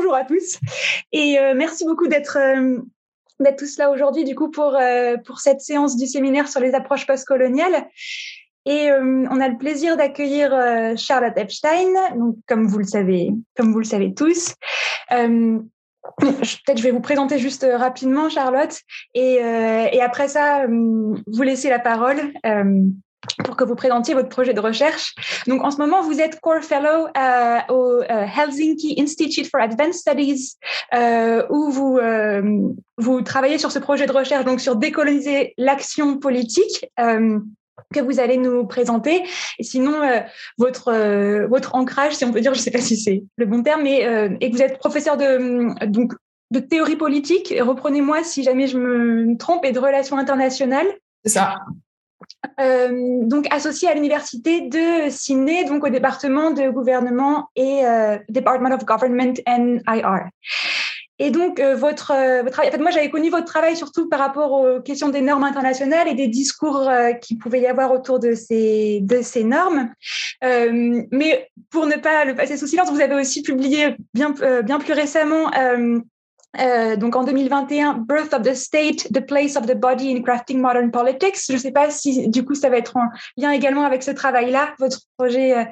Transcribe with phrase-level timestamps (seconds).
[0.00, 0.58] bonjour à tous
[1.12, 2.38] et merci beaucoup d'être
[3.38, 4.78] d'être tous là aujourd'hui du coup pour
[5.26, 7.86] pour cette séance du séminaire sur les approches postcoloniales.
[8.64, 10.52] Et on a le plaisir d'accueillir
[10.96, 14.54] Charlotte Epstein, donc comme vous le savez, comme vous le savez tous.
[15.10, 18.80] Peut-être je vais vous présenter juste rapidement Charlotte
[19.14, 22.32] et, et après ça vous laisser la parole
[23.44, 25.14] pour que vous présentiez votre projet de recherche.
[25.46, 29.94] Donc, en ce moment, vous êtes Core Fellow euh, au euh, Helsinki Institute for Advanced
[29.94, 30.56] Studies,
[30.94, 31.98] euh, où vous,
[32.98, 36.86] vous travaillez sur ce projet de recherche, donc sur décoloniser l'action politique.
[37.94, 39.24] Que vous allez nous présenter.
[39.58, 39.98] Et sinon,
[40.58, 43.62] votre votre ancrage, si on peut dire, je ne sais pas si c'est le bon
[43.62, 44.02] terme, mais
[44.40, 46.12] et que vous êtes professeur de donc
[46.50, 47.54] de théorie politique.
[47.58, 50.86] Reprenez-moi si jamais je me trompe et de relations internationales.
[51.24, 51.56] C'est ça.
[52.60, 58.74] Euh, donc associé à l'université de Sydney, donc au département de gouvernement et euh, Department
[58.74, 60.28] of Government and IR.
[61.18, 62.06] Et donc euh, votre,
[62.50, 65.44] travail, en fait, moi j'avais connu votre travail surtout par rapport aux questions des normes
[65.44, 66.90] internationales et des discours
[67.20, 69.90] qui pouvait y avoir autour de ces de ces normes.
[70.42, 74.94] mais pour ne pas le passer sous silence, vous avez aussi publié bien bien plus
[74.94, 75.50] récemment
[76.58, 80.60] euh, donc en 2021, Birth of the State, The Place of the Body in Crafting
[80.60, 81.46] Modern Politics.
[81.48, 84.10] Je ne sais pas si du coup ça va être en lien également avec ce
[84.10, 85.64] travail-là, votre projet euh,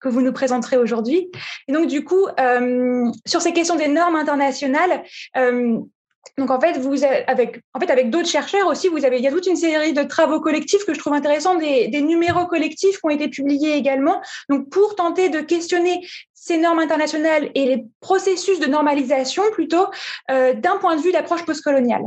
[0.00, 1.30] que vous nous présenterez aujourd'hui.
[1.68, 5.02] Et donc du coup, euh, sur ces questions des normes internationales,
[6.38, 9.26] donc en fait, vous avec en fait avec d'autres chercheurs aussi, vous avez il y
[9.26, 12.98] a toute une série de travaux collectifs que je trouve intéressants, des, des numéros collectifs
[12.98, 14.20] qui ont été publiés également.
[14.48, 16.06] Donc pour tenter de questionner
[16.40, 19.88] ces normes internationales et les processus de normalisation plutôt
[20.30, 22.04] euh, d'un point de vue d'approche postcoloniale.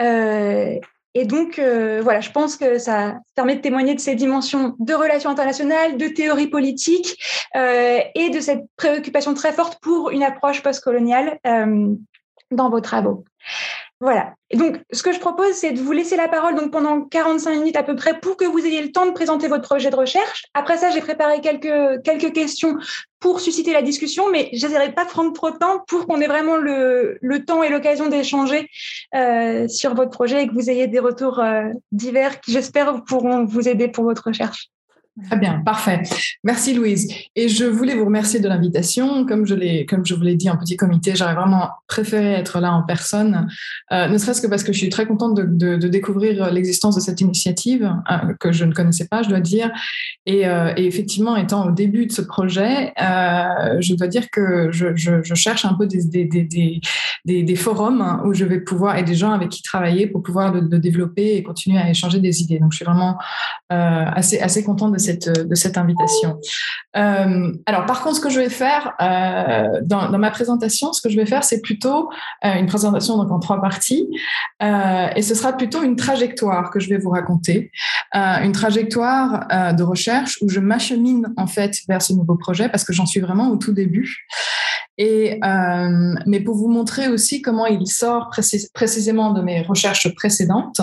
[0.00, 0.78] Euh,
[1.14, 4.94] et donc, euh, voilà, je pense que ça permet de témoigner de ces dimensions de
[4.94, 7.18] relations internationales, de théorie politique
[7.54, 11.40] et de cette préoccupation très forte pour une approche postcoloniale
[12.50, 13.24] dans vos travaux.
[14.00, 14.34] Voilà.
[14.52, 17.76] Donc, ce que je propose, c'est de vous laisser la parole donc pendant 45 minutes
[17.76, 20.44] à peu près pour que vous ayez le temps de présenter votre projet de recherche.
[20.52, 22.02] Après ça, j'ai préparé quelques,
[22.32, 22.76] questions
[23.20, 26.26] pour susciter la discussion, mais j'essaierai pas de prendre trop de temps pour qu'on ait
[26.26, 28.68] vraiment le, le temps et l'occasion d'échanger
[29.14, 33.46] euh, sur votre projet et que vous ayez des retours euh, divers qui, j'espère, pourront
[33.46, 34.68] vous aider pour votre recherche.
[35.24, 36.02] Très bien, parfait.
[36.44, 37.08] Merci Louise.
[37.34, 39.24] Et je voulais vous remercier de l'invitation.
[39.24, 42.82] Comme je l'ai, vous l'ai dit en petit comité, j'aurais vraiment préféré être là en
[42.82, 43.48] personne,
[43.92, 47.20] euh, ne serait-ce que parce que je suis très contente de, découvrir l'existence de cette
[47.22, 49.70] initiative euh, que je ne connaissais pas, je dois dire.
[50.26, 55.64] Et, euh, effectivement, étant au début de ce projet, je dois dire que je, cherche
[55.64, 60.22] un peu des, forums où je vais pouvoir et des gens avec qui travailler pour
[60.22, 62.58] pouvoir le, développer et continuer à échanger des idées.
[62.58, 63.16] Donc, je suis vraiment
[63.70, 66.38] assez assez contente de cette, de cette invitation.
[66.96, 71.08] Euh, alors, par contre, ce que je vais faire euh, dans, ma présentation, ce que
[71.08, 72.10] je vais faire, c'est plutôt
[72.44, 74.08] euh, une présentation donc en trois parties,
[74.62, 77.70] euh, et ce sera plutôt une trajectoire que je vais vous raconter,
[78.14, 82.84] euh, une trajectoire de recherche où je m'achemine en fait vers ce nouveau projet parce
[82.84, 84.26] que j'en suis vraiment au tout début.
[84.98, 90.80] Euh, mais pour vous montrer aussi comment il sort précis, précisément de mes recherches précédentes,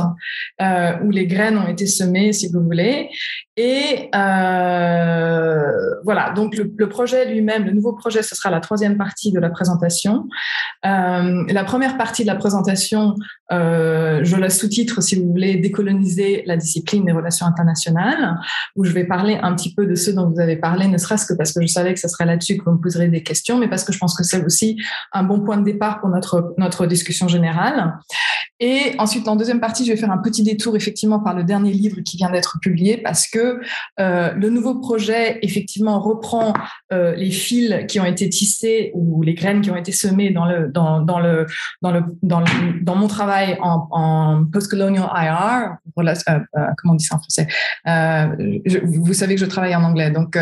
[0.61, 3.09] euh, où les graines ont été semées, si vous voulez.
[3.55, 5.61] Et euh,
[6.03, 9.39] voilà, donc le, le projet lui-même, le nouveau projet, ce sera la troisième partie de
[9.39, 10.27] la présentation.
[10.83, 13.15] La première partie de la présentation,
[13.49, 18.35] je la sous-titre, si vous voulez, décoloniser la discipline des relations internationales,
[18.75, 21.25] où je vais parler un petit peu de ce dont vous avez parlé, ne serait-ce
[21.25, 23.57] que parce que je savais que ce serait là-dessus que vous me poserez des questions,
[23.57, 24.77] mais parce que je pense que c'est aussi
[25.13, 27.93] un bon point de départ pour notre, notre discussion générale.
[28.59, 31.71] Et ensuite, en deuxième partie, je vais faire un petit détour effectivement par le dernier
[31.71, 33.59] livre qui vient d'être publié parce que
[33.99, 36.53] euh, le nouveau projet effectivement reprend
[36.93, 40.45] euh, les fils qui ont été tissés ou les graines qui ont été semées dans
[40.45, 41.19] le dans, le dans
[41.91, 42.45] le dans, le,
[42.81, 45.75] dans mon travail en, en postcolonial IR.
[45.99, 46.43] Euh,
[46.77, 47.47] comment on dit ça en français?
[47.85, 50.37] Je, Vous savez que je travaille en anglais, donc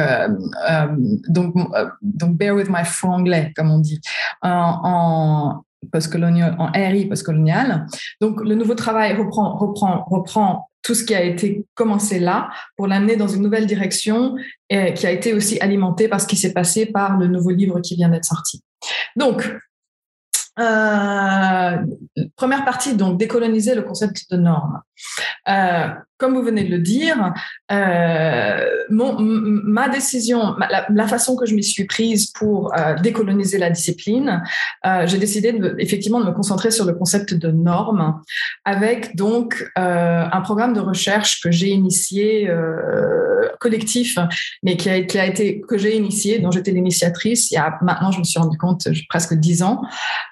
[1.27, 1.55] donc
[2.01, 3.99] donc bear with my franglais comme on dit
[4.41, 7.85] en, en postcolonial, en RI postcolonial.
[8.19, 12.87] Donc, le nouveau travail reprend, reprend, reprend tout ce qui a été commencé là pour
[12.87, 14.35] l'amener dans une nouvelle direction
[14.69, 17.95] qui a été aussi alimenté par ce qui s'est passé par le nouveau livre qui
[17.95, 18.63] vient d'être sorti.
[19.15, 19.55] Donc,
[20.59, 21.77] euh,
[22.35, 24.81] première partie, donc décoloniser le concept de norme.
[25.47, 25.87] Euh,
[26.17, 27.33] comme vous venez de le dire,
[27.71, 30.55] euh, ma décision,
[30.89, 32.71] la, façon que je m'y suis prise pour
[33.01, 34.43] décoloniser la discipline,
[35.05, 38.21] j'ai décidé effectivement de me concentrer sur le concept de norme,
[38.65, 42.47] avec donc un programme de recherche que j'ai initié
[43.61, 44.17] collectif,
[44.63, 47.51] mais qui a, été que j'ai initié, dont j'étais l'initiatrice.
[47.51, 49.81] Il y a maintenant, je me suis rendu compte, presque dix ans,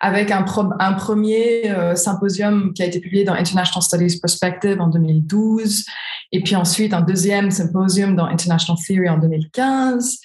[0.01, 0.43] avec un,
[0.79, 5.85] un premier symposium qui a été publié dans International Studies Perspective en 2012,
[6.31, 10.19] et puis ensuite un deuxième symposium dans International Theory en 2015.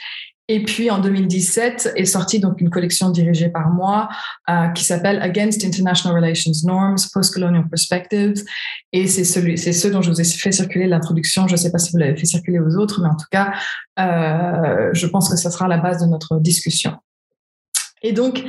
[0.49, 4.11] Et puis en 2017 est sortie donc une collection dirigée par moi
[4.50, 8.44] euh, qui s'appelle Against International Relations Norms, Postcolonial Perspectives.
[8.93, 11.49] Et c'est celui, c'est ce dont je vous ai fait circuler l'introduction.
[11.49, 13.55] Je ne sais pas si vous l'avez fait circuler aux autres, mais en tout cas,
[13.99, 16.99] euh, je pense que ça sera la base de notre discussion.
[18.05, 18.45] Et donc,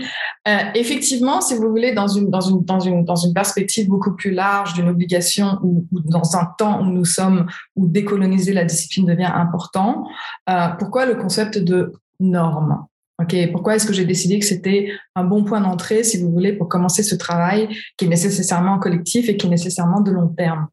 [0.47, 4.13] euh, effectivement, si vous voulez, dans une, dans une, dans une, dans une perspective beaucoup
[4.13, 7.47] plus large d'une obligation ou, dans un temps où nous sommes,
[7.77, 10.05] où décoloniser la discipline devient important,
[10.49, 12.85] euh, pourquoi le concept de norme
[13.17, 16.51] Ok, pourquoi est-ce que j'ai décidé que c'était un bon point d'entrée, si vous voulez,
[16.51, 20.67] pour commencer ce travail qui est nécessairement collectif et qui est nécessairement de long terme?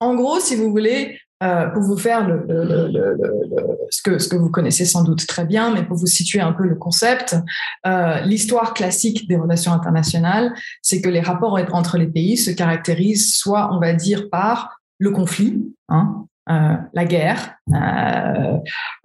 [0.00, 2.26] En gros, si vous voulez, euh, pour vous faire
[3.90, 6.74] ce, que, vous connaissez sans doute très bien, mais pour vous situer un peu le
[6.74, 7.36] concept,
[7.86, 10.52] euh, l'histoire classique des relations internationales,
[10.82, 15.10] c'est que les rapports entre les pays se caractérisent soit, on va dire, par le
[15.12, 17.54] conflit, hein, euh, la guerre.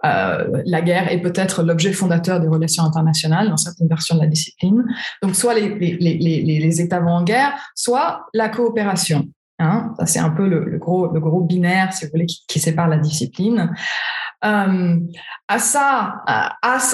[0.02, 4.84] La guerre est peut-être l'objet fondateur des relations internationales dans certaines versions de la discipline.
[5.22, 9.28] Donc, soit les États vont en guerre, soit la coopération.
[9.60, 13.72] Hein, c'est un peu le, gros, binaire, si vous voulez, qui, sépare la discipline.
[14.44, 14.98] Euh,
[15.48, 16.22] à ça,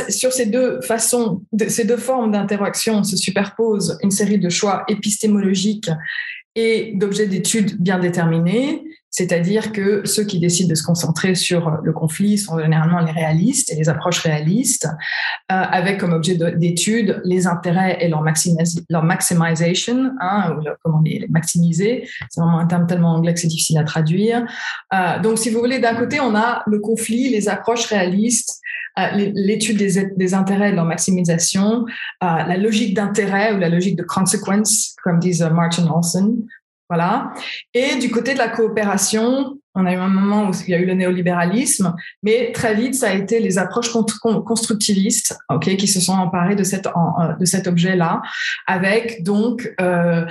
[0.09, 5.91] sur ces deux façons, ces deux formes d'interaction se superposent une série de choix épistémologiques
[6.55, 11.93] et d'objets d'études bien déterminés c'est-à-dire que ceux qui décident de se concentrer sur le
[11.93, 14.87] conflit sont généralement les réalistes et les approches réalistes,
[15.51, 18.25] euh, avec comme objet d'étude les intérêts et leur,
[18.89, 22.09] leur maximization, hein, ou comment les, maximiser.
[22.29, 24.47] C'est vraiment un terme tellement anglais que c'est difficile à traduire.
[24.95, 28.61] Euh, donc, si vous voulez, d'un côté, on a le conflit, les approches réalistes,
[28.99, 31.85] euh, l'étude des, intérêts et leur maximisation,
[32.21, 36.37] la logique d'intérêt ou la logique de consequence, comme disent Martin Olson,
[36.91, 37.33] voilà.
[37.73, 40.79] Et du côté de la coopération, on a eu un moment où il y a
[40.79, 41.95] eu le néolibéralisme,
[42.25, 46.65] mais très vite, ça a été les approches constructivistes ok, qui se sont emparées de,
[47.39, 48.23] de cet objet-là,
[48.67, 50.27] avec donc euh,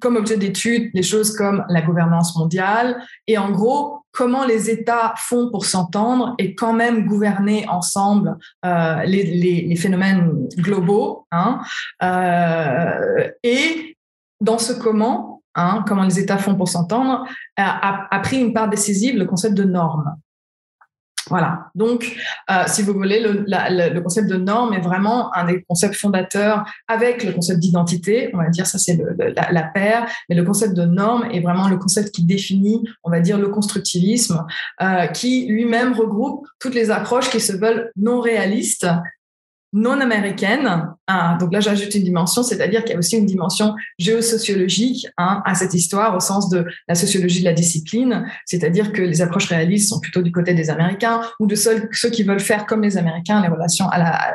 [0.00, 5.12] comme objet d'étude les choses comme la gouvernance mondiale et en gros comment les États
[5.18, 11.26] font pour s'entendre et quand même gouverner ensemble euh, les, phénomènes globaux.
[11.32, 11.60] Hein,
[12.02, 13.93] euh, et
[14.40, 17.26] dans ce comment, hein, comment les États font pour s'entendre,
[17.56, 20.16] a, pris une part décisive le concept de norme.
[21.30, 21.70] Voilà.
[21.74, 22.16] Donc,
[22.50, 27.24] euh, si vous voulez, le, concept de norme est vraiment un des concepts fondateurs avec
[27.24, 28.30] le concept d'identité.
[28.34, 30.06] On va dire ça, c'est la, paire.
[30.28, 33.48] Mais le concept de norme est vraiment le concept qui définit, on va dire, le
[33.48, 34.44] constructivisme,
[34.82, 38.86] euh, qui lui-même regroupe toutes les approches qui se veulent non réalistes
[39.74, 40.86] non américaine.
[41.08, 45.42] Hein, donc là, j'ajoute une dimension, c'est-à-dire qu'il y a aussi une dimension géosociologique hein,
[45.44, 49.48] à cette histoire au sens de la sociologie de la discipline, c'est-à-dire que les approches
[49.48, 52.96] réalistes sont plutôt du côté des Américains ou de ceux, qui veulent faire comme les
[52.96, 54.32] Américains les relations à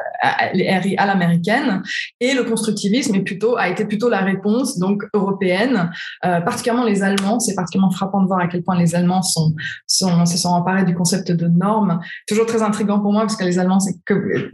[0.54, 1.82] les RI à l'américaine,
[2.20, 5.90] et le constructivisme plutôt a été plutôt la réponse donc européenne,
[6.26, 7.40] euh, particulièrement les Allemands.
[7.40, 9.54] C'est particulièrement frappant de voir à quel point les Allemands sont,
[9.88, 12.02] sont se sont emparés du concept de normes.
[12.28, 14.50] Toujours très intrigant pour moi parce que les Allemands c'est que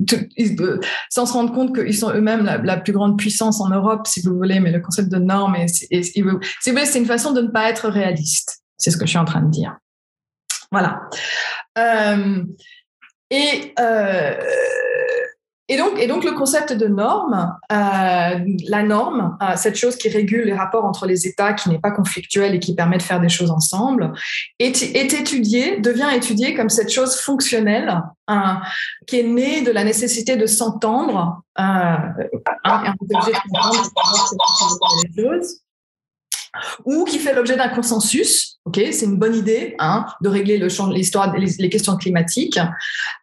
[1.09, 4.35] sans se rendre compte qu'ils sont eux-mêmes la, plus grande puissance en Europe, si vous
[4.35, 8.61] voulez, mais le concept de norme, c'est une façon de ne pas être réaliste.
[8.77, 9.77] C'est ce que je suis en train de dire.
[10.71, 11.01] Voilà.
[11.77, 12.43] Euh,
[13.29, 14.35] et euh,
[15.67, 20.09] et donc, et donc le concept de norme, euh, la norme, euh, cette chose qui
[20.09, 23.19] régule les rapports entre les États, qui n'est pas conflictuelle et qui permet de faire
[23.19, 24.13] des choses ensemble,
[24.59, 28.35] est, est étudié, devient étudié comme cette chose fonctionnelle euh,
[29.07, 31.97] qui est née de la nécessité de s'entendre, euh,
[32.63, 32.93] un,
[36.85, 40.69] ou qui fait l'objet d'un consensus Ok, c'est une bonne idée hein, de régler le
[40.69, 41.03] champ, les,
[41.59, 42.59] les, questions climatiques.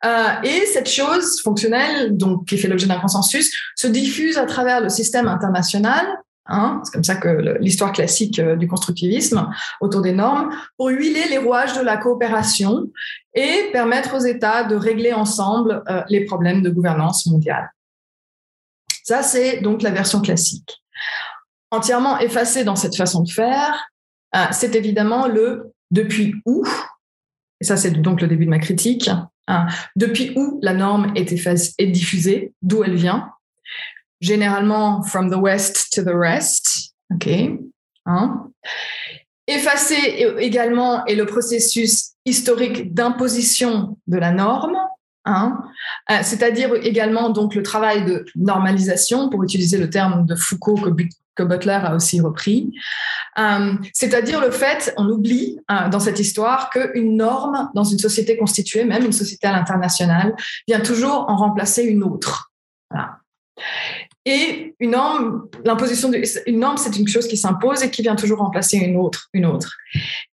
[0.05, 4.81] Euh, et cette chose fonctionnelle, donc qui fait l'objet d'un consensus, se diffuse à travers
[4.81, 6.07] le système international.
[6.47, 9.49] Hein, c'est comme ça que l'histoire classique euh, du constructivisme
[9.81, 12.87] autour des normes, pour huiler les rouages de la coopération
[13.35, 17.69] et permettre aux États de régler ensemble euh, les problèmes de gouvernance mondiale.
[19.03, 20.82] Ça, c'est donc la version classique.
[21.73, 23.89] Entièrement effacée dans cette façon de faire,
[24.37, 26.67] euh, c'est évidemment le depuis où,
[27.63, 29.11] et ça c'est donc le début de ma critique,
[29.49, 33.31] hein, depuis où la norme est, est diffusée, d'où elle vient,
[34.21, 37.29] généralement from the west to the rest, ok,
[38.05, 38.51] hein.
[40.39, 44.77] Également est le processus historique d'imposition de la norme,
[45.25, 45.59] hein,
[46.11, 50.91] euh, c'est-à-dire également donc le travail de normalisation, pour utiliser le terme de Foucault que,
[51.41, 52.73] Butler a aussi repris,
[53.39, 58.37] euh, c'est-à-dire le fait, on oublie euh, dans cette histoire qu'une norme dans une société
[58.37, 60.35] constituée, même une société à l'international,
[60.69, 62.53] vient toujours en remplacer une autre.
[62.91, 63.17] Voilà.
[64.25, 68.39] Et une norme, l'imposition d'une norme, c'est une chose qui s'impose et qui vient toujours
[68.39, 69.77] remplacer une autre, une autre.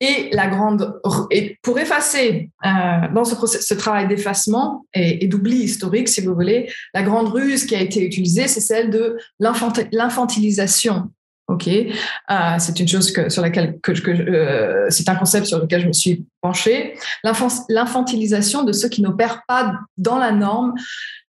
[0.01, 0.99] Et la grande,
[1.61, 2.69] pour effacer euh,
[3.13, 7.81] dans ce, travail d'effacement et, d'oubli historique, si vous voulez, la grande ruse qui a
[7.81, 11.09] été utilisée, c'est celle de l'infantilisation.
[11.47, 11.85] Ok, euh,
[12.59, 15.93] c'est une chose sur laquelle que, que euh, c'est un concept sur lequel je me
[15.93, 16.95] suis penchée.
[17.69, 20.73] L'infantilisation de ceux qui n'opèrent pas dans la norme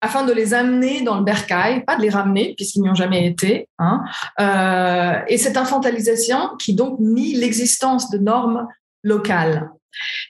[0.04, 3.26] afin de les amener dans le bercail, pas de les ramener puisqu'ils n'y ont jamais
[3.26, 3.70] été.
[3.80, 4.04] Hein.
[4.42, 8.68] Euh, et cette infantilisation qui donc nie l'existence de normes
[9.02, 9.72] locales.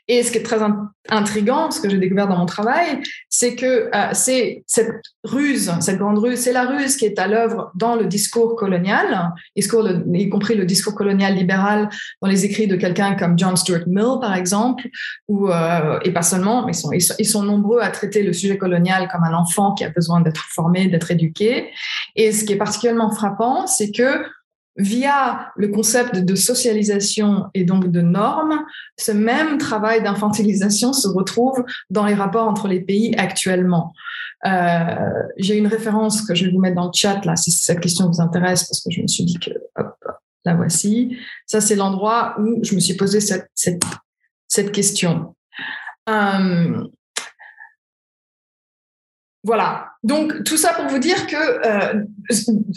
[0.07, 0.59] Et ce qui est très
[1.09, 5.97] intrigant, ce que j'ai découvert dans mon travail, c'est que euh, c'est cette ruse, cette
[5.97, 10.55] grande ruse, c'est la ruse qui est à l'œuvre dans le discours colonial, y compris
[10.55, 11.89] le discours colonial libéral
[12.21, 14.87] dans les écrits de quelqu'un comme John Stuart Mill, par exemple,
[15.27, 19.23] ou, euh, et pas seulement, sont, ils sont nombreux à traiter le sujet colonial comme
[19.23, 21.71] un enfant qui a besoin d'être formé, d'être éduqué.
[22.15, 24.23] Et ce qui est particulièrement frappant, c'est que
[24.75, 28.59] via le concept de socialisation et donc de normes,
[28.97, 33.93] ce même travail d'infantilisation se retrouve dans les rapports entre les pays actuellement.
[34.45, 34.95] Euh,
[35.37, 38.07] j'ai une référence que je vais vous mettre dans le chat là, si cette question
[38.07, 39.95] vous intéresse, parce que je me suis dit que hop,
[40.45, 41.17] la voici.
[41.45, 45.35] Ça, c'est l'endroit où je me suis posé cette, cette, question.
[46.09, 46.83] Euh,
[49.43, 49.92] voilà.
[50.03, 52.03] Donc tout ça pour vous dire que euh,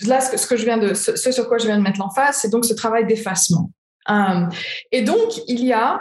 [0.07, 2.51] là, ce que, je viens de, ce, sur quoi je viens de mettre l'emphase, c'est
[2.51, 3.71] donc ce travail d'effacement.
[4.09, 4.47] Euh,
[4.93, 6.01] et donc il y a,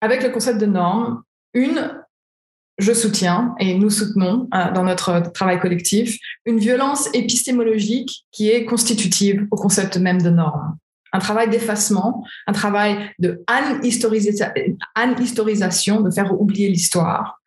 [0.00, 1.22] avec le concept de norme,
[1.54, 2.00] une,
[2.78, 8.64] je soutiens et nous soutenons euh, dans notre travail collectif, une violence épistémologique qui est
[8.64, 10.78] constitutive au concept même de norme
[11.14, 13.40] un travail d'effacement, un travail de
[13.84, 17.40] historisation, de faire oublier l'histoire.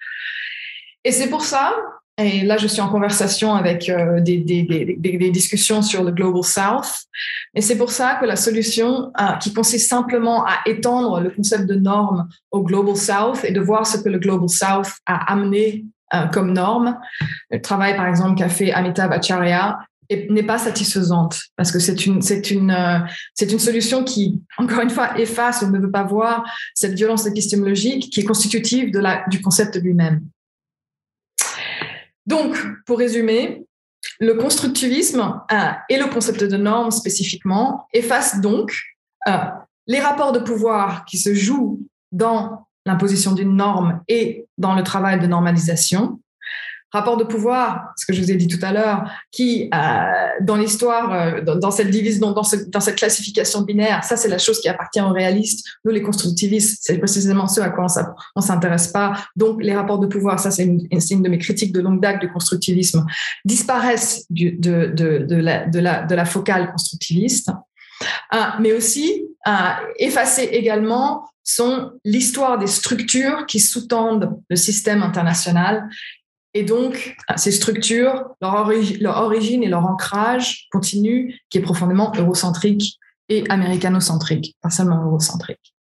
[1.03, 1.75] Et c'est pour ça
[2.19, 7.03] et là, je suis en conversation avec euh, des, discussions sur le Global South.
[7.53, 11.67] Et c'est pour ça que la solution euh, qui consiste simplement à étendre le concept
[11.67, 15.85] de norme au Global South et de voir ce que le Global South a amené
[16.15, 16.97] euh, comme norme,
[17.51, 19.77] le travail par exemple qu'a fait Amitabh Acharya
[20.09, 22.21] n'est pas satisfaisante parce que c'est une
[23.59, 28.21] solution qui encore une fois efface ou ne veut pas voir cette violence épistémologique qui
[28.21, 28.89] est constitutive
[29.29, 30.21] du concept lui-même.
[32.27, 33.65] Donc, pour résumer,
[34.19, 35.55] le constructivisme euh,
[35.89, 38.71] et le concept de normes spécifiquement effacent donc
[39.27, 39.31] euh,
[39.87, 41.81] les rapports de pouvoir qui se jouent
[42.11, 46.19] dans l'imposition d'une norme et dans le travail de normalisation,
[46.91, 50.55] rapport de pouvoir, ce que je vous ai dit tout à l'heure, qui, euh, dans
[50.55, 51.89] l'histoire, euh, dans, cette
[52.19, 55.65] dans, cette classification binaire, ça, c'est la chose qui appartient aux réalistes.
[55.83, 57.87] Nous, les constructivistes, c'est précisément ce à quoi
[58.35, 59.13] on ne s'intéresse pas.
[59.35, 62.21] Donc, les rapports de pouvoir, ça, c'est une, une, de mes critiques de longue date
[62.21, 63.05] du constructivisme,
[63.43, 67.51] disparaissent de, la, focale constructiviste.
[68.33, 69.25] Euh, mais aussi
[69.97, 75.87] effacer également sont l'histoire des structures qui sous-tendent le système international
[76.57, 82.97] et donc, ces structures, leur, origine et leur ancrage continu, qui est profondément eurocentrique
[83.29, 85.75] et américanocentrique, pas seulement eurocentrique.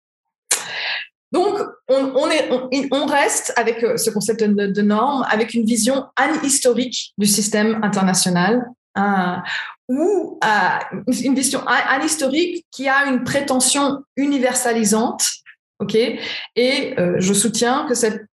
[1.31, 2.49] Donc, on, est,
[2.91, 8.65] on, reste avec euh, ce concept de, norme, avec une vision anhistorique du système international,
[8.97, 9.37] euh,
[9.87, 15.25] ou euh, une vision anhistorique qui a une prétention universalisante,
[15.79, 15.95] ok?
[16.57, 18.25] Et je soutiens que cette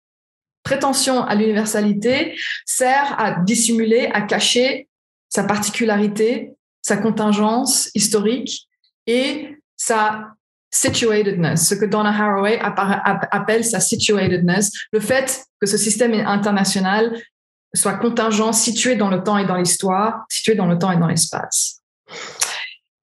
[0.63, 4.89] prétention à l'universalité sert à dissimuler, à cacher
[5.29, 6.53] sa particularité,
[6.83, 8.69] sa contingence historique
[9.07, 10.29] et sa
[10.71, 17.21] situatedness, ce que Donna Haraway appelle sa situatedness, le fait que ce système international
[17.75, 21.07] soit contingent, situé dans le temps et dans l'histoire, situé dans le temps et dans
[21.07, 21.81] l'espace.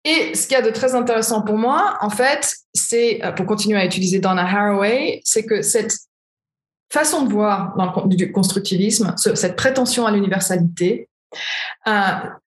[0.04, 3.78] Et ce qu'il y a de très intéressant pour moi, en fait, c'est, pour continuer
[3.78, 5.92] à utiliser Donna Haraway, c'est que cette
[6.90, 11.08] façon de voir dans le constructivisme, cette prétention à l'universalité,
[11.86, 11.90] euh,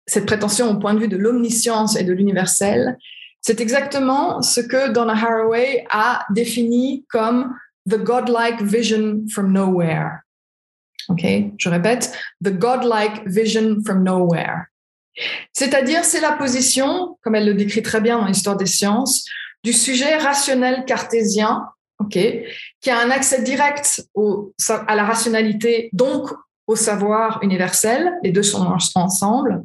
[0.06, 2.98] cette prétention au point de vue de l'omniscience et de l'universel,
[3.42, 7.56] c'est exactement ce que Donna Haraway a défini comme
[7.88, 10.24] the godlike vision from nowhere.
[11.10, 11.24] OK,
[11.58, 12.12] je répète,
[12.44, 14.66] the godlike vision from nowhere.
[15.54, 19.26] C'est-à-dire, c'est la position, comme elle le décrit très bien dans l'histoire des sciences,
[19.64, 21.66] du sujet rationnel cartésien,
[22.00, 22.18] ok,
[22.86, 24.08] qui a un accès direct
[24.70, 26.30] à la rationalité, donc
[26.68, 28.64] au savoir universel, les deux sont
[28.94, 29.64] ensemble,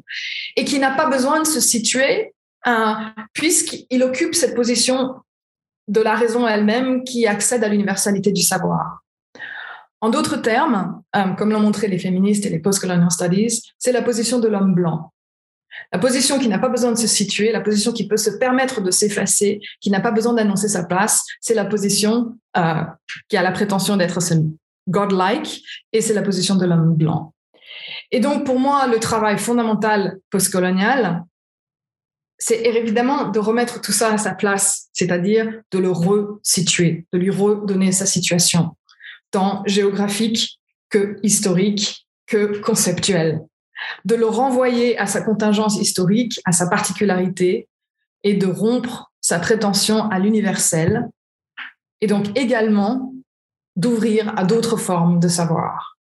[0.57, 2.33] et qui n'a pas besoin de se situer,
[2.67, 2.95] euh,
[3.35, 5.17] puisqu'il occupe cette position
[5.87, 9.03] de la raison elle-même qui accède à l'universalité du savoir.
[10.01, 14.01] En d'autres termes, euh, comme l'ont montré les féministes et les post-colonial studies, c'est la
[14.01, 15.13] position de l'homme blanc.
[15.93, 18.81] La position qui n'a pas besoin de se situer, la position qui peut se permettre
[18.81, 22.83] de s'effacer, qui n'a pas besoin d'annoncer sa place, c'est la position euh,
[23.29, 24.21] qui a la prétention d'être
[24.89, 27.35] godlike, et c'est la position de l'homme blanc.
[28.11, 31.25] Et donc, pour moi, le travail fondamental postcolonial,
[32.39, 37.31] c'est évidemment de remettre tout ça à sa place, c'est-à-dire de le resituer, de lui
[37.31, 38.77] redonner sa situation,
[39.31, 40.59] tant géographique
[40.89, 43.41] que historique que conceptuelle,
[44.05, 47.69] de le renvoyer à sa contingence historique, à sa particularité,
[48.23, 51.09] et de rompre sa prétention à l'universel,
[52.01, 53.13] et donc également
[53.77, 55.99] d'ouvrir à d'autres formes de savoir.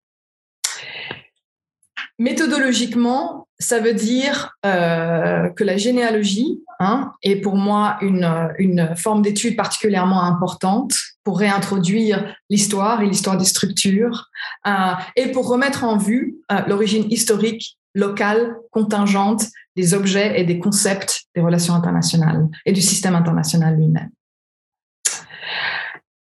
[2.20, 9.56] Méthodologiquement, ça veut dire euh, que la généalogie hein, est pour moi une, forme d'étude
[9.56, 14.30] particulièrement importante pour réintroduire l'histoire et l'histoire des structures
[14.68, 20.60] euh, et pour remettre en vue euh, l'origine historique, locale, contingente des objets et des
[20.60, 24.12] concepts des relations internationales et du système international lui-même.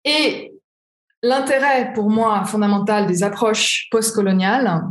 [0.05, 0.53] Et
[1.23, 4.83] l'intérêt pour moi fondamental des approches postcoloniales,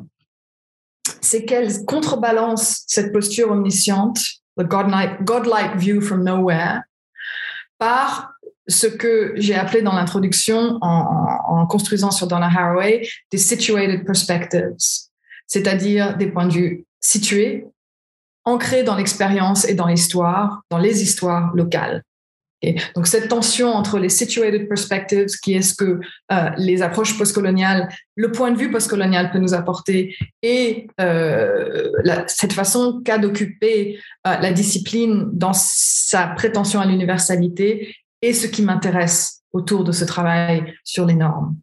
[1.22, 4.20] c'est qu'elles contrebalancent cette posture omnisciente,
[4.58, 6.84] the godlike, godlike view from nowhere,
[7.78, 8.34] par
[8.68, 14.76] ce que j'ai appelé dans l'introduction en, construisant sur Donna Haraway des situated perspectives,
[15.48, 17.66] c'est-à-dire des points de vue situés,
[18.44, 22.04] ancrés dans l'expérience et dans l'histoire, dans les histoires locales
[22.96, 26.00] donc cette tension entre les situated perspectives, qui est ce que
[26.32, 31.92] euh, les approches postcoloniales, le point de vue postcolonial peut nous apporter, et euh,
[32.28, 38.64] cette façon qu'a d'occuper euh, la discipline dans sa prétention à l'universalité, est ce qui
[38.64, 41.56] m'intéresse autour de ce travail sur les normes.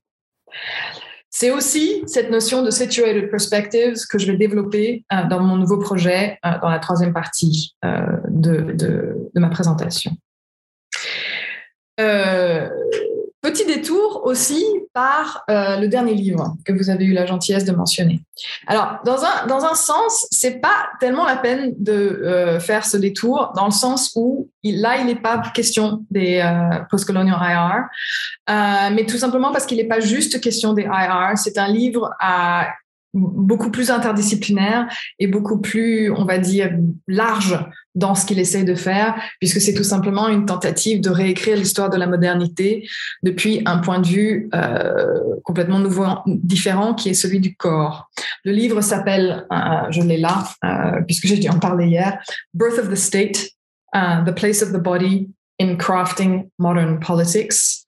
[1.31, 6.38] C'est aussi cette notion de situated perspectives que je vais développer dans mon nouveau projet,
[6.45, 10.16] dans la troisième partie de ma présentation.
[12.00, 12.68] Euh,
[13.40, 17.72] petit détour aussi par euh, le dernier livre que vous avez eu la gentillesse de
[17.72, 18.22] mentionner.
[18.66, 22.96] Alors, dans un, dans un sens, c'est pas tellement la peine de euh, faire ce
[22.96, 26.42] détour, dans le sens où là, il n'est pas question des
[26.90, 31.33] postcolonial IR, mais tout simplement parce qu'il n'est pas juste question des IR.
[31.37, 32.11] C'est un livre
[33.12, 36.70] beaucoup plus interdisciplinaire et beaucoup plus, on va dire,
[37.07, 37.59] large
[37.94, 41.90] dans ce qu'il essaie de faire, puisque c'est tout simplement une tentative de réécrire l'histoire
[41.90, 42.88] de la modernité
[43.22, 48.11] depuis un point de vue euh, complètement nouveau, différent, qui est celui du corps.
[48.44, 49.57] Le livre s'appelle, euh,
[49.90, 52.18] je l'ai là, euh, puisque j'ai dû en parler hier,
[52.52, 53.50] Birth of the State,
[53.92, 55.30] The Place of the Body
[55.61, 57.85] in Crafting Modern Politics.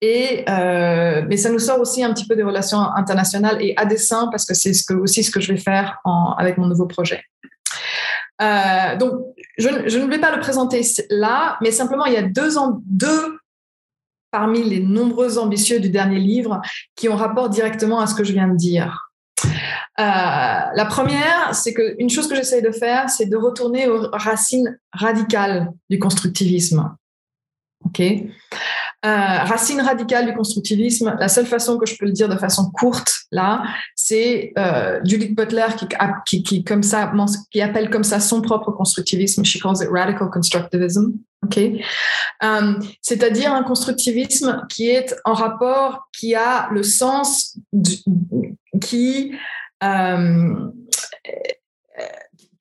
[0.00, 4.28] Et mais ça nous sort aussi un petit peu des relations internationales et à dessein
[4.30, 6.00] parce que c'est aussi ce que je vais faire
[6.38, 7.22] avec mon nouveau projet.
[8.98, 9.20] Donc,
[9.58, 12.58] je, ne vais pas le présenter là, mais simplement il y a deux
[14.30, 16.60] parmi les nombreux ambitieux du dernier livre
[16.94, 19.10] qui ont rapport directement à ce que je viens de dire.
[19.44, 19.50] Euh,
[19.98, 25.70] la première, c'est qu'une chose que j'essaye de faire, c'est de retourner aux racines radicales
[25.88, 26.94] du constructivisme.
[27.84, 28.02] Ok?
[29.06, 32.70] Euh, racine radicale du constructivisme, la seule façon que je peux le dire de façon
[32.70, 35.68] courte là, c'est euh, Judith Butler
[36.26, 37.10] qui, qui, comme ça,
[37.50, 39.42] qui appelle comme ça son propre constructivisme.
[39.42, 41.14] She calls it radical constructivism.
[41.42, 47.56] Ok, euh, c'est-à-dire un constructivisme qui est en rapport, qui a le sens,
[48.82, 49.32] qui
[49.82, 50.70] euh,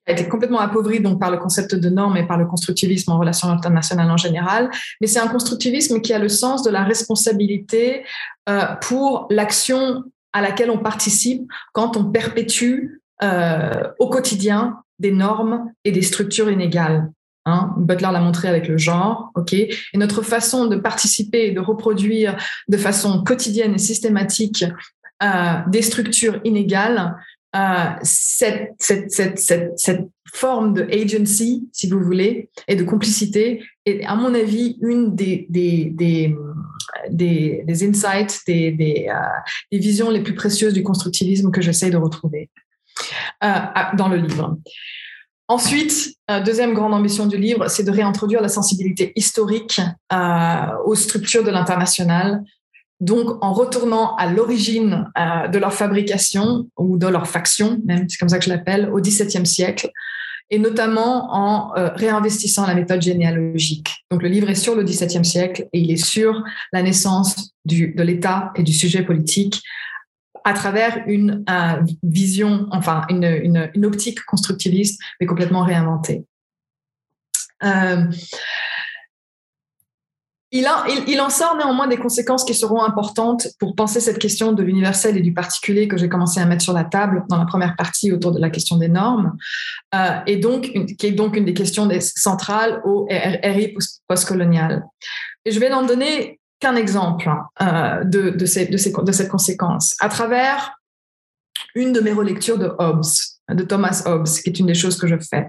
[0.10, 3.20] a été complètement appauvri donc par le concept de normes et par le constructivisme en
[3.20, 4.70] relation internationale en général,
[5.02, 8.04] mais c'est un constructivisme qui a le sens de la responsabilité
[8.50, 11.44] euh, pour l'action à laquelle on participe
[11.74, 17.12] quand on perpétue euh, au quotidien des normes et des structures inégales.
[17.46, 17.74] Hein.
[17.78, 19.54] Butler l'a montré avec le genre, ok.
[19.54, 22.36] Et notre façon de participer et de reproduire
[22.68, 24.66] de façon quotidienne et systématique
[25.24, 27.16] euh, des structures inégales
[28.04, 28.76] cette,
[30.32, 35.48] forme de agency, si vous voulez, et de complicité est, à mon avis, une des,
[37.82, 39.10] insights, euh, des,
[39.72, 42.50] visions les plus précieuses du constructivisme que j'essaie de retrouver
[43.44, 43.50] euh,
[43.98, 44.58] dans le livre.
[45.48, 49.82] Ensuite, deuxième grande ambition du livre, c'est de réintroduire la sensibilité historique
[50.86, 52.44] aux structures de l'international,
[53.00, 58.30] donc en retournant à l'origine de leur fabrication ou de leur faction, même c'est comme
[58.30, 59.90] ça que je l'appelle, au XVIIe siècle,
[60.50, 64.06] et notamment en euh, réinvestissant la méthode généalogique.
[64.10, 68.02] Donc le livre est sur le XVIIe siècle et il est sur la naissance de
[68.02, 69.62] l'État et du sujet politique
[70.44, 76.26] à travers une euh, vision, enfin une, une, une, optique constructiviste, mais complètement réinventée.
[80.52, 85.16] Il, en sort néanmoins des conséquences qui seront importantes pour penser cette question de l'universel
[85.16, 88.12] et du particulier que j'ai commencé à mettre sur la table dans la première partie
[88.12, 89.38] autour de la question des normes,
[89.94, 93.76] euh, et donc qui est donc une des questions centrales au RI
[94.08, 94.86] postcolonial.
[95.46, 97.30] Et je vais n'en donner qu'un exemple
[97.62, 100.80] euh, de, de cette conséquence à travers
[101.76, 103.06] une de mes relectures de Hobbes,
[103.50, 105.48] de Thomas Hobbes, qui est une des choses que je fais.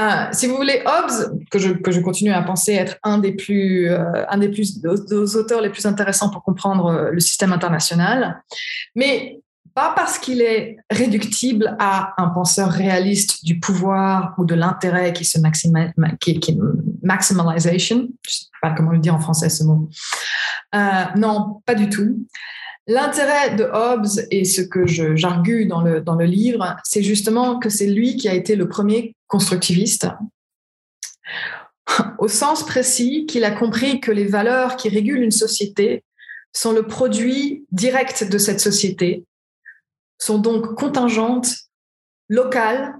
[0.00, 4.24] Euh, si vous voulez, Hobbes, que je, continue à penser être un des plus, euh,
[4.28, 8.42] un des plus des auteurs les plus intéressants pour comprendre euh, le système international,
[8.96, 9.40] mais
[9.74, 15.24] pas parce qu'il est réductible à un penseur réaliste du pouvoir ou de l'intérêt qui
[15.24, 15.88] se maxima,
[16.20, 16.58] qui, qui
[17.02, 19.88] maximalisation, je sais pas comment le dire en français ce mot.
[21.16, 22.18] non, pas du tout.
[22.88, 28.16] L'intérêt de Hobbes et ce que j'argue dans le, livre, c'est justement que c'est lui
[28.16, 30.08] qui a été le premier constructiviste,
[32.18, 36.02] au sens précis qu'il a compris que les valeurs qui régulent une société
[36.52, 39.24] sont le produit direct de cette société,
[40.18, 41.54] sont donc contingentes,
[42.28, 42.94] locales,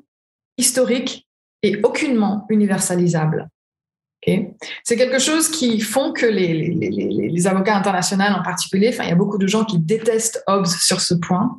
[0.59, 1.27] historiques
[1.63, 3.49] et aucunement universalisables.
[4.25, 9.13] C'est quelque chose qui font que les, les, avocats internationaux en particulier, enfin, il y
[9.13, 11.57] a beaucoup de gens qui détestent Hobbes sur ce point,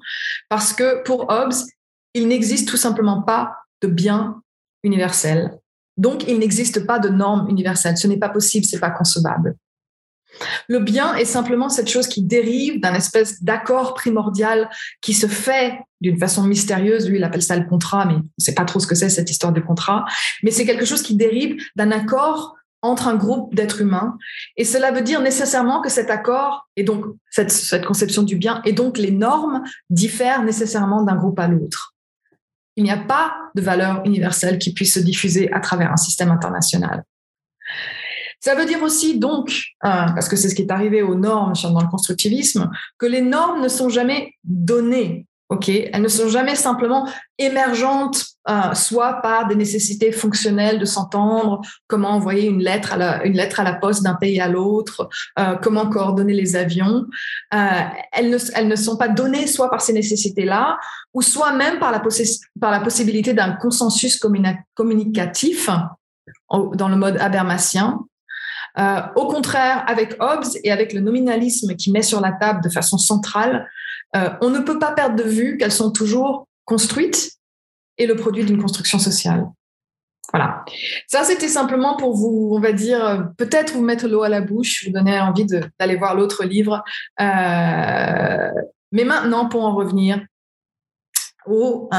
[0.48, 1.54] parce que pour Hobbes,
[2.14, 4.42] il n'existe tout simplement pas de bien
[4.84, 5.60] universel.
[5.98, 7.98] Donc, il n'existe pas de normes universelles.
[7.98, 9.56] Ce n'est pas possible, c'est pas concevable.
[10.68, 14.70] Le bien est simplement cette chose qui dérive d'un espèce d'accord primordial
[15.02, 17.10] qui se fait d'une façon mystérieuse.
[17.10, 19.10] Lui, il appelle ça le contrat, mais on ne sait pas trop ce que c'est
[19.10, 20.06] cette histoire de contrat.
[20.42, 24.18] Mais c'est quelque chose qui dérive d'un accord entre un groupe d'êtres humains.
[24.58, 28.62] Et cela veut dire nécessairement que cet accord et donc cette, cette conception du bien
[28.66, 31.96] et donc les normes diffèrent nécessairement d'un groupe à l'autre.
[32.76, 36.32] Il n'y a pas de valeur universelle qui puisse se diffuser à travers un système
[36.32, 37.04] international.
[38.44, 39.48] Ça veut dire aussi donc,
[39.86, 43.22] euh, parce que c'est ce qui est arrivé aux normes dans le constructivisme, que les
[43.22, 45.28] normes ne sont jamais données.
[45.48, 45.70] ok?
[45.70, 52.10] Elles ne sont jamais simplement émergentes, euh, soit par des nécessités fonctionnelles de s'entendre, comment
[52.10, 55.08] envoyer une lettre à la, une lettre à la poste d'un pays à l'autre,
[55.40, 57.06] euh, comment coordonner les avions.
[57.52, 60.78] elles, ne, elles ne sont pas données soit par ces nécessités-là,
[61.14, 62.04] ou soit même par la,
[62.60, 64.22] par la possibilité d'un consensus
[64.76, 65.70] communicatif
[66.50, 68.06] dans le mode habermasien,
[68.78, 72.70] euh, au contraire, avec Hobbes et avec le nominalisme qui met sur la table de
[72.70, 73.70] façon centrale,
[74.16, 77.34] euh, on ne peut pas perdre de vue qu'elles sont toujours construites
[77.98, 79.46] et le produit d'une construction sociale.
[80.32, 80.66] Voilà.
[81.08, 84.86] Ça, c'était simplement pour vous, on va dire, peut-être vous mettre l'eau à la bouche,
[84.86, 86.84] vous donner envie d'aller voir l'autre livre.
[87.22, 88.50] Euh,
[88.92, 90.26] mais maintenant, pour en revenir
[91.46, 91.90] au,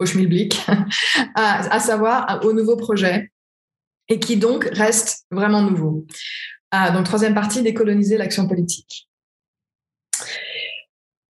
[0.00, 0.66] au schmilblick,
[1.36, 3.30] à, savoir au nouveau projet
[4.08, 6.06] et qui donc reste vraiment nouveau.
[6.70, 9.08] Ah, donc, troisième partie, décoloniser l'action politique.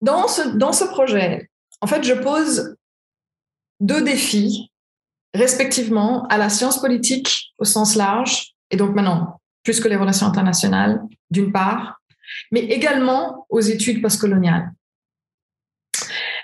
[0.02, 1.50] Dans ce, dans ce projet,
[1.82, 2.76] en fait, je pose
[3.80, 4.72] deux défis,
[5.34, 10.28] respectivement, à la science politique au sens large, et donc maintenant, plus que les relations
[10.28, 12.02] internationales, d'une part,
[12.52, 14.72] mais également aux études postcoloniales.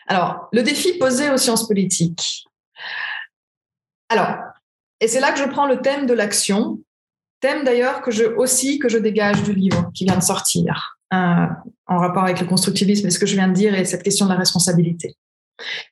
[0.08, 2.46] Alors, le défi posé aux sciences politiques.
[4.10, 4.38] Alors,
[4.99, 6.79] et c'est là que je prends le thème de l'action,
[7.41, 11.45] thème d'ailleurs que je aussi que je dégage du livre qui vient de sortir euh,
[11.88, 14.25] en rapport avec le constructivisme et ce que je viens de dire et cette question
[14.25, 15.15] de la responsabilité.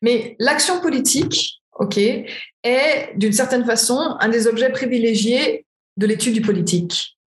[0.02, 5.66] Mais l'action politique, ok, est d'une certaine façon un des objets privilégiés
[5.98, 7.18] de l'étude du politique,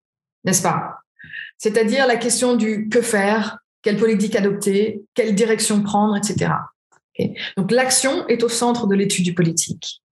[0.44, 0.98] n'est-ce pas?
[1.58, 6.50] C'est-à-dire la question du que faire, quelle politique adopter, quelle direction prendre, etc.
[7.56, 10.02] Donc l'action est au centre de l'étude du politique.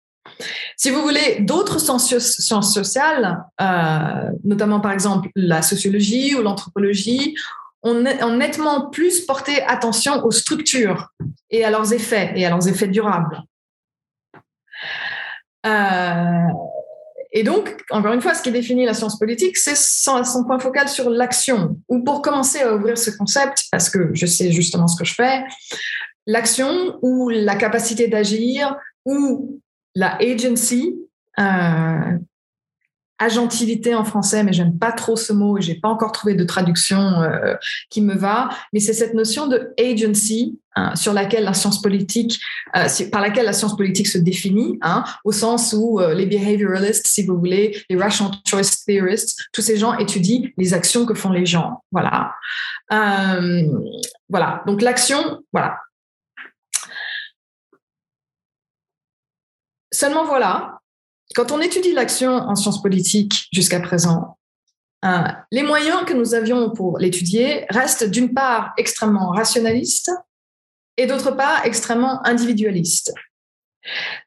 [0.77, 7.35] Si vous voulez, d'autres sciences sociales, euh, notamment par exemple la sociologie ou l'anthropologie,
[7.83, 8.03] ont,
[8.37, 11.13] nettement plus porté attention aux structures
[11.51, 13.43] et à leurs effets et à leurs effets durables.
[15.67, 16.49] Euh,
[17.37, 20.89] et donc, encore une fois, ce qui définit la science politique, c'est son, point focal
[20.89, 21.77] sur l'action.
[21.89, 25.15] Ou pour commencer à ouvrir ce concept, parce que je sais justement ce que je
[25.15, 25.45] fais,
[26.27, 29.61] l'action ou la capacité d'agir ou
[29.95, 30.97] la agency,
[31.39, 32.19] euh,
[33.19, 36.45] agentilité en français, mais j'aime pas trop ce mot et j'ai pas encore trouvé de
[36.45, 37.55] traduction euh,
[37.91, 38.49] qui me va.
[38.73, 42.41] Mais c'est cette notion de agency hein, sur laquelle la science politique,
[42.77, 47.07] euh, par laquelle la science politique se définit, hein, au sens où euh, les behavioralists,
[47.07, 51.31] si vous voulez, les rational choice theorists, tous ces gens étudient les actions que font
[51.31, 51.83] les gens.
[51.93, 52.33] Voilà.
[54.29, 54.63] voilà.
[54.67, 55.77] Donc l'action, voilà.
[59.95, 60.81] Seulement voilà,
[61.37, 64.37] quand on étudie l'action en sciences politiques jusqu'à présent,
[65.05, 70.11] euh, les moyens que nous avions pour l'étudier restent d'une part extrêmement rationalistes
[70.97, 73.15] et d'autre part extrêmement individualistes.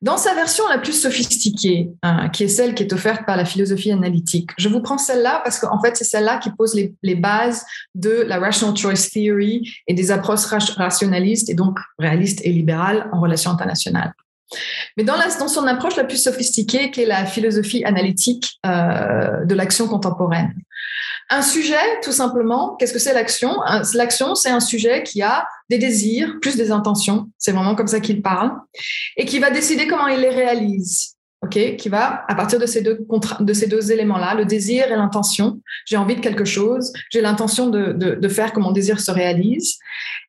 [0.02, 3.44] Dans sa version la plus sophistiquée, euh, qui est celle qui est offerte par la
[3.44, 7.16] philosophie analytique, je vous prends celle-là parce qu'en fait, c'est celle-là qui pose les, les,
[7.16, 13.10] bases de la rational choice theory et des approches rationalistes et donc réalistes et libérales
[13.12, 14.14] en relations internationales.
[14.96, 19.88] Mais dans, son approche la plus sophistiquée, qui est la philosophie analytique euh, de l'action
[19.88, 20.54] contemporaine.
[21.30, 23.58] Un sujet, tout simplement, qu'est-ce que c'est l'action?
[23.94, 28.00] L'action, c'est un sujet qui a des désirs plus des intentions, c'est vraiment comme ça
[28.00, 28.54] qu'il parle,
[29.18, 32.82] et qui va décider comment il les réalise ok, qui va à partir de ces
[32.82, 35.62] deux éléments-là, le désir et l'intention.
[35.86, 39.78] J'ai envie de quelque chose, j'ai l'intention de, faire que mon désir se réalise.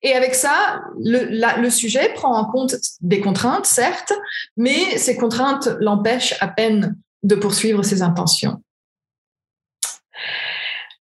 [0.03, 4.13] Et avec ça, le sujet prend en compte des contraintes, certes,
[4.57, 8.63] mais ces contraintes l'empêchent à peine de poursuivre ses intentions.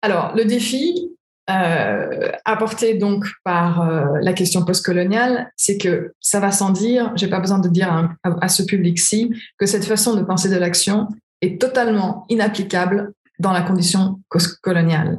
[0.03, 1.11] Alors, le défi,
[1.49, 7.29] euh, apporté donc par euh, la question postcoloniale, c'est que ça va sans dire, j'ai
[7.29, 11.09] pas besoin de dire à, ce public-ci que cette façon de penser de l'action
[11.41, 15.19] est totalement inapplicable dans la condition postcoloniale.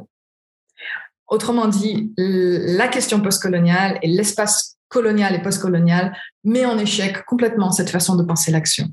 [1.26, 7.90] Autrement dit, la question postcoloniale et l'espace colonial et postcolonial met en échec complètement cette
[7.90, 8.88] façon de penser l'action.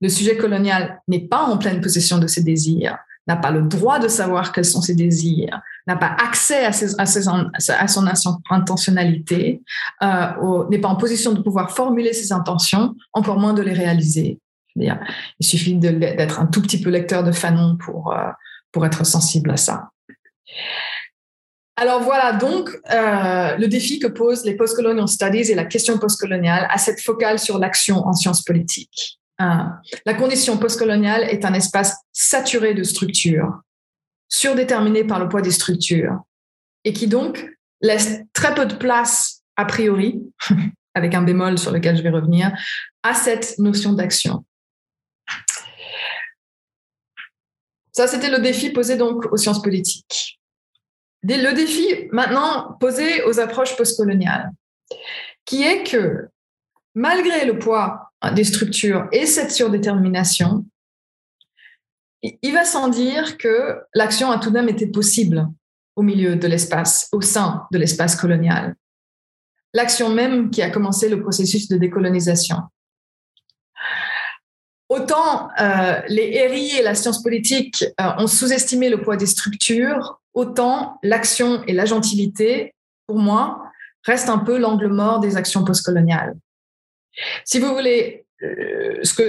[0.00, 2.96] Le sujet colonial n'est pas en pleine possession de ses désirs,
[3.28, 6.98] n'a pas le droit de savoir quels sont ses désirs, n'a pas accès à, ses,
[6.98, 8.06] à, ses, à son
[8.50, 9.62] intentionnalité,
[10.02, 14.40] euh, n'est pas en position de pouvoir formuler ses intentions, encore moins de les réaliser.
[14.76, 14.96] il
[15.40, 18.30] suffit d'être un tout petit peu lecteur de Fanon pour, euh,
[18.72, 19.90] pour être sensible à ça.
[21.76, 26.66] Alors voilà donc euh, le défi que posent les postcolonial studies et la question postcoloniale
[26.70, 29.20] à cette focale sur l'action en sciences politiques.
[29.38, 33.60] La condition postcoloniale est un espace saturé de structures,
[34.28, 36.20] surdéterminé par le poids des structures,
[36.84, 37.48] et qui donc
[37.80, 40.22] laisse très peu de place, a priori,
[40.94, 42.52] avec un bémol sur lequel je vais revenir,
[43.02, 44.44] à cette notion d'action.
[47.92, 50.40] Ça, c'était le défi posé donc aux sciences politiques.
[51.22, 54.50] Le défi maintenant posé aux approches postcoloniales,
[55.44, 56.28] qui est que
[56.94, 60.64] malgré le poids des structures et cette surdétermination,
[62.22, 65.48] il va sans dire que l'action a tout de même été possible
[65.96, 68.74] au milieu de l'espace, au sein de l'espace colonial.
[69.74, 72.56] L'action même qui a commencé le processus de décolonisation.
[74.88, 80.20] Autant euh, les RI et la science politique euh, ont sous-estimé le poids des structures,
[80.32, 82.74] autant l'action et l'agentilité,
[83.06, 83.64] pour moi,
[84.04, 86.34] restent un peu l'angle mort des actions postcoloniales.
[87.44, 89.26] Si vous voulez, euh, ce,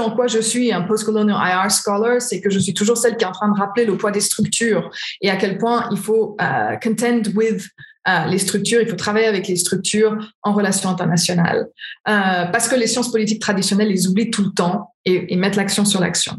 [0.00, 3.24] en quoi je suis un post-colonial IR scholar, c'est que je suis toujours celle qui
[3.24, 6.36] est en train de rappeler le poids des structures et à quel point il faut
[6.40, 7.66] uh, contend with
[8.08, 11.66] uh, les structures, il faut travailler avec les structures en relations internationales.
[12.08, 15.56] Uh, parce que les sciences politiques traditionnelles les oublient tout le temps et, et mettent
[15.56, 16.36] l'action sur l'action.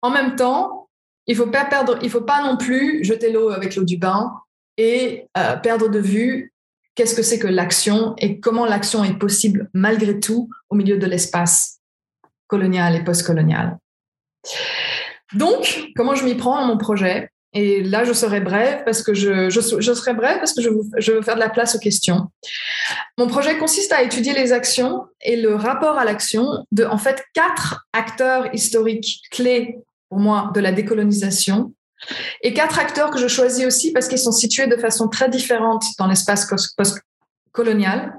[0.00, 0.88] En même temps,
[1.26, 4.32] il faut faut pas non plus jeter l'eau avec l'eau du bain
[4.76, 5.26] et
[5.62, 6.51] perdre de vue
[6.94, 11.06] qu'est-ce que c'est que l'action et comment l'action est possible malgré tout au milieu de
[11.06, 11.80] l'espace
[12.46, 13.78] colonial et postcolonial?
[15.34, 17.30] Donc, comment je m'y prends à mon projet?
[17.54, 21.22] Et là, je serai brève parce que je, serai brève parce que je, je veux
[21.22, 22.28] faire de la place aux questions.
[23.18, 27.22] Mon projet consiste à étudier les actions et le rapport à l'action de, en fait,
[27.34, 29.76] quatre acteurs historiques clés
[30.08, 31.74] pour moi de la décolonisation
[32.42, 35.84] et quatre acteurs que je choisis aussi parce qu'ils sont situés de façon très différente
[35.98, 38.14] dans l'espace post-colonial,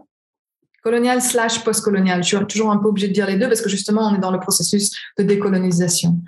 [0.82, 2.24] colonial slash post-colonial.
[2.24, 4.20] Je suis toujours un peu obligée de dire les deux parce que justement, on est
[4.20, 6.20] dans le processus de décolonisation.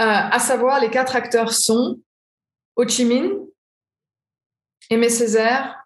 [0.00, 2.00] Euh, à savoir, les quatre acteurs sont
[2.76, 3.32] Ho Chi Minh,
[4.88, 5.76] Aimé Césaire,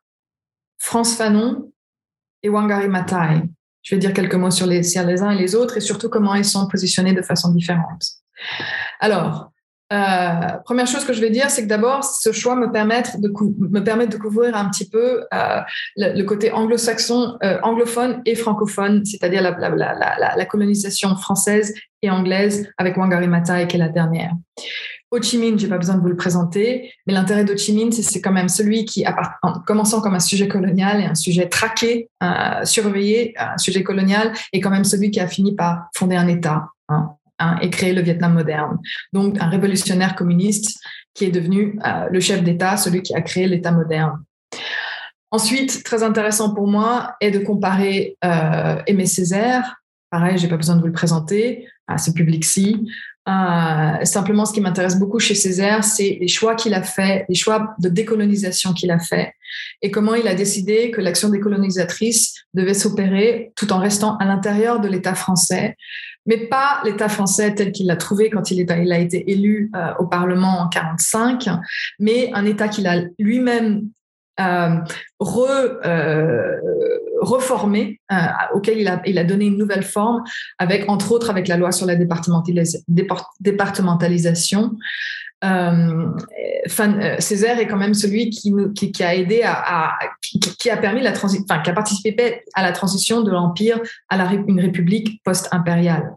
[0.79, 1.73] France Fanon
[2.43, 3.43] et Wangari Maathai.
[3.83, 6.09] Je vais dire quelques mots sur les, sur les uns et les autres et surtout
[6.09, 8.03] comment ils sont positionnés de façon différente.
[9.01, 9.53] Alors,
[9.95, 13.29] Euh, première chose que je vais dire, c'est que d'abord, ce choix me permet de,
[13.29, 15.61] couvrir un petit peu euh,
[15.97, 23.29] le, côté anglo-saxon, euh, anglophone et francophone, c'est-à-dire la, colonisation française et anglaise avec Wangari
[23.29, 24.33] Maathai, qui est la dernière.
[25.13, 27.93] Ho Chi Minh, j'ai pas besoin de vous le présenter, mais l'intérêt d'Ho Chi Minh,
[27.93, 29.05] c'est quand même celui qui,
[29.43, 32.09] en commençant comme un sujet colonial et un sujet traqué,
[32.65, 36.67] surveillé, un sujet colonial, est quand même celui qui a fini par fonder un État.
[36.89, 37.11] Hein.
[37.41, 38.79] Hein, et créer le Vietnam moderne.
[39.13, 40.79] Donc, un révolutionnaire communiste
[41.15, 44.23] qui est devenu euh, le chef d'État, celui qui a créé l'État moderne.
[45.33, 49.83] Ensuite, très intéressant pour moi est de comparer euh, Aimé Césaire.
[50.11, 52.87] Pareil, j'ai pas besoin de vous le présenter à ce public-ci.
[53.29, 57.35] Euh, simplement, ce qui m'intéresse beaucoup chez Césaire, c'est les choix qu'il a fait, les
[57.35, 59.33] choix de décolonisation qu'il a fait,
[59.83, 64.79] et comment il a décidé que l'action décolonisatrice devait s'opérer tout en restant à l'intérieur
[64.79, 65.77] de l'État français,
[66.27, 70.07] mais pas l'État français tel qu'il l'a trouvé quand il, a été élu euh, au
[70.07, 71.49] Parlement en 45,
[71.99, 73.89] mais un État qu'il a lui-même
[74.41, 74.77] euh,
[75.21, 76.59] re, euh,
[77.25, 78.17] reformé, euh,
[78.55, 80.23] auquel il a, il a donné une nouvelle forme,
[80.59, 84.77] avec entre autres avec la loi sur la départementalisation.
[85.45, 86.07] Euh,
[86.81, 91.13] euh, Césaire est quand même celui qui, qui, a aidé à, qui, a permis la
[91.13, 96.15] transition, qui a participé à la transition de l'empire à une république post-impériale.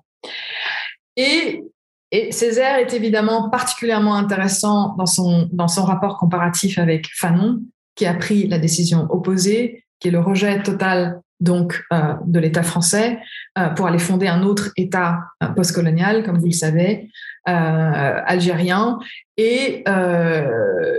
[1.17, 1.63] Et,
[2.11, 7.61] et, Césaire est évidemment particulièrement intéressant dans son dans son rapport comparatif avec Fanon,
[7.95, 12.63] qui a pris la décision opposée, qui est le rejet total donc euh, de l'État
[12.63, 13.19] français
[13.57, 17.09] euh, pour aller fonder un autre État euh, postcolonial, comme vous le savez,
[17.45, 18.99] algérien.
[19.37, 19.85] Et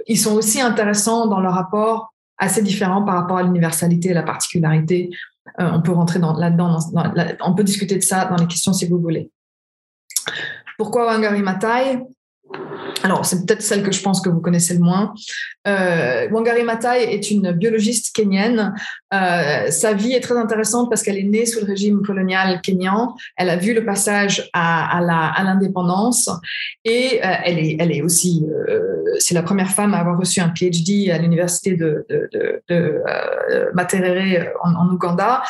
[0.06, 4.22] ils sont aussi intéressants dans leur rapport assez différent par rapport à l'universalité et la
[4.22, 5.10] particularité.
[5.58, 6.78] On peut rentrer dans, là-dedans,
[7.42, 9.30] on peut discuter de ça dans les questions si vous voulez.
[10.78, 12.00] Pourquoi Wangari Maathai
[13.02, 15.14] alors, c'est peut-être celle que je pense que vous connaissez le moins.
[15.66, 18.74] Euh, Wangari Maathai est une biologiste kenyenne.
[19.14, 23.14] Euh, sa vie est très intéressante parce qu'elle est née sous le régime colonial kényan.
[23.36, 26.30] Elle a vu le passage à, à l'indépendance
[26.84, 28.44] et euh, elle, est, elle est aussi,
[29.18, 32.06] c'est la première femme à avoir reçu un PhD à l'université de,
[32.68, 33.02] de,
[34.64, 35.42] en Ouganda.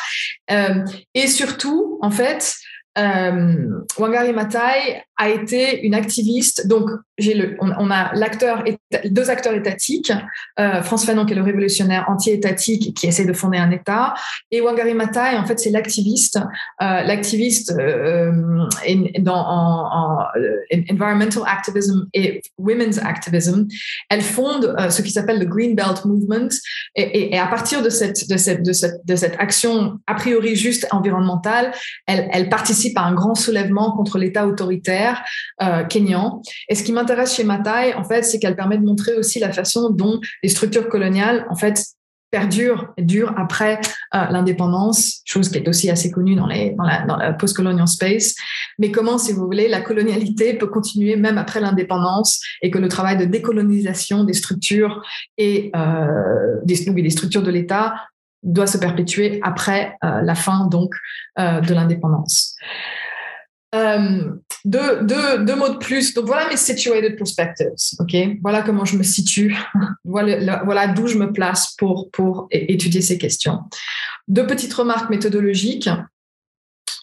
[1.13, 2.53] et surtout, en fait,
[2.95, 6.65] Wangari Maathai a été une activiste.
[6.65, 6.89] Donc,
[7.59, 8.13] on, a
[9.05, 10.13] deux acteurs étatiques,
[10.57, 14.13] euh, France Fanon qui est le révolutionnaire anti-étatique qui essaie de fonder un État,
[14.49, 16.37] et Wangari Maathai, en fait, c'est l'activiste,
[16.81, 18.31] euh, l'activiste euh,
[19.27, 20.17] en, en,
[20.89, 23.67] environmental activism et women's activism.
[24.09, 26.47] Elle fonde ce qui s'appelle le Green Belt Movement,
[26.95, 31.73] et, à partir de cette, action a priori juste environnementale,
[32.07, 35.08] elle participe à un grand soulèvement contre l'État autoritaire
[35.61, 36.41] euh, kényan.
[36.67, 39.51] Et ce qui m'intéresse chez Matai, en fait, c'est qu'elle permet de montrer aussi la
[39.51, 41.83] façon dont les structures coloniales, en fait,
[42.31, 43.79] perdurent et après
[44.15, 48.35] euh, l'indépendance, chose qui est aussi assez connue dans, les, la, post-colonial space.
[48.77, 52.87] Mais comment, si vous voulez, la colonialité peut continuer même après l'indépendance et que le
[52.87, 55.03] travail de décolonisation des structures
[55.37, 57.95] et euh, des, structures de l'État
[58.43, 60.93] doit se perpétuer après euh, la fin donc
[61.37, 62.55] de l'indépendance.
[63.75, 64.33] Euh,
[64.65, 66.13] deux, mots de plus.
[66.13, 67.67] Donc voilà mes situated perspectives.
[67.99, 69.55] Ok, voilà comment je me situe.
[70.03, 73.59] voilà, d'où je me place pour étudier ces questions.
[74.27, 75.89] Deux petites remarques méthodologiques.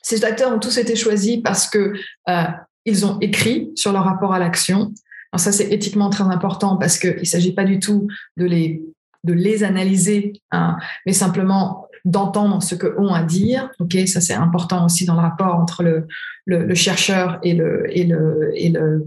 [0.02, 1.92] Ces acteurs ont tous été choisis parce que
[2.28, 2.44] euh,
[2.84, 4.92] ils ont écrit sur leur rapport à l'action.
[5.36, 8.82] Ça c'est éthiquement très important parce qu'il ne s'agit pas du tout de les
[9.24, 13.68] de les analyser, hein, mais simplement d'entendre ce que ont à dire.
[13.80, 19.06] Ok, ça c'est important aussi dans le rapport entre le, chercheur et le et le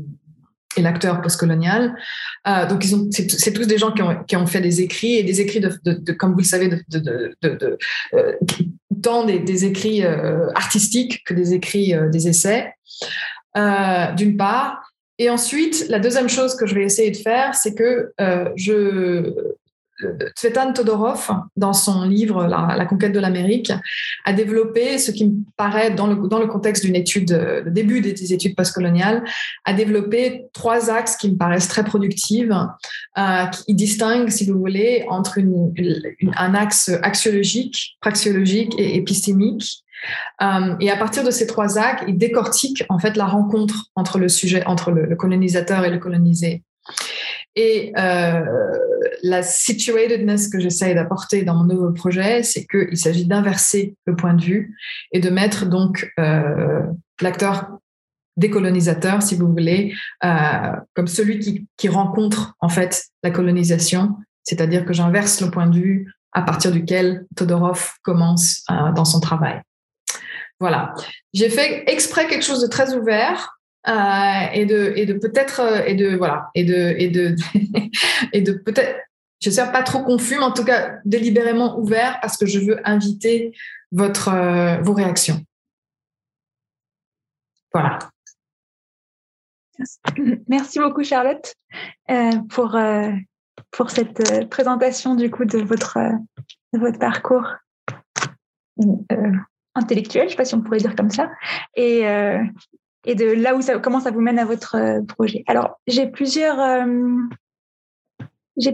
[0.78, 1.96] et l'acteur postcolonial.
[2.48, 5.16] Euh, donc ils ont c'est tous des gens qui ont, qui ont fait des écrits
[5.16, 7.78] et des écrits de, comme vous le savez de, de, de
[8.14, 8.34] euh,
[9.02, 12.74] tant des, écrits euh, artistiques que des écrits des essais
[13.56, 14.84] d'une part.
[15.22, 18.14] Et ensuite, la deuxième chose que je vais essayer de faire, c'est que
[18.56, 19.34] je
[20.36, 23.72] Tsvetan Todorov, dans son livre la, conquête de l'Amérique,
[24.26, 28.56] a développé ce qui me paraît, dans le, contexte d'une étude, le début des études
[28.56, 29.24] postcoloniales,
[29.66, 32.50] a développé trois axes qui me paraissent très productifs,
[33.18, 35.40] euh, qui distinguent, si vous voulez, entre
[36.38, 39.84] un axe axiologique, praxiologique et épistémique.
[40.42, 44.18] Euh, et à partir de ces trois axes, il décortique en fait la rencontre entre
[44.18, 46.64] le sujet, entre le colonisateur et le colonisé.
[47.62, 48.46] Et euh,
[49.22, 54.34] la situatedness que j'essaye d'apporter dans mon nouveau projet, c'est qu'il s'agit d'inverser le point
[54.34, 54.78] de vue
[55.12, 56.84] et de mettre donc euh,
[57.20, 57.68] l'acteur
[58.38, 59.94] décolonisateur, si vous voulez,
[60.24, 65.68] euh, comme celui qui, qui, rencontre en fait la colonisation, c'est-à-dire que j'inverse le point
[65.68, 68.64] de vue à partir duquel Todorov commence
[68.96, 69.62] dans son travail.
[70.62, 70.94] Voilà.
[71.34, 75.86] J'ai fait exprès quelque chose de très ouvert euh, et de et de peut-être euh,
[75.86, 77.34] et de voilà et de et de
[78.34, 79.00] et de peut-être
[79.42, 83.56] je pas trop confus mais en tout cas délibérément ouvert parce que je veux inviter
[83.94, 85.42] votre euh, vos réactions.
[87.74, 88.00] Voilà.
[90.50, 91.56] Merci beaucoup Charlotte
[92.50, 92.78] pour
[93.72, 95.98] pour cette présentation du coup de votre
[96.74, 97.48] de votre parcours
[99.74, 101.32] intellectuel, je sais pas si on pourrait dire comme ça,
[101.76, 102.04] et
[103.06, 105.44] et de là où ça, comment ça vous mène à votre euh, projet.
[105.48, 106.86] Alors, j'ai plusieurs, euh,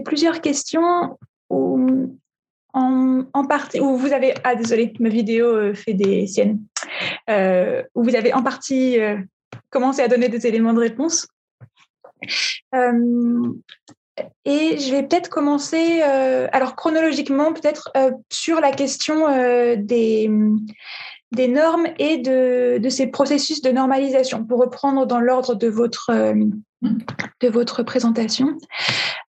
[0.04, 1.18] plusieurs questions
[1.48, 2.18] où,
[2.72, 6.60] en, partie, où vous avez, ah désolé, ma vidéo euh, fait des siennes,
[7.28, 8.98] où vous avez en partie
[9.70, 11.26] commencé à donner des éléments de réponse.
[14.44, 17.90] Et je vais peut-être commencer, alors chronologiquement, peut-être
[18.30, 19.26] sur la question
[19.76, 20.30] des,
[21.32, 27.84] des normes et de, ces processus de normalisation, pour reprendre dans l'ordre de votre, euh,
[27.84, 28.56] présentation.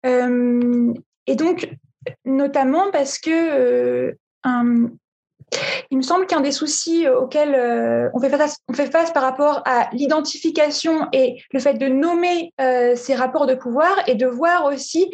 [0.04, 0.92] Euh,
[1.26, 1.68] et donc,
[2.24, 4.12] notamment parce que euh,
[5.90, 9.62] il me semble qu'un des soucis auxquels on, fait face, on fait face par rapport
[9.64, 12.52] à l'identification et le fait de nommer
[12.96, 15.10] ces rapports de pouvoir et de voir aussi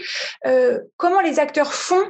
[0.96, 2.04] comment les acteurs font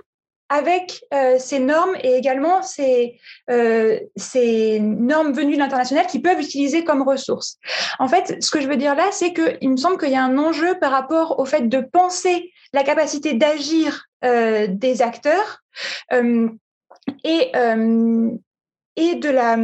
[0.50, 4.00] avec euh, ces normes et également ces, euh,
[4.80, 7.56] normes venues de l'international qui peuvent utiliser comme ressources.
[8.00, 10.24] En fait, ce que je veux dire là, c'est qu'il me semble qu'il y a
[10.24, 15.62] un enjeu par rapport au fait de penser la capacité d'agir euh, des acteurs
[17.24, 17.52] et,
[18.96, 19.56] et de la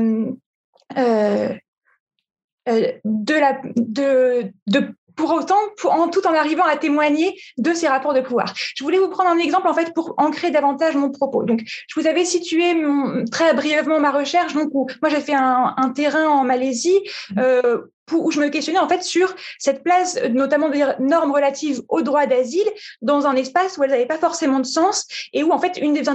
[2.66, 8.14] de la de, de pour autant, en, tout en arrivant à témoigner de ces rapports
[8.14, 8.52] de pouvoir.
[8.74, 11.42] Je voulais vous prendre un exemple en fait pour ancrer davantage mon propos.
[11.42, 14.54] Donc, je vous avais situé mon, très brièvement ma recherche.
[14.54, 17.00] Donc, où, moi, j'ai fait un, un, terrain en Malaisie.
[17.30, 17.38] Mmh.
[17.38, 17.78] Euh,
[18.12, 22.26] où je me questionnais en fait sur cette place, notamment des normes relatives au droit
[22.26, 22.68] d'asile,
[23.02, 25.92] dans un espace où elles n'avaient pas forcément de sens et où en fait une
[25.92, 26.08] des,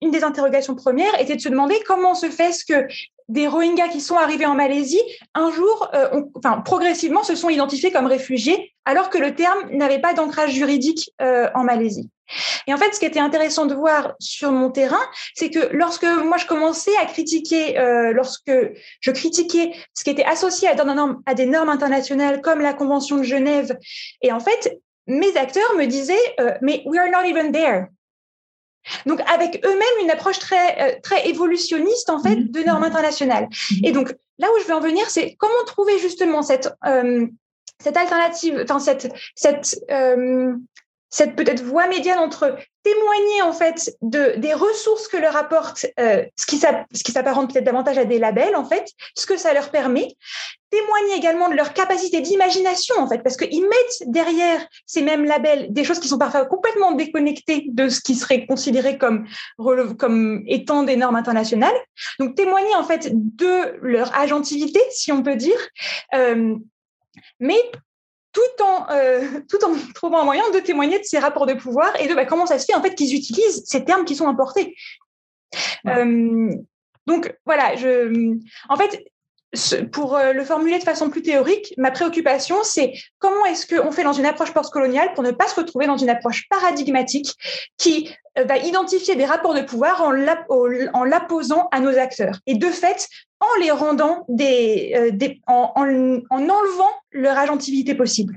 [0.00, 2.86] une des interrogations premières était de se demander comment se fait ce que
[3.28, 5.00] des Rohingyas qui sont arrivés en Malaisie,
[5.34, 10.00] un jour, euh, enfin, progressivement, se sont identifiés comme réfugiés, alors que le terme n'avait
[10.00, 12.10] pas d'ancrage juridique euh, en Malaisie.
[12.66, 15.00] Et en fait, ce qui était intéressant de voir sur mon terrain,
[15.34, 18.52] c'est que lorsque moi je commençais à critiquer, euh, lorsque
[19.00, 20.74] je critiquais ce qui était associé à,
[21.26, 23.76] à, des normes internationales comme la Convention de Genève,
[24.22, 27.88] et en fait, mes acteurs me disaient, mais we are not even there.
[29.06, 33.48] Donc, avec eux-mêmes une approche très, euh, très évolutionniste, en fait, de normes internationales.
[33.82, 37.26] Et donc, là où je veux en venir, c'est comment trouver justement cette, euh,
[37.82, 40.54] cette alternative, enfin, cette, cette, euh,
[41.14, 46.24] cette peut-être voie médiane entre témoigner en fait de des ressources que leur apporte euh,
[46.36, 50.08] ce qui s'apparente peut-être davantage à des labels en fait ce que ça leur permet
[50.70, 55.72] témoigner également de leur capacité d'imagination en fait parce qu'ils mettent derrière ces mêmes labels
[55.72, 59.24] des choses qui sont parfois complètement déconnectées de ce qui serait considéré comme
[59.98, 61.76] comme étant des normes internationales.
[62.18, 65.60] Donc témoigner en fait de leur agentivité si on peut dire
[66.14, 66.56] euh,
[67.38, 67.60] mais
[68.34, 71.98] tout en, euh, tout en trouvant un moyen de témoigner de ces rapports de pouvoir
[72.00, 74.28] et de bah, comment ça se fait en fait qu'ils utilisent ces termes qui sont
[74.28, 74.76] importés.
[75.86, 76.50] Euh,
[77.06, 78.36] donc voilà, je,
[78.68, 79.04] en fait,
[79.92, 84.04] pour euh, le formuler de façon plus théorique, ma préoccupation, c'est comment est-ce qu'on fait
[84.04, 87.34] dans une approche post-coloniale pour ne pas se retrouver dans une approche paradigmatique
[87.76, 92.40] qui euh, va identifier des rapports de pouvoir en l'apposant à nos acteurs.
[92.46, 93.08] Et de fait,
[93.40, 98.36] en les rendant des, euh, en, en, enlevant leur agentivité possible.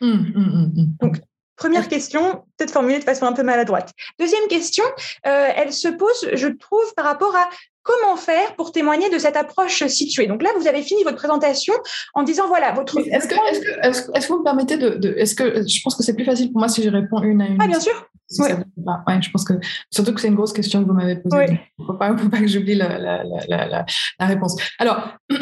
[0.00, 1.16] Mmh, mmh, mmh, Donc,
[1.58, 3.92] Première question, peut-être formulée de façon un peu maladroite.
[4.20, 4.84] Deuxième question,
[5.26, 7.48] euh, elle se pose, je trouve, par rapport à
[7.88, 10.26] comment faire pour témoigner de cette approche située.
[10.26, 11.72] Donc là, vous avez fini votre présentation
[12.14, 12.98] en disant voilà votre.
[12.98, 16.02] Est-ce que, est que, est que, vous me permettez de, est-ce que je pense que
[16.02, 17.58] c'est plus facile pour moi si je réponds une à une.
[17.60, 17.94] Ah bien sûr.
[18.40, 18.52] ouais.
[18.52, 19.22] ouais.
[19.22, 19.54] je pense que
[19.90, 21.60] surtout que c'est une grosse question que vous m'avez posée.
[21.78, 24.56] Il ne faut pas, faut pas que j'oublie la, la, la, la, réponse.
[24.78, 25.14] Alors.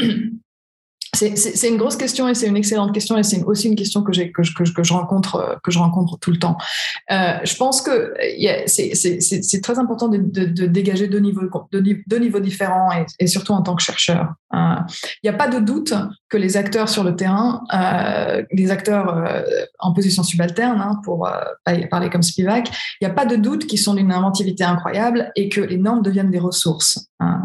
[1.17, 4.13] C'est une grosse question et c'est une excellente question et c'est aussi une question que,
[4.13, 6.59] je rencontre, que je rencontre tout le temps.
[7.11, 8.15] Euh, je pense que
[8.67, 14.35] c'est très important de, dégager deux niveaux, différents et, surtout en tant que chercheur.
[14.55, 14.77] Euh,
[15.23, 15.95] il n'y a pas de doute
[16.29, 19.43] que les acteurs sur le terrain, euh, les acteurs euh,
[19.79, 21.33] en position subalterne, hein, pour euh,
[21.91, 22.69] parler comme Spivak,
[23.01, 26.03] il n'y a pas de doute qu'ils sont d'une inventivité incroyable et que les normes
[26.03, 27.09] deviennent des ressources.
[27.21, 27.43] Hein,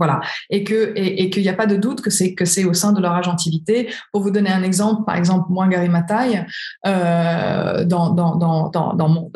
[0.00, 3.92] voilà, et qu'il n'y a pas de doute que c'est au sein de leur agentivité.
[4.12, 6.44] Pour vous donner un exemple, par exemple, moi, Gary Mataille,
[6.86, 8.14] euh, dans,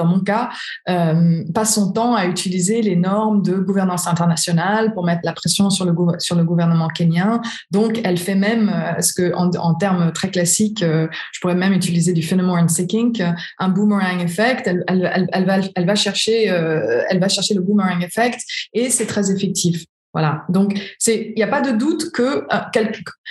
[0.06, 0.48] mon, cas,
[0.88, 5.68] euh, passe son temps à utiliser les normes de gouvernance internationale pour mettre la pression
[5.68, 7.42] sur le gouvernement kenyan.
[7.70, 12.14] Donc, elle fait même euh, ce que en, termes très classiques, je pourrais même utiliser
[12.14, 13.22] du phenomenon seeking,
[13.58, 14.66] un boomerang effect.
[14.88, 18.40] Elle va chercher le boomerang effect
[18.72, 19.84] et c'est très effectif.
[20.14, 20.44] Voilà.
[20.48, 22.84] Donc, il n'y a pas de doute que, euh,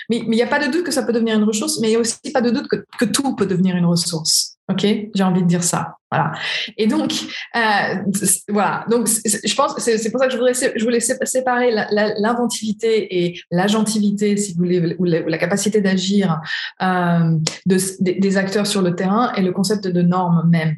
[0.10, 1.92] mais il n'y a pas de doute que ça peut devenir une ressource, mais il
[1.92, 4.58] n'y a aussi pas de doute que, tout peut devenir une ressource.
[4.70, 5.96] Ok, j'ai envie de dire ça.
[6.10, 6.32] Voilà.
[6.78, 7.12] Et donc,
[7.56, 7.96] euh,
[8.48, 8.86] voilà.
[8.90, 10.38] Donc, je pense, c'est, pour ça que je
[10.84, 11.72] voulais, séparer
[12.20, 16.40] l'inventivité et l'agentivité, si vous voulez, ou la, capacité d'agir
[16.82, 20.76] euh, de, des, acteurs sur le terrain et le concept de normes même.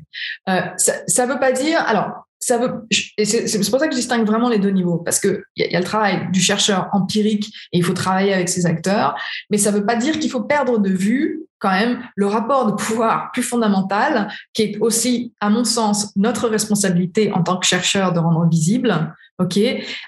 [0.49, 4.25] Euh, ça ne veut pas dire, alors ça veut, c'est pour ça que je distingue
[4.25, 7.47] vraiment les deux niveaux, parce qu'il y, a, y a le travail du chercheur empirique
[7.71, 9.15] et il faut travailler avec ses acteurs,
[9.49, 12.67] mais ça ne veut pas dire qu'il faut perdre de vue quand même le rapport
[12.67, 17.65] de pouvoir plus fondamental, qui est aussi, à mon sens, notre responsabilité en tant que
[17.65, 19.13] chercheur de rendre visible.
[19.38, 19.59] Ok,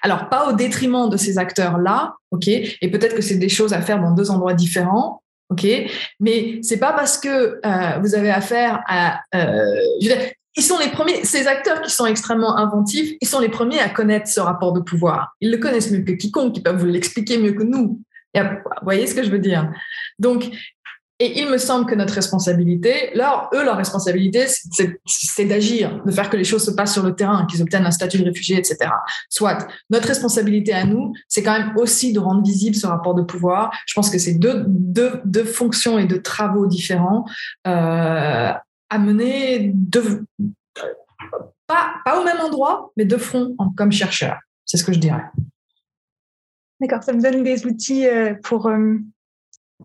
[0.04, 3.82] alors pas au détriment de ces acteurs-là, ok, et peut-être que c'est des choses à
[3.82, 5.68] faire dans deux endroits différents, ok,
[6.22, 10.10] mais c'est pas parce que euh, vous avez affaire à, euh, je
[10.58, 13.90] ils sont les premiers, ces acteurs qui sont extrêmement inventifs, ils sont les premiers à
[13.90, 15.36] connaître ce rapport de pouvoir.
[15.40, 18.02] Ils le connaissent mieux que quiconque, ils peuvent vous l'expliquer mieux que nous.
[18.36, 18.42] vous
[18.82, 19.72] voyez ce que je veux dire?
[20.18, 20.50] Donc,
[21.20, 24.46] et il me semble que notre responsabilité, leur, eux, leur responsabilité,
[25.06, 27.92] c'est d'agir, de faire que les choses se passent sur le terrain, qu'ils obtiennent un
[27.92, 28.78] statut de réfugié, etc.
[29.28, 33.24] Soit notre responsabilité à nous, c'est quand même aussi de rendre visible ce rapport de
[33.24, 33.72] pouvoir.
[33.88, 37.26] Je pense que c'est deux, deux, deux fonctions et deux travaux différents
[37.66, 38.52] euh,
[38.90, 40.26] à mener de,
[41.68, 44.40] pas, pas au même endroit, mais de front comme chercheur.
[44.66, 45.24] C'est ce que je dirais.
[46.80, 48.98] D'accord, ça me donne des outils euh, pour, euh,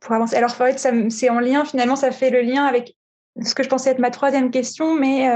[0.01, 0.37] pour avancer.
[0.37, 0.79] Alors, fait,
[1.11, 2.95] c'est en lien, finalement, ça fait le lien avec
[3.43, 5.29] ce que je pensais être ma troisième question, mais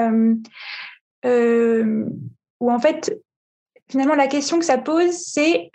[1.24, 2.04] euh,
[2.60, 3.18] où en fait,
[3.90, 5.70] finalement, la question que ça pose, c'est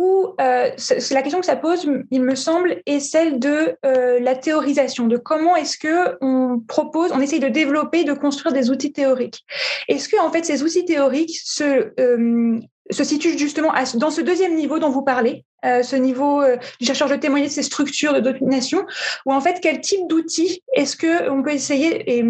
[0.00, 0.70] où euh,
[1.10, 5.18] la question que ça pose, il me semble, est celle de euh, la théorisation, de
[5.18, 9.44] comment est-ce que on propose, on essaye de développer, de construire des outils théoriques.
[9.88, 12.58] Est-ce que en fait ces outils théoriques se euh,
[12.90, 16.42] se situent justement dans ce deuxième niveau dont vous parlez, ce niveau
[16.80, 18.84] du chercheur de témoigner de ces structures de domination,
[19.26, 22.20] ou en fait quel type d'outils est-ce que on peut essayer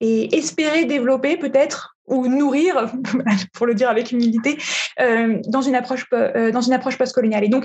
[0.00, 2.92] et espérer développer peut-être ou nourrir,
[3.52, 4.58] pour le dire avec humilité,
[5.00, 6.60] euh, dans une approche euh, dans
[6.98, 7.44] postcoloniale.
[7.44, 7.64] Et donc,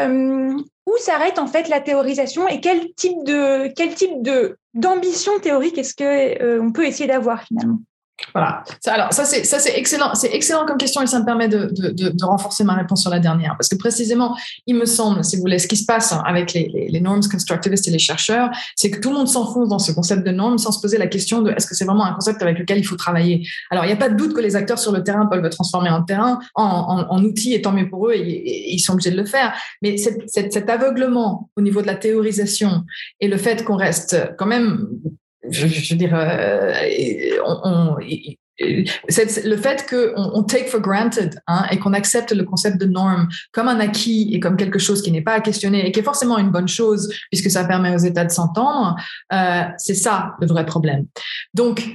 [0.00, 0.52] euh,
[0.86, 5.78] où s'arrête en fait la théorisation et quel type de quel type de d'ambition théorique
[5.78, 7.78] est-ce que on peut essayer d'avoir finalement?
[8.32, 8.64] Voilà.
[8.86, 10.14] Alors, ça, c'est, ça, c'est excellent.
[10.14, 13.18] C'est excellent comme question et ça me permet de, de, renforcer ma réponse sur la
[13.18, 13.54] dernière.
[13.58, 14.36] Parce que précisément,
[14.66, 17.86] il me semble, si vous voulez, ce qui se passe avec les, les, norms constructivistes
[17.88, 20.72] et les chercheurs, c'est que tout le monde s'enfonce dans ce concept de normes sans
[20.72, 22.96] se poser la question de est-ce que c'est vraiment un concept avec lequel il faut
[22.96, 23.46] travailler.
[23.70, 25.50] Alors, il n'y a pas de doute que les acteurs sur le terrain peuvent le
[25.50, 28.94] transformer en terrain, en, en, en outil, et tant mieux pour eux, et, ils sont
[28.94, 29.54] obligés de le faire.
[29.82, 32.84] Mais cet, cet aveuglement au niveau de la théorisation
[33.20, 34.88] et le fait qu'on reste quand même
[35.50, 36.72] je, veux dire, euh,
[38.58, 43.28] le fait qu'on on take for granted hein, et qu'on accepte le concept de norme
[43.52, 46.04] comme un acquis et comme quelque chose qui n'est pas à questionner et qui est
[46.04, 48.96] forcément une bonne chose puisque ça permet aux États de s'entendre,
[49.32, 51.06] euh, c'est ça le vrai problème.
[51.54, 51.86] Donc,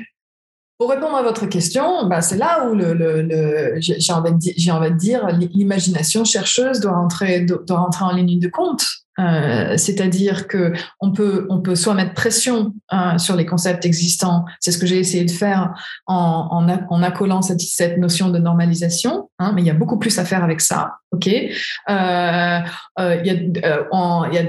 [0.78, 4.32] pour répondre à votre question, bah, c'est là où le, j'ai envie,
[4.72, 8.84] envie, de dire l'imagination chercheuse doit rentrer, doit rentrer en ligne de compte.
[9.22, 14.46] Euh, c'est-à-dire que on peut, on peut soit mettre pression euh, sur les concepts existants,
[14.60, 15.74] c'est ce que j'ai essayé de faire
[16.08, 20.18] en, en, accolant cette, cette, notion de normalisation, hein, mais il y a beaucoup plus
[20.18, 21.28] à faire avec ça, ok?
[21.28, 22.60] Euh,
[23.00, 24.48] il y a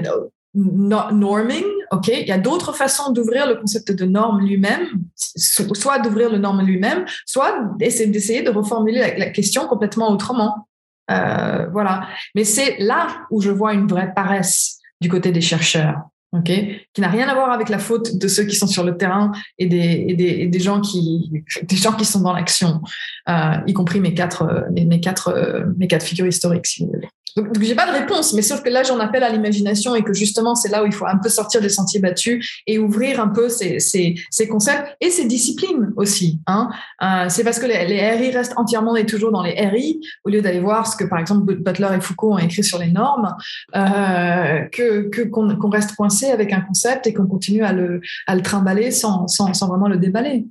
[0.55, 2.07] norming, ok?
[2.07, 6.61] Il y a d'autres façons d'ouvrir le concept de norme lui-même, soit d'ouvrir le norme
[6.61, 10.67] lui-même, soit d'essayer de reformuler la question complètement autrement.
[11.11, 12.07] Euh, voilà.
[12.35, 16.01] Mais c'est là où je vois une vraie paresse du côté des chercheurs.
[16.45, 19.31] qui n'a rien à voir avec la faute de ceux qui sont sur le terrain
[19.59, 22.81] et des, et des, des gens qui des gens qui sont dans l'action,
[23.27, 27.07] y compris mes quatre mes, quatre mes quatre figures historiques si vous voulez.
[27.35, 30.03] Donc, donc j'ai pas de réponse, mais sauf que là, j'en appelle à l'imagination et
[30.03, 33.19] que justement, c'est là où il faut un peu sortir des sentiers battus et ouvrir
[33.19, 36.39] un peu ces, ces, ces concepts et ces disciplines aussi.
[36.47, 36.69] Hein.
[37.01, 40.29] Euh, c'est parce que les, les, RI restent entièrement et toujours dans les RI, au
[40.29, 43.35] lieu d'aller voir ce que, par exemple, Butler et Foucault ont écrit sur les normes,
[43.75, 48.35] euh, que qu'on qu'on reste coincé avec un concept et qu'on continue à le, à
[48.35, 50.45] le trimballer sans, sans, sans vraiment le déballer.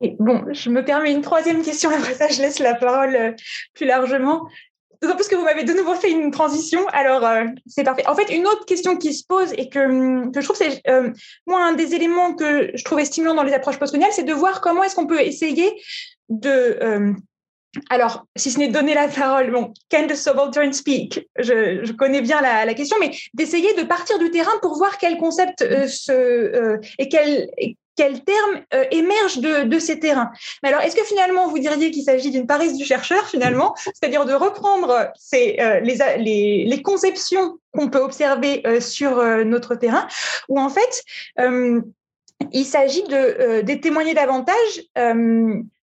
[0.00, 3.32] Bon, je me permets une troisième question, après ça, je laisse la parole euh,
[3.74, 4.48] plus largement.
[5.02, 8.06] D'autant plus que vous m'avez de nouveau fait une transition, alors euh, c'est parfait.
[8.06, 10.80] En fait, une autre question qui se pose et que, hum, que je trouve, c'est
[10.88, 11.10] euh,
[11.46, 14.60] moi, un des éléments que je trouvais stimulant dans les approches postcoloniales, c'est de voir
[14.60, 15.72] comment est-ce qu'on peut essayer
[16.28, 17.14] de.
[17.90, 21.28] alors, si ce n'est donner la parole, bon, can the subaltern speak?
[21.38, 25.16] Je, connais bien la, la question, mais d'essayer de partir du terrain pour voir quel
[25.16, 30.30] concept se, et quel, quels termes euh, émergent de, ces terrains.
[30.62, 34.32] Alors, est-ce que finalement, vous diriez qu'il s'agit d'une paresse du chercheur, finalement, c'est-à-dire de
[34.32, 40.06] reprendre euh, les, conceptions qu'on peut observer euh, sur notre terrain,
[40.48, 41.02] ou en fait,
[42.52, 44.82] il s'agit de, de, témoigner davantage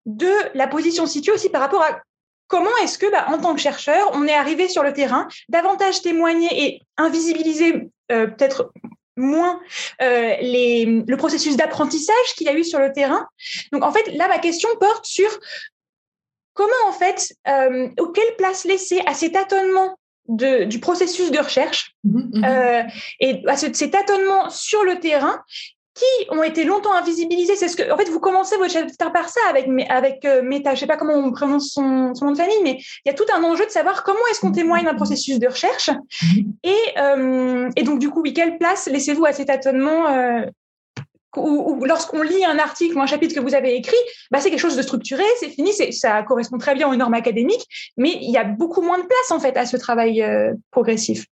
[0.07, 2.01] de la position située aussi par rapport à
[2.47, 6.03] comment est-ce que, bah, en tant que chercheur, on est arrivé sur le terrain, davantage
[6.03, 8.71] témoigner et invisibiliser peut-être
[9.17, 9.61] moins
[10.03, 13.27] euh, les, le processus d'apprentissage qu'il y a eu sur le terrain.
[13.73, 15.29] Donc en fait, là, ma question porte sur
[16.53, 19.99] comment en fait, euh, quelle place laisser à ces tâtonnements
[20.29, 22.83] de, du processus de recherche mmh mmh euh,
[23.21, 25.43] et à ce, ces tâtonnements sur le terrain
[25.95, 27.57] qui ont été longtemps invisibilisés.
[27.57, 30.75] C'est ce que, en fait, vous commencez votre chapitre par ça avec avec euh, Meta.
[30.75, 33.15] Je sais pas comment on prononce son, son, nom de famille, mais il y a
[33.15, 35.91] tout un enjeu de savoir comment est-ce qu'on témoigne d'un processus de recherche.
[35.91, 36.47] Mm-hmm.
[36.65, 40.47] Et, euh, et donc du coup, oui, quelle place laissez-vous à cet tâtonnement euh,
[41.37, 43.97] ou, lorsqu'on lit un article ou un chapitre que vous avez écrit,
[44.31, 47.67] bah, c'est quelque chose de structuré, c'est fini, ça correspond très bien aux normes académiques,
[47.97, 51.27] mais il y a beaucoup moins de place en fait à ce travail euh, progressif.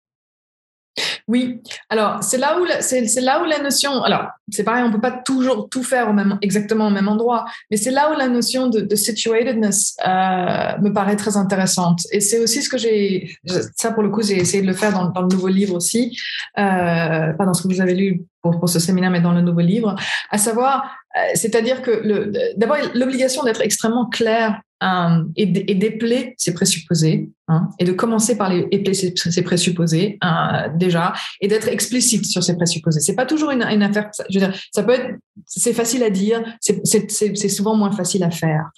[1.28, 5.82] Oui, alors c'est là où la notion, alors c'est pareil, on peut pas toujours tout
[5.82, 10.90] faire exactement au même endroit, mais c'est là où la notion de, situatedness euh, me
[10.92, 12.00] paraît très intéressante.
[12.12, 13.36] Et c'est aussi ce que j'ai,
[13.76, 16.16] ça pour le coup, j'ai essayé de le faire dans, dans le nouveau livre aussi,
[16.58, 19.61] euh, pas dans ce que vous avez lu pour, ce séminaire, mais dans le nouveau
[19.61, 19.95] livre,
[20.30, 27.30] à savoir, euh, c'est-à-dire que d'abord l'obligation d'être extrêmement clair euh, et, d'épeler ses présupposés,
[27.47, 32.43] hein, et de commencer par les épeler ses, présupposés euh, déjà, et d'être explicite sur
[32.43, 32.99] ses présupposés.
[32.99, 34.11] C'est pas toujours une, une, affaire.
[34.28, 35.11] Je veux dire, ça peut être,
[35.47, 38.70] c'est facile à dire, c'est souvent moins facile à faire.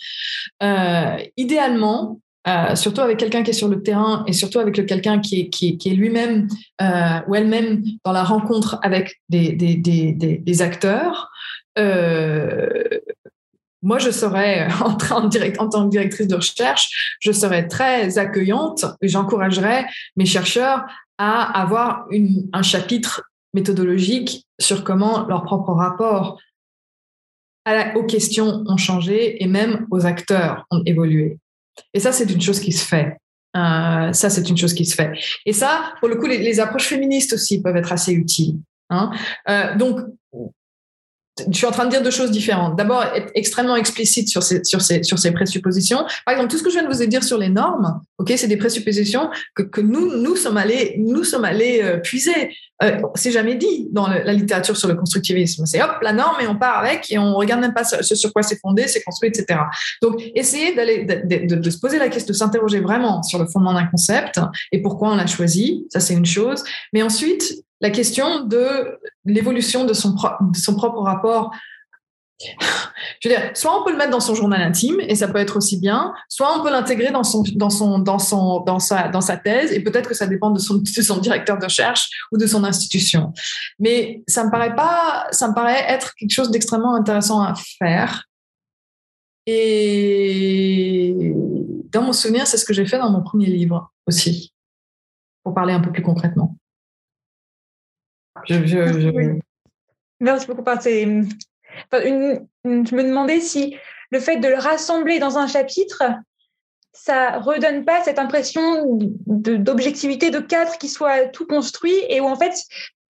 [0.62, 5.18] Euh, idéalement, euh, surtout avec quelqu'un qui est sur le terrain et surtout avec quelqu'un
[5.20, 6.46] qui est, lui-même
[6.82, 11.30] euh, ou elle-même dans la rencontre avec des, acteurs,
[11.78, 12.68] euh,
[13.82, 15.24] moi, je serais en, train
[15.58, 19.86] en tant que directrice de recherche, je serais très accueillante et j'encouragerais
[20.16, 20.84] mes chercheurs
[21.16, 22.06] à avoir
[22.52, 23.22] un chapitre
[23.54, 26.38] méthodologique sur comment leur propre rapport
[27.94, 31.38] aux questions ont changé et même aux acteurs ont évolué.
[31.92, 33.16] Et ça, c'est une chose qui se fait.
[33.56, 35.12] Euh, ça, c'est une chose qui se fait.
[35.46, 38.58] Et ça, pour le coup, les, approches féministes aussi peuvent être assez utiles.
[38.90, 39.12] Hein.
[39.48, 40.00] Euh, donc,
[41.50, 42.76] je suis en train de dire deux choses différentes.
[42.76, 46.04] D'abord, être extrêmement explicite sur ces, sur ces, sur ces présuppositions.
[46.24, 48.46] Par exemple, tout ce que je viens de vous dire sur les normes, ok, c'est
[48.46, 52.54] des présuppositions que, que nous, nous sommes allés, nous sommes allés euh, puiser.
[52.82, 55.66] Euh, c'est jamais dit dans la littérature sur le constructivisme.
[55.66, 58.32] C'est hop, la norme et on part avec et on regarde même pas ce, sur
[58.32, 59.60] quoi c'est fondé, c'est construit, etc.
[60.02, 63.46] Donc, essayer d'aller, de, de, de, se poser la question, de s'interroger vraiment sur le
[63.46, 65.86] fondement d'un concept et pourquoi on l'a choisi.
[65.90, 66.62] Ça, c'est une chose.
[66.92, 70.16] Mais ensuite, la question de l'évolution de son,
[70.54, 71.50] son propre rapport.
[73.20, 75.38] Je veux dire, soit on peut le mettre dans son journal intime et ça peut
[75.38, 79.08] être aussi bien, soit on peut l'intégrer dans son, dans son, dans son, dans sa,
[79.08, 82.10] dans sa thèse et peut-être que ça dépend de son, de son directeur de recherche
[82.32, 83.32] ou de son institution.
[83.78, 88.24] Mais ça me paraît pas, ça me paraît être quelque chose d'extrêmement intéressant à faire.
[89.46, 91.34] Et
[91.92, 94.52] dans mon souvenir, c'est ce que j'ai fait dans mon premier livre aussi,
[95.44, 96.56] pour parler un peu plus concrètement.
[98.48, 99.38] Je, je,
[100.20, 100.64] Merci beaucoup.
[100.64, 101.28] une,
[101.92, 103.76] je me demandais si
[104.10, 106.02] le fait de le rassembler dans un chapitre,
[106.92, 108.84] ça redonne pas cette impression
[109.26, 112.54] d'objectivité, de, cadre qui soit tout construit et où en fait,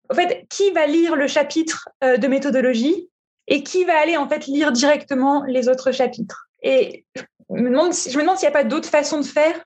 [0.10, 3.10] en fait, qui va lire le chapitre euh, de méthodologie
[3.48, 6.48] et qui va aller en fait lire directement les autres chapitres?
[6.62, 9.62] Et je me demande, je me demande s'il n'y a pas d'autres façons de faire.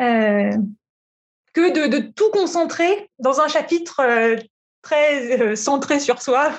[0.00, 0.50] Euh,
[1.52, 4.36] que de, tout concentrer dans un chapitre euh,
[4.82, 6.52] très euh, centré sur soi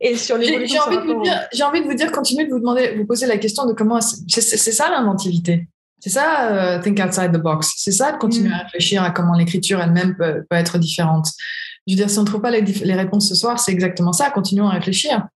[0.00, 2.50] et sur les J'ai envie, de vous dire, j'ai envie de vous dire, continuez de
[2.50, 4.00] vous demander, vous poser la question de comment.
[4.00, 5.68] C'est ça l'inventivité.
[5.98, 7.72] C'est ça, euh, think outside the box.
[7.76, 8.52] C'est ça de continuer mm.
[8.52, 11.28] à réfléchir à comment l'écriture elle-même peut, être différente.
[11.86, 14.12] Je veux dire, si on ne trouve pas les, les réponses ce soir, c'est exactement
[14.12, 14.30] ça.
[14.30, 15.26] Continuons à réfléchir.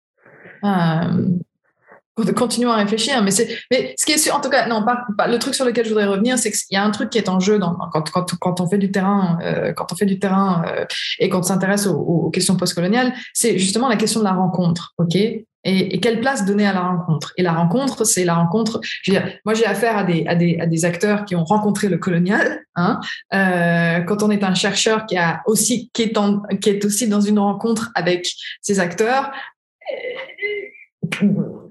[2.37, 3.23] Continuons à réfléchir.
[3.23, 5.65] Mais, c'est, mais ce qui est sûr, en tout cas, non, pas, le truc sur
[5.65, 7.77] lequel je voudrais revenir, c'est qu'il y a un truc qui est en jeu dans,
[7.93, 10.85] quand, quand, quand on fait du terrain, euh, quand on fait du terrain euh,
[11.19, 15.17] et qu'on s'intéresse aux, aux, questions postcoloniales, c'est justement la question de la rencontre, ok?
[15.65, 17.35] Et, et, quelle place donner à la rencontre?
[17.37, 18.81] Et la rencontre, c'est la rencontre.
[19.03, 21.45] Je veux dire, moi, j'ai affaire à des, à, des, à des acteurs qui ont
[21.45, 22.65] rencontré le colonial.
[22.77, 22.99] Hein,
[23.35, 27.09] euh, quand on est un chercheur qui a aussi qui est, en, qui est aussi
[27.09, 28.33] dans une rencontre avec
[28.63, 29.33] ces acteurs,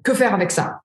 [0.04, 0.82] que faire avec ça?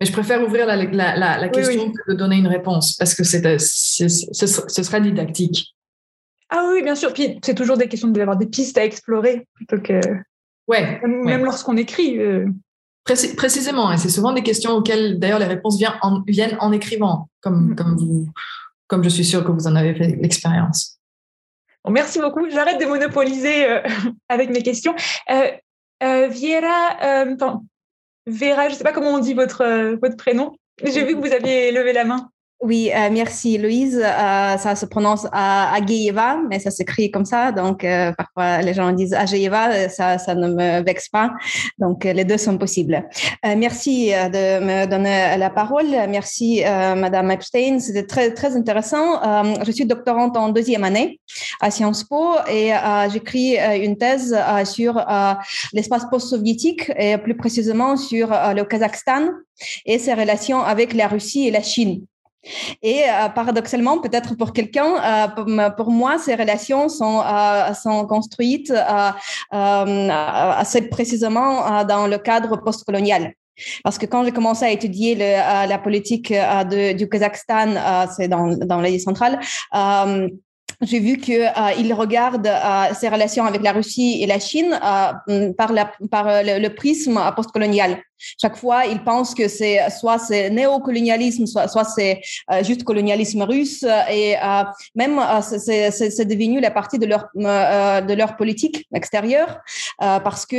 [0.00, 3.24] Mais je préfère ouvrir la, la, la, question que de donner une réponse parce que
[3.24, 5.74] c'est, ce serait didactique.
[6.50, 7.12] Ah oui, bien sûr.
[7.12, 10.00] Puis c'est toujours des questions d'avoir des pistes à explorer plutôt que.
[10.68, 11.00] Ouais.
[11.02, 12.18] Même, lorsqu'on écrit.
[12.18, 12.46] Euh.
[13.36, 17.28] précisément, et c'est souvent des questions auxquelles d'ailleurs les réponses viennent en, viennent en écrivant,
[17.40, 17.74] comme, mm.
[17.74, 18.28] comme, vous,
[18.86, 21.00] comme je suis sûre que vous en avez fait l'expérience.
[21.84, 22.48] Bon, merci beaucoup.
[22.50, 23.80] J'arrête de monopoliser euh,
[24.28, 24.94] avec mes questions.
[25.30, 25.50] Euh,
[26.02, 27.36] euh, Viera, euh,
[28.28, 30.54] Vera, je ne sais pas comment on dit votre, euh, votre prénom.
[30.84, 32.30] J'ai vu que vous aviez levé la main.
[32.60, 34.02] Oui, euh, merci Louise.
[34.02, 37.52] Euh, ça se prononce Ageyeva, mais ça s'écrit comme ça.
[37.52, 41.30] Donc, euh, parfois, les gens disent Ageyeva, ça, ça ne me vexe pas.
[41.78, 43.08] Donc, les deux sont possibles.
[43.44, 45.86] merci de me donner la parole.
[46.08, 47.78] Merci, Madame Epstein.
[47.78, 49.20] C'était très, très intéressant.
[49.64, 51.20] je suis doctorante en deuxième année
[51.60, 52.72] à Sciences Po et
[53.12, 55.00] j'écris une thèse sur
[55.72, 59.28] l'espace post-soviétique et plus précisément sur le Kazakhstan
[59.86, 62.02] et ses relations avec la Russie et la Chine.
[62.82, 68.72] Et euh, paradoxalement, peut-être pour quelqu'un, euh, pour, moi, ces relations sont, euh, sont construites
[69.50, 73.32] assez précisément dans le cadre postcolonial.
[73.82, 76.32] Parce que quand j'ai commencé à étudier la politique
[76.96, 79.40] du Kazakhstan, c'est dans l'Asie centrale,
[80.80, 84.78] j'ai vu que euh, regarde euh, ses relations avec la Russie et la Chine
[85.28, 88.00] euh, par, la, par le, le, prisme postcolonial.
[88.40, 92.20] Chaque fois, il pense que c'est soit c'est néocolonialisme, soit, soit c'est
[92.62, 94.34] juste colonialisme russe, et
[94.96, 99.60] même c'est devenu la partie de leur de leur politique extérieure
[99.98, 100.56] parce que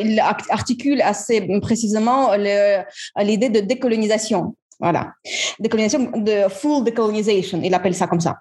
[0.00, 0.18] il
[0.50, 4.56] articule assez précisément l'idée de décolonisation.
[4.80, 5.12] Voilà,
[5.60, 8.38] décolonisation de full decolonization, il appelle ça comme ça.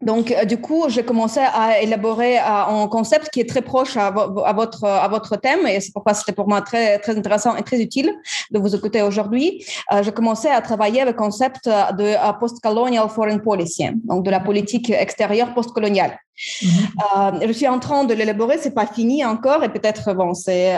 [0.00, 3.96] Donc, euh, du coup, j'ai commencé à élaborer euh, un concept qui est très proche
[3.96, 7.62] à, votre, à votre thème et c'est pourquoi c'était pour moi très, très intéressant et
[7.62, 8.12] très utile
[8.50, 9.64] de vous écouter aujourd'hui.
[9.92, 14.90] Euh, j'ai commencé à travailler le concept de post-colonial foreign policy, donc de la politique
[14.90, 16.18] extérieure post-coloniale.
[16.62, 17.46] Mm-hmm.
[17.46, 20.76] je suis en train de l'élaborer, c'est pas fini encore et peut-être bon, c'est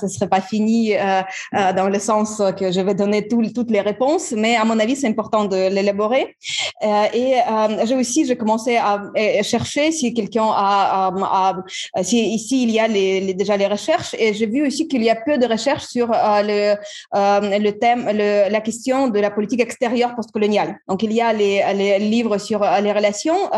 [0.00, 0.94] ce serait pas fini
[1.52, 5.08] dans le sens que je vais donner toutes les réponses, mais à mon avis c'est
[5.08, 6.36] important de l'élaborer.
[6.82, 7.34] et
[7.84, 9.02] j'ai aussi j'ai commencé à,
[9.42, 11.54] chercher si quelqu'un a,
[12.02, 12.88] si ici il y a
[13.34, 16.42] déjà les recherches et j'ai vu aussi qu'il y a peu de recherches sur euh,
[16.42, 16.76] le,
[17.14, 20.78] euh, le thème, la question de la politique extérieure postcoloniale.
[20.88, 23.50] Donc il y a les, livres sur euh, les relations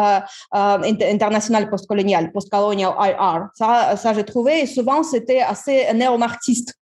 [0.52, 3.48] internationales postcoloniales, postcolonial IR.
[3.54, 6.74] Ça, ça j'ai trouvé souvent c'était assez néo-marxiste.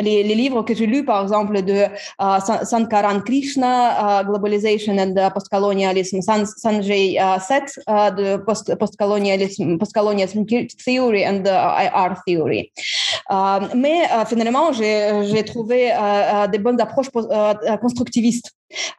[0.00, 5.30] Les, livres que j'ai lus, par exemple, de uh, Sankaran Krishna, uh, Globalization and uh,
[5.30, 10.44] Postcolonialism, San, Sanjay uh, Seth, uh, de post, Postcolonialism, Postcolonialism
[10.84, 12.72] Theory and IR Theory.
[13.30, 15.92] Uh, mais finalement, j'ai trouvé
[16.50, 17.10] des bonnes approches
[17.80, 18.50] constructivistes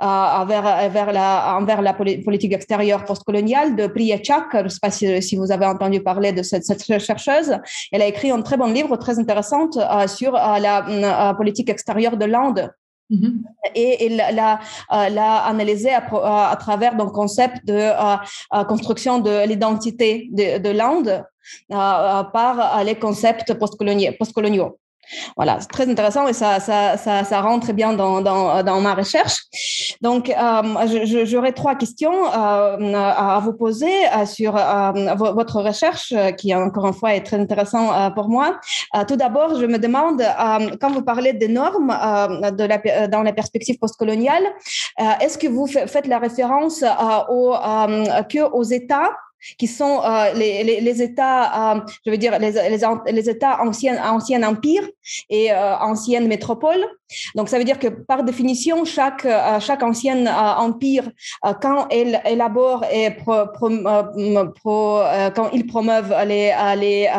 [0.01, 4.47] euh, vers, la, envers la politique extérieure postcoloniale de Priya Chak.
[4.53, 7.57] Je ne sais pas si, vous avez entendu parler de cette, cette, chercheuse.
[7.91, 12.17] Elle a écrit un très bon livre, très intéressant, euh, sur euh, la politique extérieure
[12.17, 12.71] de l'Inde.
[13.11, 13.33] Mm-hmm.
[13.75, 14.59] Et il l'a,
[14.89, 17.91] analysé à, à, travers un concept de
[18.65, 21.23] construction de l'identité de, de l'Inde
[21.69, 24.79] par les concepts postcoloniaux.
[25.35, 28.93] Voilà, c'est très intéressant et ça, ça, ça, ça rentre bien dans, dans, dans, ma
[28.93, 29.45] recherche.
[30.01, 36.87] Donc, euh, j'aurais trois questions euh, à vous poser euh, sur votre recherche, qui encore
[36.87, 38.59] une fois est très intéressant pour moi.
[39.07, 40.21] tout d'abord, je me demande,
[40.79, 44.43] quand vous parlez des normes dans la perspective postcoloniale,
[45.21, 46.83] est-ce que vous faites la référence
[47.29, 47.53] au,
[48.29, 49.11] que aux États
[49.57, 53.61] qui sont euh, les, les, les, États, euh, je veux dire, les, les, les États
[53.61, 54.87] anciens, anciens empires
[55.29, 56.85] et euh, anciennes métropoles,
[57.35, 59.27] Donc, ça veut dire que par définition, chaque,
[59.59, 60.25] chaque ancien
[60.57, 61.09] empire,
[61.61, 63.49] quand elle élabore et quand
[65.53, 67.09] ils promeuvent les, les,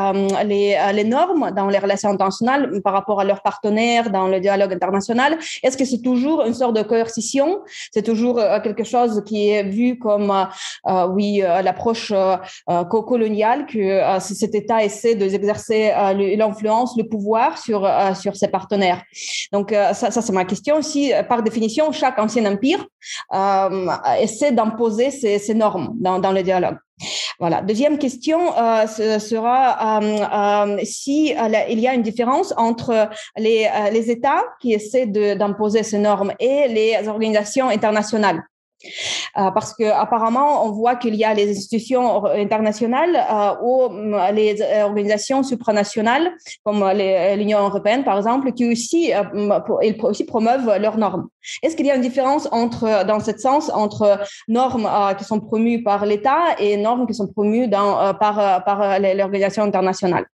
[0.45, 4.73] les, les normes dans les relations internationales par rapport à leurs partenaires dans le dialogue
[4.73, 7.61] international, est-ce que c'est toujours une sorte de coercition?
[7.93, 10.33] C'est toujours quelque chose qui est vu comme,
[11.11, 12.13] oui, l'approche
[12.91, 15.93] coloniale que cet État essaie d'exercer
[16.37, 19.03] l'influence, le pouvoir sur, sur ses partenaires.
[19.53, 20.83] Donc, ça, ça c'est ma question.
[20.83, 22.87] Si, par définition, chaque ancien empire
[24.21, 26.77] essaie d'imposer ces, ces, normes dans, le dialogue.
[27.39, 27.61] Voilà.
[27.61, 31.35] Deuxième question euh, sera euh, euh, si
[31.71, 37.09] il y a une différence entre les États qui essaient d'imposer ces normes et les
[37.09, 38.43] organisations internationales.
[39.39, 44.31] Euh, parce que apparemment on voit qu'il y a les institutions internationales euh, ou euh,
[44.33, 46.31] les organisations supranationales
[46.63, 46.85] comme
[47.37, 49.13] l'Union européenne par exemple qui aussi
[49.83, 51.29] ils aussi promeuvent leurs normes.
[51.63, 55.83] Est-ce qu'il y a une différence entre dans ce sens entre normes qui sont promues
[55.83, 60.27] par l'État et normes qui sont promues dans, par par l'organisation internationale?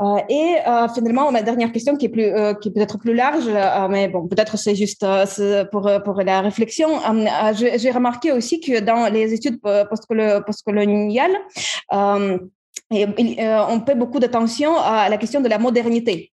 [0.00, 3.48] Euh, et euh, finalement, ma dernière question qui est plus, euh, qui peut-être plus large,
[3.90, 5.04] mais bon, peut-être c'est juste
[5.72, 6.88] pour pour la réflexion.
[7.54, 11.36] J'ai remarqué aussi que dans les études postcoloniales,
[11.90, 16.32] on paie beaucoup d'attention à la question de la modernité.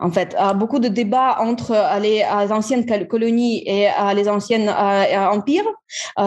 [0.00, 5.66] En fait, beaucoup de débats entre les, anciennes colonies et les anciennes empires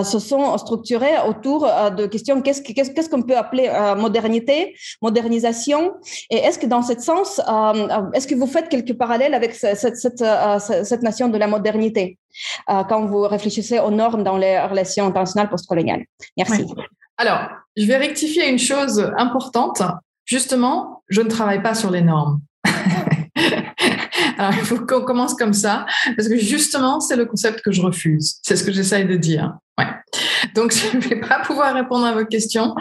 [0.03, 5.93] se sont structurés autour de questions qu'est-ce qu'on peut appeler modernité, modernisation,
[6.29, 7.39] et est-ce que dans ce sens,
[8.13, 10.23] est-ce que vous faites quelques parallèles avec cette, cette,
[10.83, 12.17] cette nation de la modernité
[12.67, 16.05] quand vous réfléchissez aux normes dans les relations internationales postcoloniales?
[16.37, 16.65] Merci.
[17.17, 19.81] Alors, je vais rectifier une chose importante.
[20.25, 22.39] Justement, je ne travaille pas sur les normes.
[24.39, 25.85] Alors, il faut qu'on commence comme ça,
[26.15, 28.37] parce que justement, c'est le concept que je refuse.
[28.41, 29.57] C'est ce que j'essaye de dire.
[29.77, 29.87] Ouais.
[30.55, 32.73] Donc, je ne vais pas pouvoir répondre à vos questions,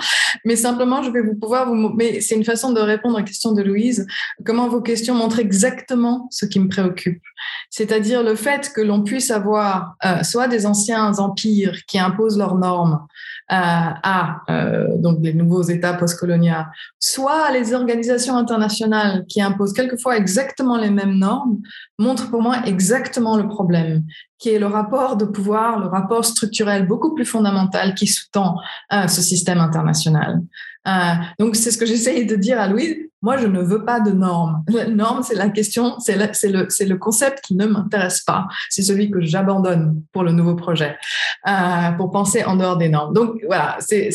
[0.44, 1.90] mais simplement, je vais vous pouvoir vous.
[1.96, 4.06] Mais c'est une façon de répondre à la question de Louise.
[4.46, 7.22] Comment vos questions montrent exactement ce qui me préoccupe,
[7.70, 12.54] c'est-à-dire le fait que l'on puisse avoir euh, soit des anciens empires qui imposent leurs
[12.54, 13.04] normes,
[13.48, 16.52] à euh, donc des nouveaux États postcoloniaux,
[16.98, 21.58] soit les organisations internationales qui imposent quelquefois exactement les mêmes normes,
[21.98, 24.04] montrent pour moi exactement le problème,
[24.38, 28.56] qui est le rapport de pouvoir, le rapport structurel beaucoup plus fondamental qui sous-tend
[28.92, 30.42] euh, ce système international.
[30.86, 30.90] Euh,
[31.38, 33.07] donc c'est ce que j'essaye de dire à Louise.
[33.22, 34.62] Moi, je ne veux pas de normes.
[34.68, 38.46] La norme, c'est la question, c'est le, concept qui ne m'intéresse pas.
[38.70, 40.96] C'est celui que j'abandonne pour le nouveau projet,
[41.48, 43.12] euh, pour penser en dehors des normes.
[43.14, 44.10] Donc voilà, c'est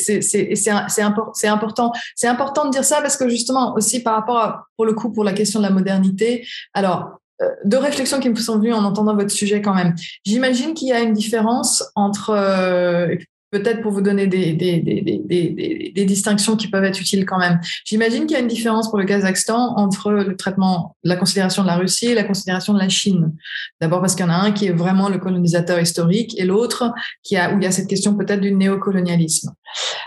[0.69, 4.93] important, c'est important de dire ça parce que justement aussi par rapport à, pour le
[4.93, 6.47] coup pour la question de la modernité.
[6.73, 9.95] Alors euh, deux réflexions qui me sont venues en entendant votre sujet quand même.
[10.25, 13.15] J'imagine qu'il y a une différence entre, euh,
[13.53, 17.59] peut-être pour vous donner des, distinctions qui peuvent être utiles quand même.
[17.85, 21.67] J'imagine qu'il y a une différence pour le Kazakhstan entre le traitement, la considération de
[21.67, 23.31] la Russie et la considération de la Chine.
[23.79, 26.85] D'abord parce qu'il y en a un qui est vraiment le colonisateur historique et l'autre
[26.85, 29.53] où il y a cette question peut-être du néocolonialisme.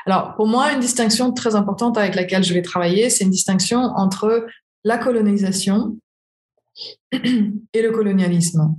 [0.05, 3.79] Alors, pour moi, une distinction très importante avec laquelle je vais travailler, c'est une distinction
[3.79, 4.47] entre
[4.85, 5.97] la colonisation
[7.13, 8.75] et le colonialisme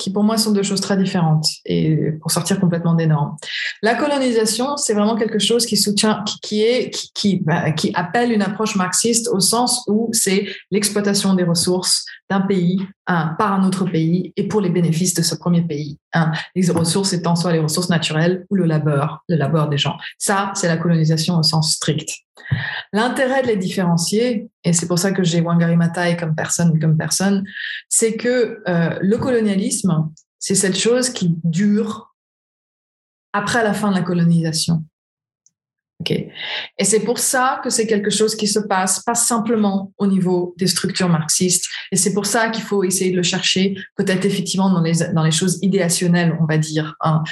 [0.00, 3.36] qui pour moi sont deux choses très différentes et pour sortir complètement des normes.
[3.82, 8.42] La colonisation, c'est vraiment quelque chose qui soutient, qui, est, qui, bah, qui appelle une
[8.42, 12.78] approche marxiste au sens où c'est l'exploitation des ressources d'un pays
[13.10, 15.98] hein, par un autre pays et pour les bénéfices de ce premier pays.
[16.14, 16.30] Hein.
[16.54, 19.98] Les ressources étant soit les ressources naturelles ou le labeur, le labeur des gens.
[20.16, 22.08] Ça, c'est la colonisation au sens strict.
[22.92, 26.96] L'intérêt de les différencier, et c'est pour ça que j'ai Wangari Maathai comme personne, comme
[26.96, 27.44] personne,
[27.88, 30.08] c'est que euh, le colonialisme,
[30.38, 32.14] c'est cette chose qui dure
[33.32, 34.84] après la fin de la colonisation.
[36.00, 36.30] Okay.
[36.78, 40.54] Et c'est pour ça que c'est quelque chose qui se passe pas simplement au niveau
[40.56, 41.66] des structures marxistes.
[41.92, 45.22] Et c'est pour ça qu'il faut essayer de le chercher, peut-être effectivement dans les, dans
[45.22, 46.96] les choses idéationnelles, on va dire.
[47.02, 47.22] Hein.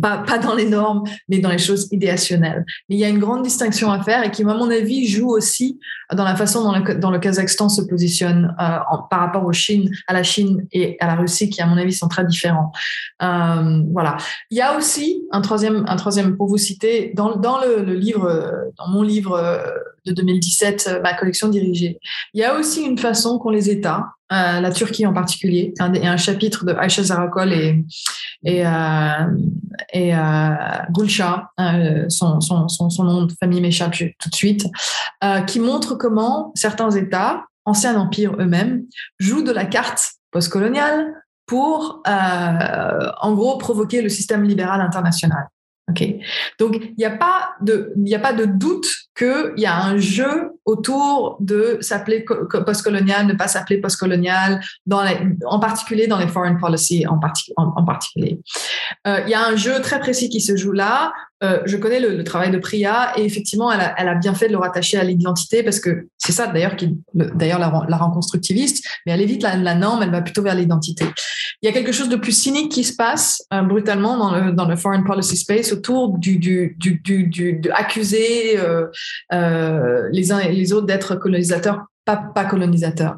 [0.00, 2.64] Pas, dans les normes, mais dans les choses idéationnelles.
[2.88, 5.30] Mais il y a une grande distinction à faire et qui, à mon avis, joue
[5.30, 5.78] aussi
[6.12, 8.78] dans la façon dont le, Kazakhstan se positionne euh,
[9.10, 9.48] par rapport
[10.08, 12.72] à la Chine et à la Russie, qui, à mon avis, sont très différents.
[13.22, 14.16] Euh, voilà.
[14.50, 17.28] Il y a aussi un troisième, un troisième pour vous citer, dans,
[17.60, 19.58] le, livre dans mon livre euh,
[20.04, 21.98] de 2017, euh, ma collection dirigée,
[22.34, 25.84] il y a aussi une façon qu'ont les États, euh, la Turquie en particulier, a
[25.84, 27.84] un chapitre de Aisha Zarakol et,
[28.44, 28.64] et,
[29.92, 30.12] et
[30.90, 31.50] Gulsha,
[32.08, 34.66] son, nom de famille m'échappe tout de suite,
[35.46, 38.84] qui montre comment certains États, anciens empires eux-mêmes,
[39.18, 41.12] jouent de la carte postcolonial
[41.46, 45.46] pour, en gros, provoquer le système libéral international.
[45.90, 46.04] Ok.
[46.58, 51.78] Donc, il n'y a a pas de doute qu'il y a un jeu autour de
[51.80, 52.24] s'appeler
[52.64, 54.60] postcolonial, ne pas s'appeler postcolonial,
[54.90, 57.20] en particulier dans les foreign policy en,
[57.56, 58.40] en, particulier.
[59.06, 61.12] Euh, il y a un jeu très précis qui se joue là.
[61.42, 64.58] Euh, je connais le, travail de Priya et effectivement, elle a, bien fait de le
[64.58, 69.20] rattacher à l'identité parce que c'est ça d'ailleurs qui, d'ailleurs la, rend constructiviste, mais elle
[69.20, 71.04] évite la, norme, elle va plutôt vers l'identité.
[71.60, 74.52] Il y a quelque chose de plus cynique qui se passe euh, brutalement dans le,
[74.52, 78.58] dans foreign policy space autour du, du accuser
[79.32, 83.16] euh, les uns et les autres d'être colonisateurs, pas, colonisateurs.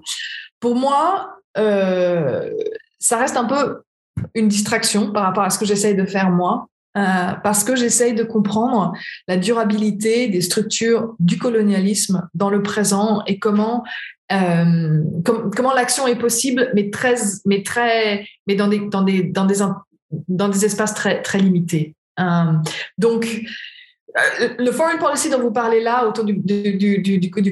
[0.60, 3.82] Pour moi, ça reste un peu
[4.34, 6.68] une distraction par rapport à ce que j'essaye de faire moi.
[6.96, 8.92] Euh, parce que j'essaye de comprendre
[9.26, 13.82] la durabilité des structures du colonialisme dans le présent et comment
[14.32, 17.16] euh, comment l'action est possible, mais très,
[17.46, 19.56] mais très, mais dans des dans des dans des
[20.28, 21.96] dans des espaces très très limités.
[22.20, 22.52] Euh,
[22.96, 23.42] donc
[24.58, 26.40] le foreign policy dont vous parlez là, autour du,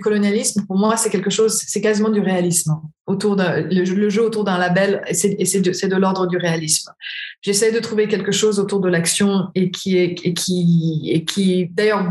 [0.00, 2.80] colonialisme, pour moi, c'est quelque chose, c'est quasiment du réalisme.
[3.06, 6.92] Autour le, jeu autour d'un label, c'est de, l'ordre du réalisme.
[7.40, 12.08] J'essaie de trouver quelque chose autour de l'action et qui et qui, et qui d'ailleurs,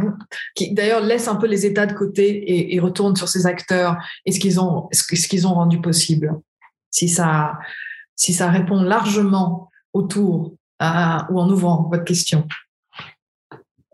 [0.53, 3.95] qui d'ailleurs laisse un peu les États de côté et, et retourne sur ces acteurs
[4.25, 6.33] et ce qu'ils ont, ce qu'ils ont rendu possible.
[6.89, 7.53] Si ça,
[8.17, 12.47] si ça répond largement autour ou en ouvrant votre question.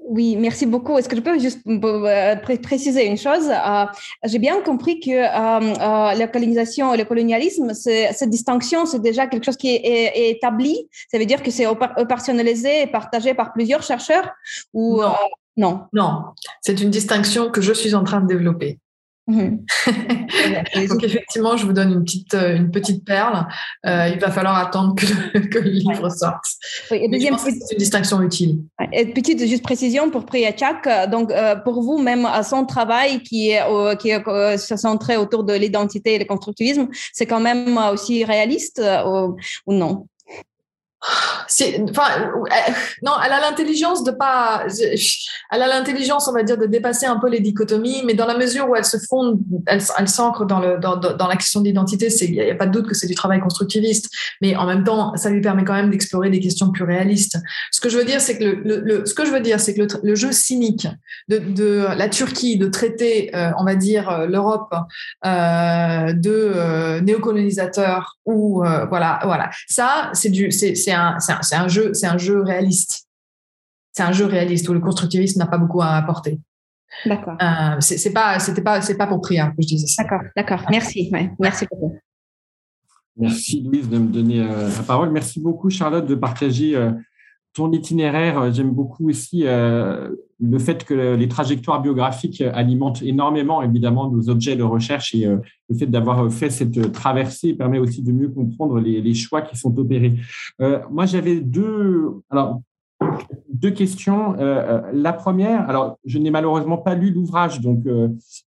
[0.09, 0.97] Oui, merci beaucoup.
[0.97, 3.49] Est-ce que je peux juste euh, préciser une chose?
[3.49, 3.85] Euh,
[4.23, 9.43] J'ai bien compris que euh, la colonisation et le colonialisme, cette distinction, c'est déjà quelque
[9.43, 10.87] chose qui est, établi.
[11.11, 14.29] Ça veut dire que c'est opérationnalisé et partagé par plusieurs chercheurs
[14.73, 15.13] ou non.
[15.57, 16.23] non, non.
[16.61, 18.79] c'est une distinction que je suis en train de développer.
[19.27, 19.65] Mhm.
[20.89, 23.45] Donc effectivement, je vous donne une petite, euh, une petite perle.
[23.85, 26.45] Euh, il va falloir attendre que le, que le livre sorte.
[26.89, 28.59] Oui, et c'est une distinction utile.
[28.93, 31.09] Et petite juste précision pour Priyachak.
[31.11, 33.61] Donc euh, pour vous, même à son travail qui est,
[33.99, 38.81] qui est centré autour de l'identité et le constructivisme, c'est quand même aussi réaliste
[39.65, 40.07] ou non?
[41.03, 42.31] Enfin
[43.03, 44.65] non elle a l'intelligence de pas
[45.51, 48.37] elle a l'intelligence on va dire de dépasser un peu les dichotomies mais dans la
[48.37, 52.35] mesure où elle se fonde elle, s'ancre dans le dans, la question d'identité c'est il
[52.35, 54.09] y, a pas de doute que c'est du travail constructiviste.
[54.41, 57.37] Mais en même temps ça lui permet quand même d'explorer des questions plus réalistes.
[57.71, 59.87] Ce que je veux dire c'est que le, ce que je veux dire c'est que
[60.03, 60.87] le, jeu cynique
[61.29, 64.73] de, la Turquie de traiter euh, on va dire euh, l'Europe
[65.25, 69.49] euh, de euh, néocolonisateur ou voilà voilà.
[69.67, 71.17] Ça c'est du c'est c'est un,
[71.63, 73.07] un, jeu, c'est un jeu réaliste.
[73.91, 76.39] C'est un jeu réaliste où le constructivisme n'a pas beaucoup à apporter.
[77.05, 77.35] D'accord.
[77.41, 80.03] Euh, c'est pas, c'était pas, c'est pas pour prier que je disais ça.
[80.03, 80.65] D'accord, d'accord.
[80.69, 81.97] Merci, merci beaucoup.
[83.17, 85.11] Merci Louise de me donner euh, la parole.
[85.11, 86.91] Merci beaucoup Charlotte de partager euh,
[87.53, 88.53] ton itinéraire.
[88.53, 89.45] J'aime beaucoup aussi
[90.39, 95.37] le fait que les trajectoires biographiques alimentent énormément évidemment nos objets de recherche et euh,
[95.69, 99.77] le fait d'avoir fait cette traversée permet aussi de mieux comprendre les, choix qui sont
[99.79, 100.15] opérés.
[100.61, 102.61] Euh, moi, j'avais deux, alors
[103.51, 104.35] deux questions.
[104.37, 107.83] Euh, la première, alors je n'ai malheureusement pas lu l'ouvrage, donc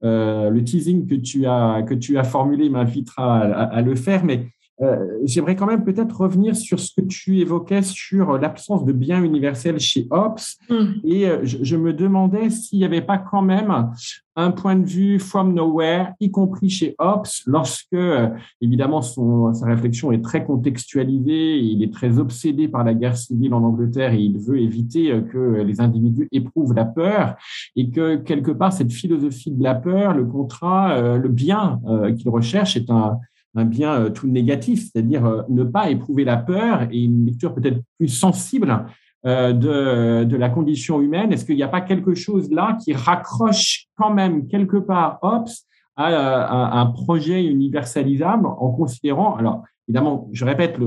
[0.02, 4.48] le teasing que tu as que tu as formulé m'invitera à, le faire, mais
[4.82, 9.22] euh, j'aimerais quand même peut-être revenir sur ce que tu évoquais sur l'absence de biens
[9.22, 10.58] universels chez Ops.
[10.68, 10.92] Hmm.
[11.04, 13.90] Et euh, je, me demandais s'il n'y avait pas quand même
[14.38, 18.28] un point de vue from nowhere, y compris chez Ops, lorsque, euh,
[18.60, 23.54] évidemment, son, sa réflexion est très contextualisée, il est très obsédé par la guerre civile
[23.54, 27.36] en Angleterre et il veut éviter que les individus éprouvent la peur
[27.76, 31.80] et que, quelque part, cette philosophie de la peur, le contrat, le bien
[32.18, 33.18] qu'il recherche est un
[33.56, 37.54] un bien euh, tout négatif, c'est-à-dire euh, ne pas éprouver la peur et une lecture
[37.54, 38.86] peut-être plus sensible
[39.24, 41.32] euh, de, de la condition humaine.
[41.32, 45.66] Est-ce qu'il n'y a pas quelque chose là qui raccroche quand même quelque part OPS
[45.98, 50.78] à, un projet universalisable en considérant, alors évidemment, je répète,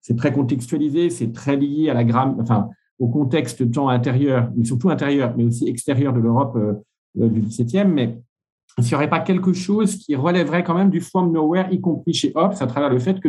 [0.00, 4.64] c'est très contextualisé, c'est très lié à la gramme, enfin, au contexte tant intérieur, mais
[4.64, 6.58] surtout intérieur, mais aussi extérieur de l'Europe
[7.14, 8.18] du XVIIe, mais
[8.78, 12.14] il n'y aurait pas quelque chose qui relèverait quand même du from nowhere, y compris
[12.14, 13.28] chez Ops, à travers le fait que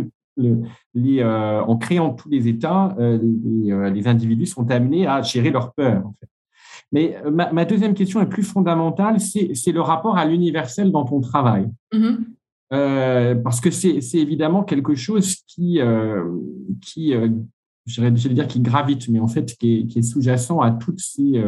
[0.93, 3.19] les, euh, en créant tous les États, euh,
[3.67, 6.03] euh, les, individus sont amenés à gérer leur peur.
[6.91, 11.69] Mais ma, deuxième question est plus fondamentale, c'est le rapport à l'universel dans ton travail.
[11.93, 13.43] Mm-hmm.
[13.43, 15.79] parce que c'est évidemment quelque chose qui,
[16.81, 17.13] qui
[17.85, 20.99] je vais dire, qui gravite, mais en fait qui est, qui est sous-jacent à toutes
[20.99, 21.43] ces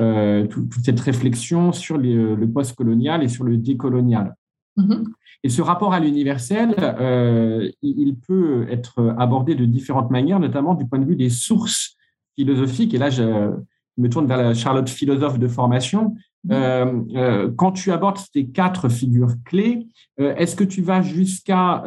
[0.00, 4.34] euh, toute cette réflexion sur euh, le post-colonial et sur le décolonial.
[4.76, 5.04] Mm-hmm.
[5.44, 10.86] Et ce rapport à l'universel, euh, il peut être abordé de différentes manières, notamment du
[10.86, 11.96] point de vue des sources
[12.36, 12.94] philosophiques.
[12.94, 13.52] Et là, je
[13.96, 16.16] me tourne vers la Charlotte philosophe de formation.
[16.46, 16.52] Mm-hmm.
[16.52, 19.86] Euh, euh, quand tu abordes ces quatre figures clés,
[20.18, 21.84] est-ce que tu vas jusqu'à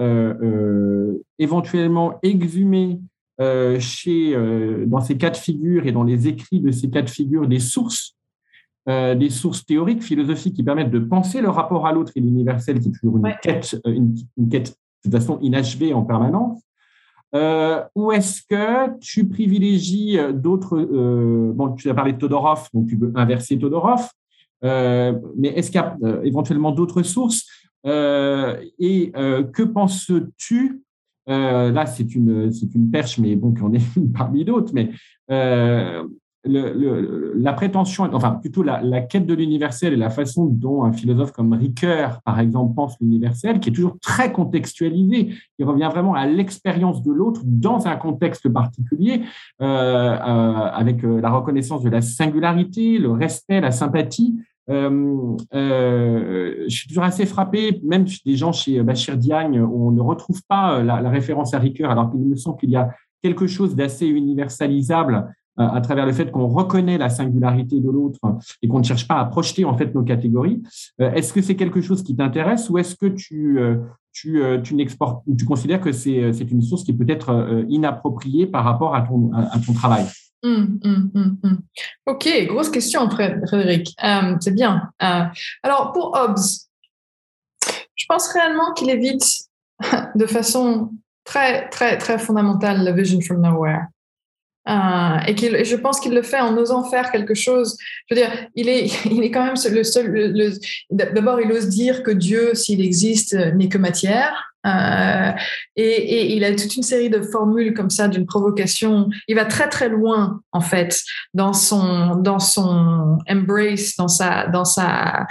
[1.37, 2.99] éventuellement exhumer
[3.79, 4.35] chez,
[4.85, 8.17] dans ces quatre figures et dans les écrits de ces quatre figures des sources
[8.89, 12.79] euh, des sources théoriques, philosophiques qui permettent de penser le rapport à l'autre et l'universel,
[12.79, 14.15] qui est toujours une, quête, euh, une,
[14.49, 14.71] quête de
[15.03, 16.59] toute façon inachevée en permanence.
[17.35, 20.81] Euh, ou est-ce que tu privilégies d'autres
[21.53, 24.09] Bon, tu as parlé de Todorov, donc tu peux inverser Todorov,
[24.63, 27.45] mais est-ce qu'il y a éventuellement d'autres sources
[27.85, 30.81] Et que penses-tu
[31.29, 34.89] Là, c'est une, c'est une perche, mais bon, qu'on est parmi d'autres, mais
[36.45, 41.31] le, la prétention, enfin plutôt la, quête de l'universel et la façon dont un philosophe
[41.31, 46.25] comme Ricoeur, par exemple, pense l'universel, qui est toujours très contextualisé, qui revient vraiment à
[46.25, 49.23] l'expérience de l'autre dans un contexte particulier,
[49.61, 54.39] euh, euh, avec euh, la reconnaissance de la singularité, le respect, la sympathie.
[54.69, 60.83] Je suis toujours assez frappé, même des gens chez Bachir Diagne, on ne retrouve pas
[60.83, 62.89] la, la référence à Ricoeur, alors qu'il me semble qu'il y a
[63.21, 68.19] quelque chose d'assez universalisable euh, à travers le fait qu'on reconnaît la singularité de l'autre
[68.61, 70.61] et qu'on ne cherche pas à projeter en fait nos catégories.
[71.01, 73.77] Euh, est-ce que c'est quelque chose qui t'intéresse ou est-ce que tu, euh,
[75.45, 80.05] considères que c'est, une source qui peut être inappropriée par rapport à, ton travail?
[80.43, 81.59] Hum, hum, hum,
[82.05, 83.95] Ok, grosse question, Frédéric.
[84.39, 84.89] c'est bien.
[84.99, 86.39] alors, pour Hobbes,
[87.95, 89.23] je pense réellement qu'il évite
[90.15, 90.91] de façon
[91.23, 93.87] très, très, très fondamentale la vision from nowhere.
[94.67, 97.77] Euh, et, qu'il, je pense qu'il le fait en osant faire quelque chose.
[98.07, 100.33] Je veux dire, il est, il est quand même le seul.
[100.89, 104.48] d'abord, il ose dire que Dieu, s'il existe, n'est que matière.
[104.65, 105.31] Euh,
[105.77, 109.09] et, et, il a toute une série de formules comme ça d'une provocation.
[109.29, 111.01] Il va très très loin en fait
[111.33, 115.25] dans son dans son embrace, dans sa dans sa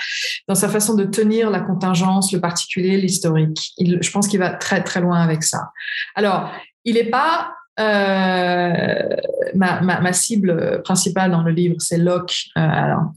[0.49, 3.72] dans sa façon de tenir la contingence, le particulier, l'historique.
[3.79, 5.72] je pense qu'il va très très loin avec ça.
[6.14, 6.51] Alors,
[6.85, 9.16] il n'est pas euh,
[9.55, 12.61] ma, cible principale dans le livre, c'est Locke, euh,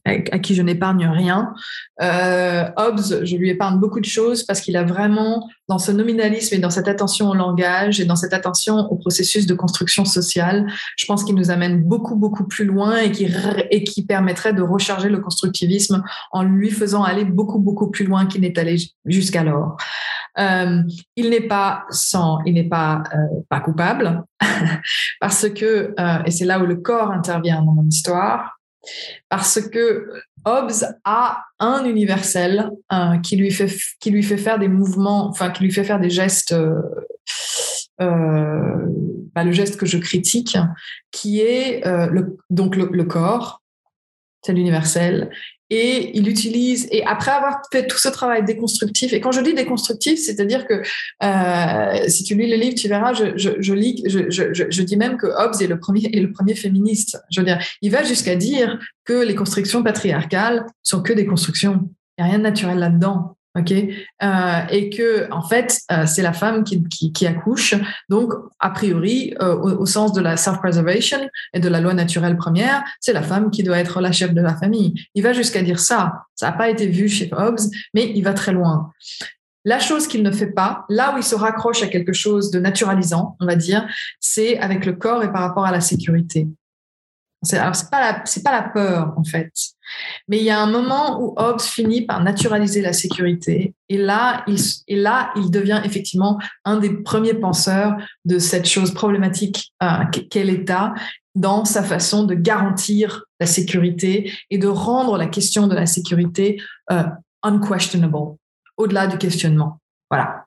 [0.06, 1.54] à, qui je n'épargne rien.
[2.02, 6.56] Euh, Hobbes, je lui épargne beaucoup de choses parce qu'il a vraiment, dans ce nominalisme
[6.56, 10.68] et dans cette attention au langage et dans cette attention au processus de construction sociale,
[10.96, 13.28] je pense qu'il nous amène beaucoup, beaucoup plus loin et qui,
[13.72, 18.26] et qui permettrait de recharger le constructivisme en lui faisant aller beaucoup, beaucoup plus loin
[18.26, 19.78] qu'il n'est allé jusqu'alors.
[20.40, 20.82] Euh,
[21.16, 24.24] il n'est pas sans, il n'est pas euh, pas coupable
[25.20, 28.58] parce que euh, et c'est là où le corps intervient dans mon histoire
[29.28, 30.10] parce que
[30.46, 30.72] Hobbes
[31.04, 32.72] a un universel
[33.22, 33.70] qui lui fait
[34.00, 36.56] qui lui fait faire des mouvements, enfin qui lui fait faire des gestes.
[38.00, 40.58] Bah, le geste que je critique,
[41.12, 41.84] qui est
[42.50, 43.62] donc le corps,
[44.44, 45.30] c'est l'universel,
[45.72, 49.54] et il utilise et après avoir fait tout ce travail déconstructif et quand je dis
[49.54, 50.82] déconstructif c'est-à-dire que
[51.24, 55.62] euh, si tu lis le livre tu verras je, je, je dis même que Hobbes
[55.62, 57.18] est le premier est le premier féministe.
[57.32, 61.90] Je veux dire il va jusqu'à dire que les constructions patriarcales sont que des constructions.
[62.18, 63.72] Il n'y a rien de naturel là-dedans ok?
[63.72, 67.76] Euh, et que en fait euh, c'est la femme qui, accouche.
[68.10, 71.20] Donc a priori euh, au, sens de la self-preservation
[71.54, 74.42] et de la loi naturelle première c'est la femme qui doit être la chef de
[74.42, 74.94] la famille.
[75.14, 76.26] Il va jusqu'à dire ça.
[76.36, 77.60] Ça n'a pas été vu chez Hobbes
[77.94, 78.92] mais il va très loin.
[79.64, 82.60] La chose qu'il ne fait pas, là où il se raccroche à quelque chose de
[82.60, 83.88] naturalisant, on va dire,
[84.20, 86.48] c'est avec le corps et par rapport à la sécurité.
[87.54, 89.52] Alors, c'est pas pas la peur, en fait.
[90.28, 93.74] Mais il y a un moment où Hobbes finit par naturaliser la sécurité.
[93.90, 100.44] Et là, il, devient effectivement un des premiers penseurs de cette chose problématique euh, qu'est
[100.44, 100.94] l'État
[101.36, 106.62] dans sa façon de garantir la sécurité et de rendre la question de la sécurité
[106.92, 107.04] euh,
[107.44, 108.36] unquestionable,
[108.78, 109.80] au-delà du questionnement.
[110.10, 110.44] Voilà.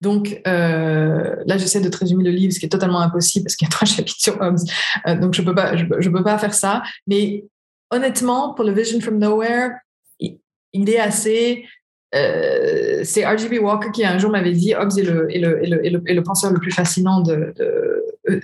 [0.00, 3.56] Donc euh, là, j'essaie de te résumer le livre, ce qui est totalement impossible parce
[3.56, 4.60] qu'il y a trois chapitres sur Hobbes.
[5.06, 6.82] Euh, donc je peux peux pas faire ça.
[7.06, 7.44] Mais
[7.90, 9.70] honnêtement, pour le Vision from Nowhere,
[10.20, 11.64] il, est assez.
[12.14, 13.62] Euh, c'est R.G.B.
[13.62, 17.54] Walker qui un jour m'avait dit Hobbes est le, penseur le plus fascinant de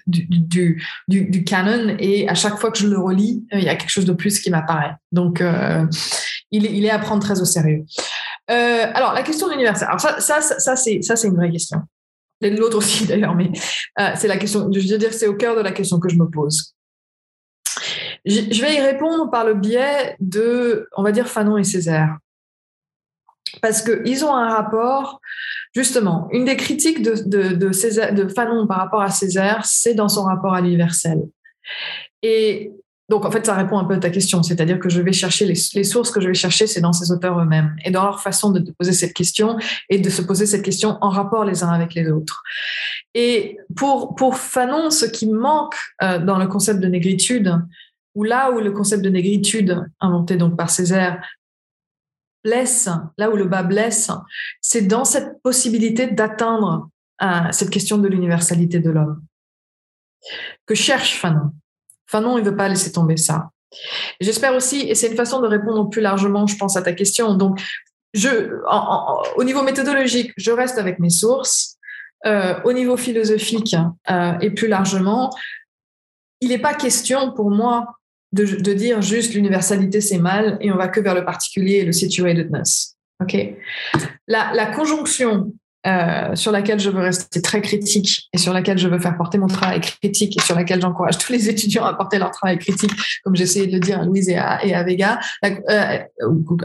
[0.07, 4.07] du, canon et à chaque fois que je le relis, il y a quelque chose
[4.07, 4.95] de plus qui m'apparaît.
[5.13, 5.43] Donc,
[6.51, 7.85] il, est à prendre très au sérieux.
[8.51, 9.89] Euh, alors, la question de l'universel.
[9.89, 11.81] Alors, ça, ça, c'est, une vraie question.
[12.41, 13.51] L'autre aussi, d'ailleurs, mais
[13.99, 16.17] euh, c'est la question, je veux dire, c'est au cœur de la question que je
[16.17, 16.74] me pose.
[18.25, 22.17] Je, vais y répondre par le biais de, on va dire, Fanon et Césaire.
[23.61, 25.21] parce qu'ils ont un rapport,
[25.75, 30.25] justement, une des critiques de, de, de, Fanon par rapport à Césaire, c'est dans son
[30.25, 31.21] rapport à l'universel.
[32.23, 32.73] Et
[33.11, 35.45] donc, en fait, ça répond un peu à ta question, c'est-à-dire que je vais chercher
[35.45, 38.51] les, sources que je vais chercher, c'est dans ces auteurs eux-mêmes et dans leur façon
[38.51, 39.59] de, poser cette question
[39.91, 42.43] et de se poser cette question en rapport les uns avec les autres.
[43.13, 47.61] Et pour, pour Fanon, ce qui manque euh, dans le concept de négritude,
[48.15, 51.27] ou là où le concept de négritude, inventé donc par Césaire,
[52.45, 52.89] blesse,
[53.19, 54.11] là où le bas blesse,
[54.61, 56.91] c'est dans cette possibilité d'atteindre
[57.23, 59.23] euh, cette question de l'universalité de l'homme
[60.67, 61.53] que cherche Fanon?
[62.07, 63.51] Fanon, il ne veut pas laisser tomber ça.
[64.21, 67.35] J'espère aussi, et c'est une façon de répondre plus largement, je pense, à ta question.
[67.35, 67.61] Donc,
[69.37, 71.77] au niveau méthodologique, je reste avec mes sources.
[72.27, 73.77] Euh, au niveau philosophique
[74.11, 75.31] euh, et plus largement,
[76.41, 77.99] il n'est pas question pour moi
[78.35, 81.93] de, dire juste l'universalité c'est mal et on va que vers le particulier et le
[81.93, 82.97] situatedness.
[83.21, 83.37] Ok.
[84.27, 85.53] La, la conjonction
[85.87, 89.37] euh, sur laquelle je veux rester très critique et sur laquelle je veux faire porter
[89.37, 92.91] mon travail critique et sur laquelle j'encourage tous les étudiants à porter leur travail critique,
[93.23, 95.99] comme j'essayais de le dire à Louise et à, Vega, euh,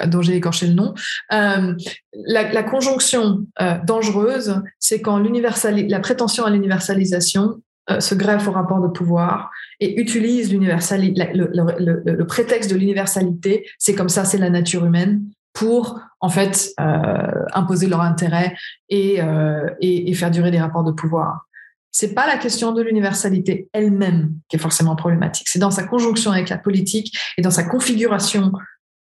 [0.08, 0.94] dont j'ai écorché le nom.
[1.34, 1.76] Euh,
[2.14, 3.46] la, la, conjonction
[3.84, 10.00] dangereuse, c'est quand la prétention à l'universalisation euh, se greffe au rapport de pouvoir et
[10.00, 16.30] utilise l'universalité, le, prétexte de l'universalité, c'est comme ça, c'est la nature humaine, pour en
[16.30, 18.56] fait euh, imposer leur intérêt
[18.94, 21.48] euh, et, et, faire durer des rapports de pouvoir.
[21.92, 25.48] C'est pas la question de l'universalité elle-même qui est forcément problématique.
[25.50, 28.52] C'est dans sa conjonction avec la politique et dans sa configuration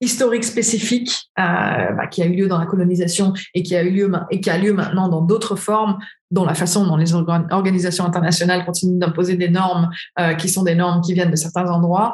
[0.02, 3.90] historique spécifique euh, bah, qui a eu lieu dans la colonisation et qui a eu
[3.91, 5.98] lieu et qui a lieu maintenant dans d'autres formes,
[6.32, 9.90] dont la façon dont les organisations internationales continuent d'imposer des normes
[10.38, 12.14] qui sont des normes qui viennent de certains endroits.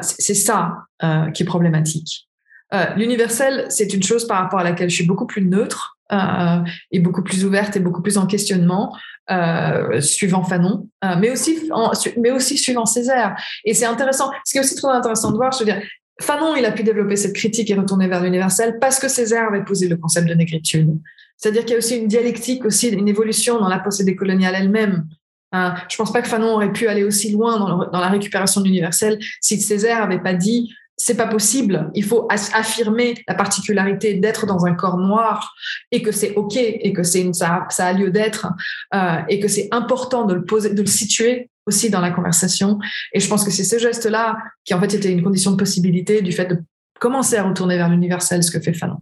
[0.00, 0.86] c'est ça
[1.32, 2.26] qui est problématique.
[2.74, 6.60] Euh, l'universel, c'est une chose par rapport à laquelle je suis beaucoup plus neutre euh,
[6.90, 8.96] et beaucoup plus ouverte et beaucoup plus en questionnement,
[9.30, 10.88] euh, suivant Fanon,
[11.18, 11.70] mais aussi
[12.16, 13.36] mais aussi suivant Césaire.
[13.64, 14.30] Et c'est intéressant.
[14.44, 15.80] Ce qui est aussi très intéressant de voir, je veux dire,
[16.20, 19.64] Fanon, il a pu développer cette critique et retourner vers l'universel parce que Césaire avait
[19.64, 20.98] posé le concept de négritude.
[21.36, 25.06] C'est-à-dire qu'il y a aussi une dialectique, aussi une évolution dans la possédée coloniale elle-même.
[25.52, 25.58] Je
[25.90, 28.66] je pense pas que Fanon aurait pu aller aussi loin dans, dans la récupération de
[28.66, 31.90] l'universel si Césaire avait pas dit c'est pas possible.
[31.94, 35.54] Il faut affirmer la particularité d'être dans un corps noir
[35.92, 38.48] et que c'est ok et que c'est ça, ça a lieu d'être
[38.94, 42.78] euh, et que c'est important de le poser, de le situer aussi dans la conversation.
[43.12, 46.22] Et je pense que c'est ce geste-là qui en fait était une condition de possibilité
[46.22, 46.62] du fait de
[46.98, 48.98] commencer à retourner vers l'universel, ce que fait Fanon.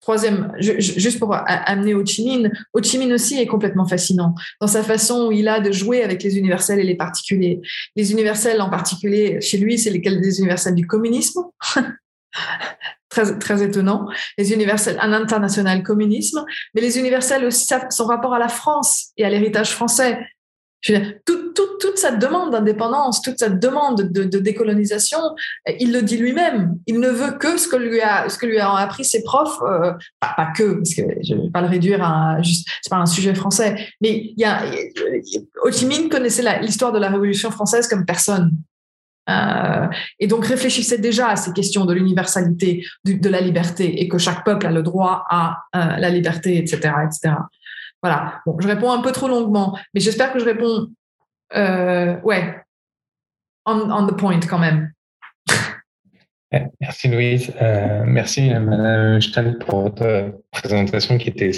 [0.00, 4.66] Troisième, juste pour amener Ho Chi Minh, Ho Chi Minh aussi est complètement fascinant dans
[4.66, 7.60] sa façon où il a de jouer avec les universels et les particuliers.
[7.96, 11.42] Les universels en particulier, chez lui, c'est lesquels des universels du communisme?
[13.08, 14.08] très, très étonnant.
[14.36, 16.44] Les universels, un international communisme,
[16.74, 20.18] mais les universels aussi, son rapport à la France et à l'héritage français.
[20.80, 25.18] Je veux toute, cette demande d'indépendance, toute cette demande de, décolonisation,
[25.80, 26.78] il le dit lui-même.
[26.86, 29.60] Il ne veut que ce que lui a, ce que lui ont appris ses profs,
[29.62, 32.98] euh, pas, que, parce que je ne vais pas le réduire à juste, c'est pas
[32.98, 34.62] un sujet français, mais il y a,
[35.64, 38.52] Ho Chi Minh connaissait l'histoire de la Révolution française comme personne.
[39.28, 39.86] Euh,
[40.18, 44.44] et donc réfléchissait déjà à ces questions de l'universalité, de, la liberté, et que chaque
[44.44, 47.34] peuple a le droit à euh, la liberté, etc., etc.
[48.02, 48.40] Voilà.
[48.46, 50.88] Bon, je réponds un peu trop longuement, mais j'espère que je réponds,
[51.54, 52.60] euh, ouais,
[53.66, 54.92] on, on, the point quand même.
[56.80, 57.52] Merci Louise.
[57.60, 61.50] Euh, merci Madame Stahl pour votre présentation qui était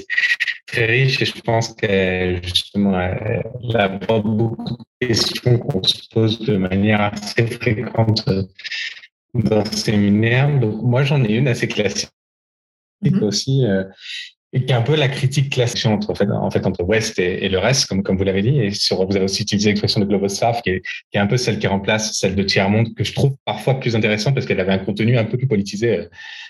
[0.67, 3.45] très riche et je pense qu'elle justement elle
[3.77, 8.29] aborde beaucoup de questions qu'on se pose de manière assez fréquente
[9.35, 10.59] dans ce séminaire.
[10.59, 12.11] Donc moi j'en ai une assez classique
[13.05, 13.23] mm-hmm.
[13.23, 13.67] aussi.
[13.67, 13.85] Euh,
[14.53, 17.19] et qui est un peu la critique classique entre, en fait, en fait, entre West
[17.21, 18.59] et, le reste, comme, comme vous l'avez dit.
[18.59, 20.83] Et sur, vous avez aussi utilisé l'expression de Global South, qui est,
[21.13, 23.95] qui est un peu celle qui remplace celle de Tiers-Monde, que je trouve parfois plus
[23.95, 26.05] intéressante parce qu'elle avait un contenu un peu plus politisé euh,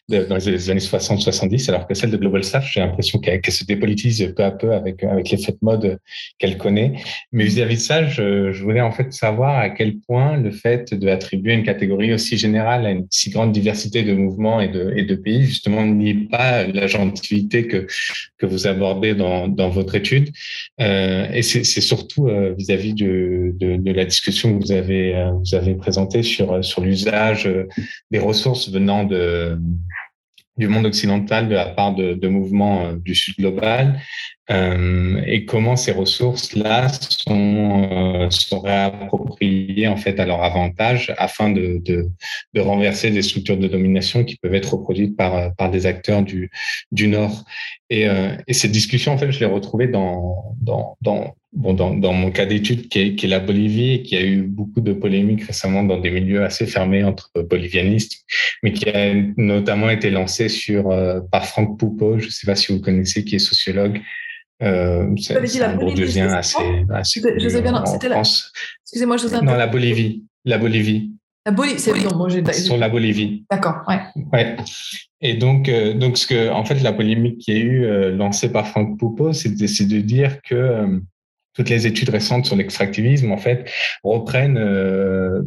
[0.08, 3.64] de, dans les années 60-70, alors que celle de Global South, j'ai l'impression qu'elle se
[3.64, 5.98] dépolitise peu à peu avec, avec l'effet de mode
[6.38, 6.94] qu'elle connaît.
[7.32, 10.94] Mais vis-à-vis de ça, je, je voulais en fait savoir à quel point le fait
[10.94, 15.04] d'attribuer une catégorie aussi générale à une si grande diversité de mouvements et de, et
[15.04, 17.86] de pays, justement, nie pas la gentilité que
[18.38, 20.30] que vous abordez dans, votre étude.
[20.80, 26.22] Euh, et c'est surtout euh, vis-à-vis de, la discussion que vous avez, euh, vous présentée
[26.22, 27.48] sur, l'usage
[28.10, 34.00] des ressources venant du monde occidental de la part de mouvements du Sud global.
[34.50, 41.50] Euh, et comment ces ressources-là sont, euh, sont réappropriées en fait à leur avantage afin
[41.50, 46.22] de, de, renverser des structures de domination qui peuvent être reproduites par, par des acteurs
[46.22, 46.50] du,
[46.90, 47.44] du Nord.
[47.90, 51.94] Et, euh, et cette discussion, en fait, je l'ai retrouvée dans, dans, dans, bon, dans,
[51.94, 55.44] dans mon cas d'étude qui est, la Bolivie et qui a eu beaucoup de polémiques
[55.44, 58.24] récemment dans des milieux assez fermés entre bolivianistes,
[58.62, 62.54] mais qui a notamment été lancé sur, euh, par Franck Poupeau, je ne sais pas
[62.54, 64.00] si vous connaissez, qui est sociologue,
[64.62, 66.58] euh, c'est un bourdieu assez,
[66.92, 68.20] assez je sais bien, c'était la...
[68.20, 70.24] Excusez-moi, je vous Non, la Bolivie.
[70.44, 71.12] La Bolivie.
[71.46, 73.44] La Bolivie, c'est bon, moi j'ai sur la Bolivie.
[73.50, 74.00] D'accord, ouais.
[74.32, 74.56] Ouais.
[75.22, 78.50] Et donc, euh, donc ce que, en fait, la polémique qui a eu euh, lancée
[78.50, 80.98] par Franck Poupeau, c'est de, de, dire que euh,
[81.54, 83.70] toutes les études récentes sur l'extractivisme, en fait,
[84.02, 84.54] reprennent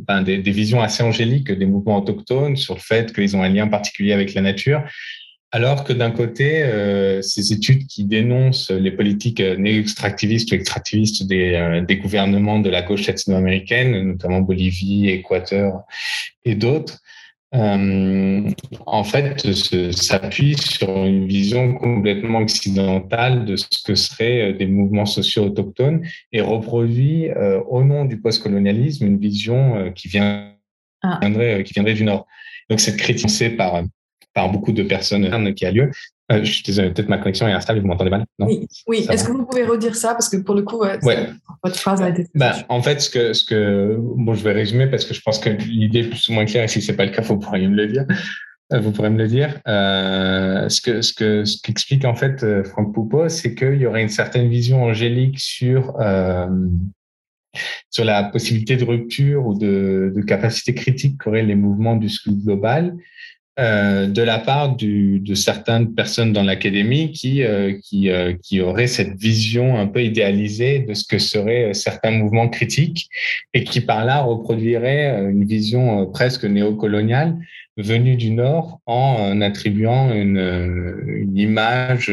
[0.07, 3.49] ben, des, des, visions assez angéliques des mouvements autochtones sur le fait qu'ils ont un
[3.49, 4.84] lien particulier avec la nature,
[5.53, 11.27] alors que d'un côté, euh, ces études qui dénoncent les politiques euh, néo-extractivistes ou extractivistes
[11.27, 15.84] des, euh, des gouvernements de la gauche latino-américaine, notamment Bolivie, Équateur
[16.43, 16.97] et d'autres,
[17.53, 18.49] euh,
[18.88, 19.47] en fait,
[19.91, 26.41] s'appuient sur une vision complètement occidentale de ce que seraient des mouvements sociaux autochtones et
[26.41, 27.30] reproduit
[27.69, 30.55] au nom du postcolonialisme une vision qui, vient,
[31.03, 31.19] ah.
[31.21, 32.25] viendrait, qui viendrait du Nord.
[32.71, 33.84] Donc, cette critique par
[34.34, 35.91] par beaucoup de personnes qui a lieu.
[36.31, 38.26] Euh, je suis désolé, peut-être ma connexion est instable, vous m'entendez mal?
[38.39, 38.47] Non?
[38.47, 39.05] Oui, oui.
[39.10, 40.14] est-ce que vous pouvez redire ça?
[40.14, 40.97] Parce que pour le coup, ouais,
[41.64, 42.27] votre phrase a été.
[42.34, 43.97] Ben, en fait, ce que, ce que.
[43.99, 46.64] Bon, je vais résumer parce que je pense que l'idée est plus ou moins claire
[46.64, 48.05] et si ce n'est pas le cas, vous pourriez me le dire.
[48.72, 49.60] Euh, vous pourrez me le dire.
[49.68, 53.85] Euh, ce que ce que ce qu'explique en fait euh, Franck Poupeau, c'est qu'il y
[53.85, 56.47] aurait une certaine vision angélique sur euh,
[57.89, 62.43] sur la possibilité de rupture ou de, de capacité critique qu'auraient les mouvements du Sud
[62.43, 62.95] global,
[63.59, 68.61] euh, de la part du, de certaines personnes dans l'académie qui, euh, qui, euh, qui
[68.61, 73.09] auraient cette vision un peu idéalisée de ce que seraient certains mouvements critiques
[73.53, 77.38] et qui par là reproduiraient une vision presque néocoloniale
[77.77, 82.11] venue du Nord en attribuant une, une image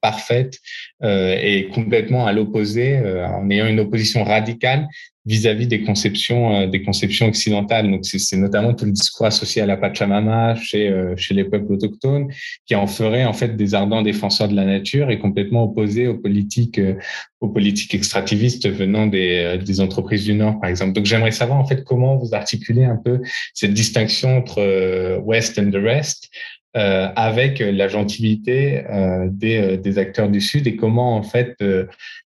[0.00, 0.58] parfaite
[1.02, 4.88] et complètement à l'opposé, en ayant une opposition radicale
[5.26, 7.90] vis-à-vis des conceptions euh, des conceptions occidentales.
[7.90, 11.72] Donc c'est notamment tout le discours associé à la Pachamama chez euh, chez les peuples
[11.72, 12.28] autochtones
[12.64, 16.16] qui en ferait en fait des ardents défenseurs de la nature et complètement opposés aux
[16.16, 16.94] politiques euh,
[17.40, 20.92] aux politiques extractivistes venant des des entreprises du Nord par exemple.
[20.92, 23.20] Donc j'aimerais savoir en fait comment vous articulez un peu
[23.52, 26.30] cette distinction entre West and the Rest
[26.76, 31.56] euh, avec la gentilité euh, des, euh, des, acteurs du Sud et comment en fait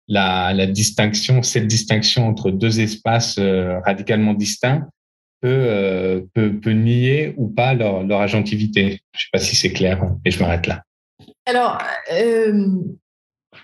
[0.09, 3.39] la, distinction, cette distinction entre deux espaces
[3.85, 4.89] radicalement distincts
[5.41, 6.27] peut,
[6.65, 8.81] nier ou pas leur, leur agentivité.
[8.81, 10.83] Je ne sais pas si c'est clair et je m'arrête là.
[11.45, 11.77] Alors,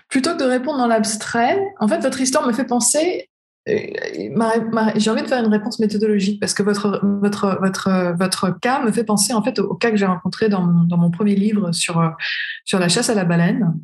[0.08, 3.28] plutôt que de répondre dans l'abstrait, en fait, votre histoire me fait penser
[3.68, 8.92] j'ai envie de faire une réponse méthodologique parce que votre, votre, votre, votre cas me
[8.92, 11.72] fait penser en fait au, cas que j'ai rencontré dans mon, dans mon, premier livre
[11.72, 12.16] sur,
[12.64, 13.74] sur la chasse à la baleine,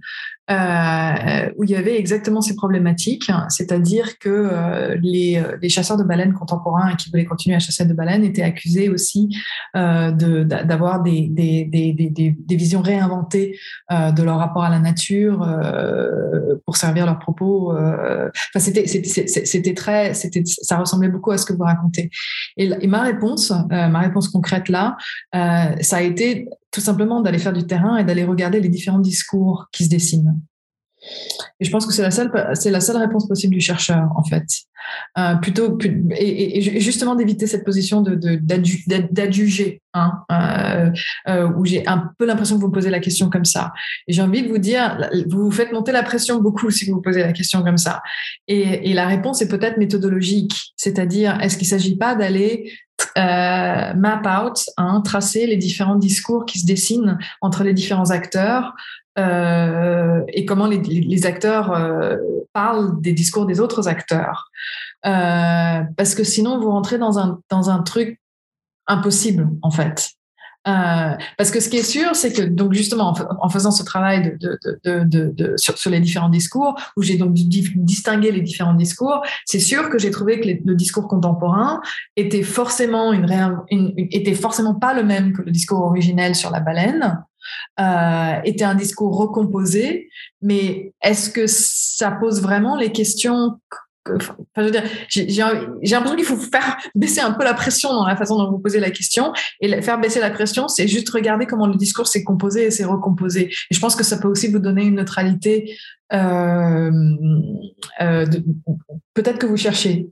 [0.50, 6.04] euh, où il y avait exactement ces problématiques, c'est-à-dire que euh, les, les, chasseurs de
[6.04, 9.30] baleines contemporains qui voulaient continuer à chasser de baleines étaient accusés aussi
[9.76, 13.58] euh, d'avoir des, des, des, des, visions réinventées
[13.90, 17.72] euh, de leur rapport à la nature euh, pour servir leurs propos.
[17.72, 22.10] Enfin, c'était, c'était très, c'était, ça ressemblait beaucoup à ce que vous racontez.
[22.56, 24.96] Et, et ma réponse, ma réponse concrète là,
[25.32, 29.68] ça a été tout simplement d'aller faire du terrain et d'aller regarder les différents discours
[29.70, 30.40] qui se dessinent.
[31.60, 34.44] Et je pense que c'est la seule, réponse possible du chercheur, en fait.
[35.16, 35.78] Euh, plutôt
[36.10, 38.18] et, justement d'éviter cette position de,
[39.10, 40.90] d'adjuger, hein, euh,
[41.28, 43.72] euh, où j'ai un peu l'impression que vous posez la question comme ça.
[44.08, 47.20] Et j'ai envie de vous dire, vous faites monter la pression beaucoup si vous posez
[47.20, 48.02] la question comme ça.
[48.48, 52.72] Et, la réponse est peut-être méthodologique, c'est-à-dire, est-ce qu'il ne s'agit pas d'aller
[53.16, 58.74] map out, hein, tracer les différents discours qui se dessinent entre les différents acteurs
[59.18, 62.16] euh, et comment les, acteurs euh,
[62.52, 64.50] parlent des discours des autres acteurs.
[65.06, 68.20] Euh, parce que sinon, vous rentrez dans un, dans un truc
[68.86, 70.10] impossible, en fait.
[70.64, 75.54] Parce que ce qui est sûr, c'est que donc justement en, faisant ce travail de,
[75.56, 80.10] sur, les différents discours, où j'ai donc distingué les différents discours, c'est sûr que j'ai
[80.10, 81.82] trouvé que le discours contemporain
[82.16, 83.26] était forcément une,
[83.98, 87.22] était forcément pas le même que le discours originel sur la baleine.
[87.80, 90.08] Euh, était un discours recomposé,
[90.40, 93.58] mais est-ce que ça pose vraiment les questions
[94.14, 98.06] Enfin, je veux dire, j'ai l'impression qu'il faut faire baisser un peu la pression dans
[98.06, 99.32] la façon dont vous posez la question.
[99.60, 102.84] Et faire baisser la pression, c'est juste regarder comment le discours s'est composé et s'est
[102.84, 103.46] recomposé.
[103.70, 105.74] Et je pense que ça peut aussi vous donner une neutralité
[106.12, 106.90] euh,
[108.02, 108.26] euh,
[109.14, 110.10] peut-être que vous cherchez.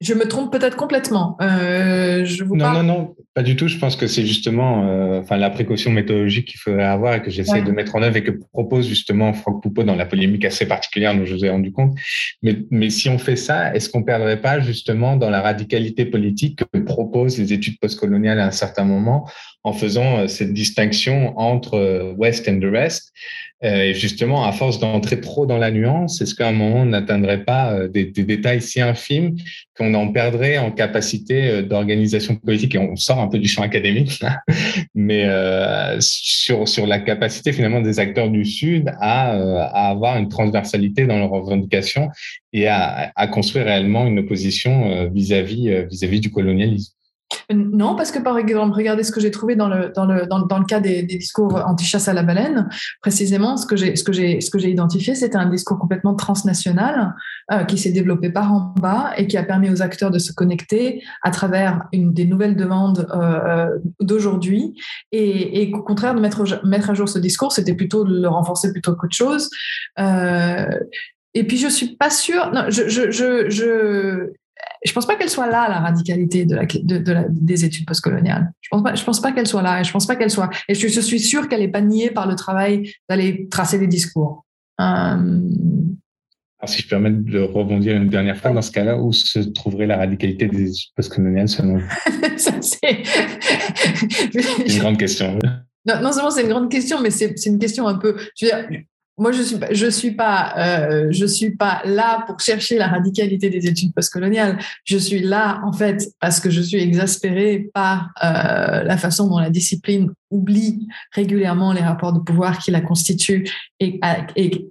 [0.00, 1.36] Je me trompe peut-être complètement.
[1.42, 3.68] Euh, je vous non, non, non, pas du tout.
[3.68, 7.30] Je pense que c'est justement euh, enfin, la précaution méthodologique qu'il faudrait avoir et que
[7.30, 10.66] j'essaie de mettre en œuvre et que propose justement Franck Poupeau dans la polémique assez
[10.66, 11.98] particulière dont je vous ai rendu compte.
[12.42, 16.60] Mais, mais si on fait ça, est-ce qu'on perdrait pas justement dans la radicalité politique
[16.72, 19.28] que proposent les études postcoloniales à un certain moment
[19.62, 23.12] en faisant euh, cette distinction entre West and the Rest.
[23.62, 26.86] Euh, et justement, à force d'entrer trop dans la nuance, est-ce qu'à un moment, on
[26.86, 29.36] n'atteindrait pas euh, des, des, détails si infimes
[29.76, 32.74] qu'on en perdrait en capacité euh, d'organisation politique?
[32.74, 34.38] Et on sort un peu du champ académique, là,
[34.94, 40.30] mais euh, sur, sur la capacité finalement des acteurs du Sud à, à avoir une
[40.30, 42.08] transversalité dans leurs revendications
[42.54, 46.94] et à, à construire réellement une opposition vis-à-vis vis-à-vis du colonialisme.
[47.52, 50.58] Non, parce que par exemple, regardez ce que j'ai trouvé dans le, dans le, dans,
[50.58, 52.68] le cas des, discours anti-chasse à la baleine.
[53.00, 57.14] Précisément, ce que j'ai, ce identifié, c'était un discours complètement transnational
[57.52, 60.32] euh, qui s'est développé par en bas et qui a permis aux acteurs de se
[60.32, 64.74] connecter à travers une des nouvelles demandes euh, euh, d'aujourd'hui.
[65.12, 68.72] Et, au contraire, de mettre, mettre à jour ce discours, c'était plutôt de le renforcer
[68.72, 69.50] plutôt qu'autre chose.
[69.98, 72.50] et puis, je suis pas sûre.
[72.52, 74.32] Non, je, je, je
[74.84, 78.52] je pense pas qu'elle soit là, la radicalité de la, de, la, des études postcoloniales.
[78.60, 79.80] Je pense pas, je pense pas qu'elle soit là.
[79.80, 80.50] Et je pense pas qu'elle soit.
[80.68, 83.86] Et je, je suis sûre qu'elle est pas niée par le travail d'aller tracer des
[83.86, 84.46] discours.
[84.80, 89.40] Euh, Alors, si je permets de rebondir une dernière fois, dans ce cas-là, où se
[89.40, 91.88] trouverait la radicalité des études postcoloniales selon vous?
[92.36, 93.04] C'est
[94.66, 95.38] une grande question.
[95.86, 98.16] Non, non seulement c'est une grande question, mais c'est une question un peu.
[98.36, 98.82] Je veux dire,
[99.20, 103.50] moi, je suis je suis pas euh, je suis pas là pour chercher la radicalité
[103.50, 104.58] des études postcoloniales.
[104.84, 109.38] Je suis là en fait parce que je suis exaspérée par euh, la façon dont
[109.38, 113.44] la discipline oublie régulièrement les rapports de pouvoir qui la constituent
[113.78, 114.00] et,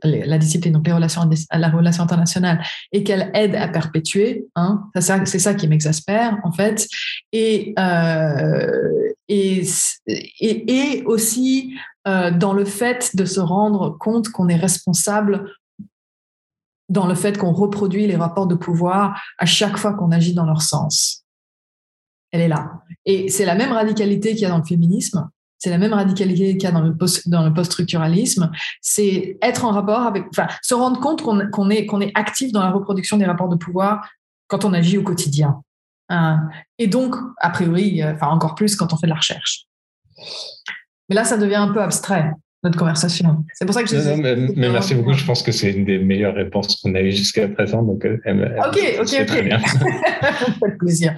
[0.04, 2.60] la discipline donc les relations la relation internationale
[2.92, 4.46] et qu'elle aide à perpétuer.
[4.56, 6.88] Hein, c'est ça qui m'exaspère en fait
[7.32, 8.90] et euh,
[9.30, 9.62] et,
[10.40, 11.76] et aussi
[12.10, 15.54] euh, dans le fait de se rendre compte qu'on est responsable
[16.90, 20.46] dans le fait qu'on reproduit les rapports de pouvoir à chaque fois qu'on agit dans
[20.46, 21.24] leur sens.
[22.32, 22.82] Elle est là.
[23.06, 25.30] Et c'est la même radicalité qu'il y a dans le féminisme,
[25.60, 26.82] c'est la même radicalité qu'il y a dans
[27.44, 28.50] le post-structuralisme,
[28.82, 32.64] c'est être en rapport avec, enfin, se rendre compte qu'on est, qu'on est actif dans
[32.64, 34.10] la reproduction des rapports de pouvoir
[34.48, 35.62] quand on agit au quotidien.
[36.12, 36.50] Hein.
[36.80, 39.68] et donc, a priori, euh, enfin, encore plus quand on fait de la recherche.
[41.10, 42.32] Mais là, ça devient un peu abstrait,
[42.64, 43.44] notre conversation.
[43.54, 45.14] C'est pour ça que je non, mais, mais, merci beaucoup.
[45.14, 47.82] Je pense que c'est une des meilleures réponses qu'on a eues jusqu'à présent.
[47.82, 49.26] Donc, euh, ok, ok, ok.
[49.26, 49.60] Très bien.
[50.22, 51.16] ça fait plaisir.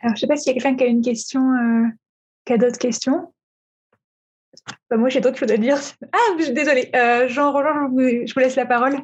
[0.00, 1.86] Alors, je ne sais pas s'il y a quelqu'un qui a une question, euh,
[2.44, 3.32] qui a d'autres questions.
[4.90, 5.78] Bah, moi, j'ai d'autres choses à dire.
[6.12, 6.90] Ah, désolé.
[6.94, 8.98] Euh, Jean-Roland, je vous laisse la parole.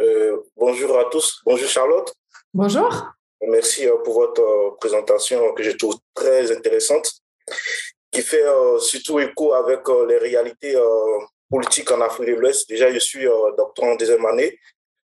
[0.00, 1.42] Euh, bonjour à tous.
[1.46, 2.12] Bonjour Charlotte.
[2.52, 3.14] Bonjour.
[3.48, 7.21] Merci pour votre présentation que je trouve très intéressante
[8.10, 11.18] qui fait euh, surtout écho avec euh, les réalités euh,
[11.50, 12.68] politiques en Afrique de l'Ouest.
[12.68, 13.24] Déjà, je suis
[13.56, 14.58] doctorant en deuxième année.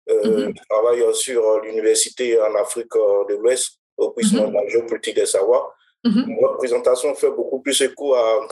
[0.08, 0.54] Mm-hmm.
[0.56, 4.50] Je travaille sur l'université en Afrique de l'Ouest au puissant mm-hmm.
[4.50, 5.74] de la géopolitique des savoirs.
[6.04, 6.40] Mm-hmm.
[6.42, 8.48] Votre présentation fait beaucoup plus écho à,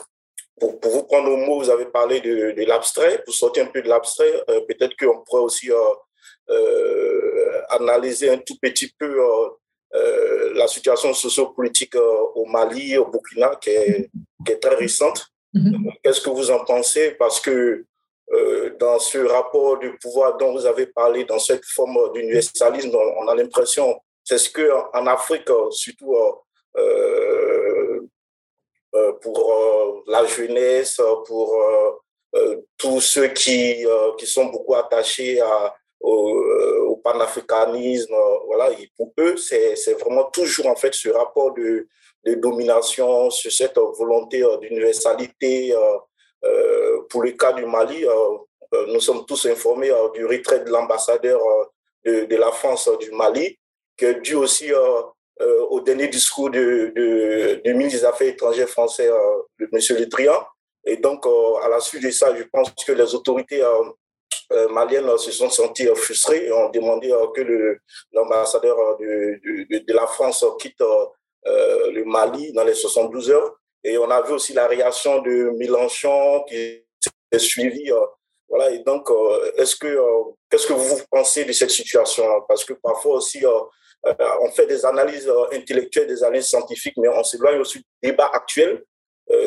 [0.59, 3.67] pour, pour, vous prendre au mot, vous avez parlé de, de l'abstrait, pour sortir un
[3.67, 5.69] peu de l'abstrait, peut-être qu'on pourrait aussi
[6.49, 9.15] euh, analyser un tout petit peu
[9.95, 14.09] euh, la situation sociopolitique euh, au Mali, au Burkina, qui est,
[14.45, 15.27] qui est très récente.
[15.53, 15.99] Mm-hmm.
[16.01, 17.11] Qu'est-ce que vous en pensez?
[17.11, 17.85] Parce que
[18.31, 23.27] euh, dans ce rapport du pouvoir dont vous avez parlé, dans cette forme d'universalisme, on
[23.27, 26.15] a l'impression, c'est ce qu'en Afrique, surtout
[26.77, 28.01] euh,
[29.21, 31.47] pour la jeunesse, pour
[32.77, 33.85] tous ceux qui,
[34.17, 36.43] qui sont beaucoup attachés à, au
[37.03, 38.15] panafricanisme.
[38.45, 41.87] Voilà, et pour eux, c'est vraiment toujours en fait ce rapport de,
[42.25, 45.73] de domination, sur cette volonté euh, d'universalité.
[45.75, 45.97] Euh,
[46.45, 48.05] euh, pour le cas du Mali,
[48.89, 51.39] nous sommes tous informés du retrait de l'ambassadeur
[52.03, 53.57] de, la France du Mali,
[53.95, 59.09] qui est dû aussi au dernier discours du de, de, ministre des Affaires étrangères français,
[59.59, 59.69] M.
[59.71, 60.45] Le Drian.
[60.85, 61.25] Et donc,
[61.63, 63.63] à la suite de ça, je pense que les autorités
[64.69, 67.77] maliennes se sont sentis euh, frustrés et ont demandé euh, que
[68.11, 69.39] l'ambassadeur de,
[69.79, 70.81] de, la France quitte
[71.45, 73.55] le Mali dans les 72 heures.
[73.83, 76.85] Et on a vu aussi la réaction de Mélenchon qui
[77.31, 77.91] s'est suivie
[78.47, 79.09] Voilà, et donc,
[79.57, 79.99] est-ce que,
[80.49, 83.43] qu'est-ce que vous pensez de cette situation Parce que parfois aussi,
[84.05, 88.81] on fait des analyses intellectuelles, des analyses scientifiques, mais on s'éloigne aussi du débat actuel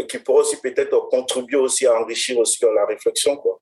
[0.06, 3.58] qui pourrait aussi peut-être contribuer aussi à enrichir aussi la réflexion, quoi.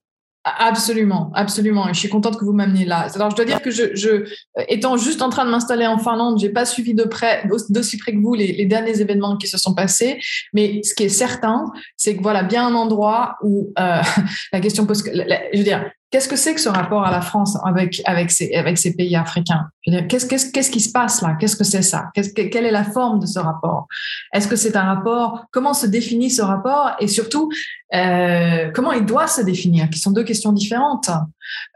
[0.47, 1.89] Absolument, absolument.
[1.89, 3.07] Et je suis contente que vous m'ameniez là.
[3.15, 4.29] Alors, je dois dire que je, je
[4.67, 8.11] étant juste en train de m'installer en Finlande, j'ai pas suivi de près, d'aussi près
[8.11, 10.19] que vous, les, les, derniers événements qui se sont passés.
[10.53, 11.65] Mais ce qui est certain,
[11.97, 14.01] c'est que voilà, bien un endroit où euh,
[14.53, 17.57] la question pose, je veux dire, Qu'est-ce que c'est que ce rapport à la France
[17.65, 19.67] avec, avec, ces, avec ces pays africains?
[20.07, 21.35] Qu'est-ce qu'est-ce qu'est-ce qui se passe là?
[21.39, 22.09] Qu'est-ce que c'est ça?
[22.13, 23.87] Quelle est la forme de ce rapport?
[24.33, 26.91] Est-ce que c'est un rapport Comment se définit ce rapport?
[26.99, 27.49] Et surtout,
[27.93, 29.89] euh, comment il doit se définir?
[29.89, 31.09] Qui sont deux questions différentes.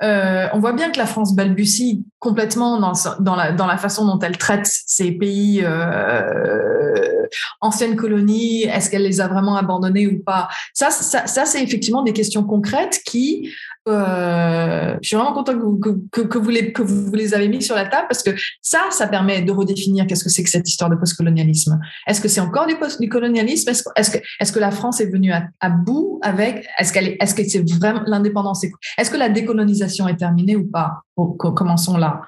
[0.03, 4.05] Euh, on voit bien que la France balbutie complètement dans, dans, la, dans la façon
[4.05, 7.18] dont elle traite ces pays euh,
[7.61, 8.63] anciennes colonies.
[8.63, 10.49] Est-ce qu'elle les a vraiment abandonnés ou pas?
[10.73, 13.49] Ça, ça, ça c'est effectivement des questions concrètes qui
[13.89, 15.53] euh, je suis vraiment content
[16.11, 18.31] que que, vous les, que vous les avez mis sur la table parce que
[18.61, 21.79] ça, ça permet de redéfinir qu'est-ce que c'est que cette histoire de postcolonialisme.
[22.05, 23.69] Est-ce que c'est encore du, post, du colonialisme?
[23.69, 27.17] Est-ce est que, est que la France est venue à, bout avec Est-ce qu'elle est,
[27.19, 28.63] est-ce que c'est vraiment l'indépendance
[28.97, 31.01] Est-ce que la décolonisation est terminée ou pas?
[31.37, 32.21] Commençons là.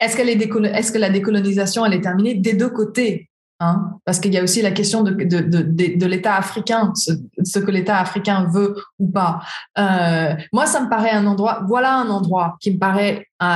[0.00, 0.40] Est-ce qu'elle est,
[0.74, 3.27] est-ce que la décolonisation elle est terminée des deux côtés?
[3.60, 5.62] Hein, parce qu'il y a aussi la question de, de, de,
[5.98, 7.10] de l'État africain, ce,
[7.42, 9.40] ce que l'État africain veut ou pas.
[9.76, 13.46] Euh, moi, ça me paraît un endroit, voilà un endroit qui me paraît euh,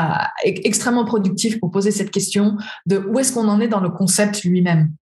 [0.44, 4.42] extrêmement productif pour poser cette question de où est-ce qu'on en est dans le concept
[4.42, 4.92] lui-même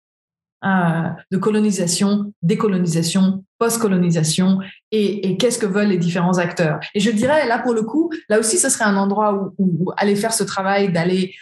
[0.67, 4.59] euh, de colonisation, décolonisation, post-colonisation
[4.91, 6.79] et, qu'est-ce que veulent les différents acteurs.
[6.95, 10.15] Et je dirais, là, pour le coup, là aussi, ce serait un endroit où aller
[10.15, 11.33] faire ce travail, d'aller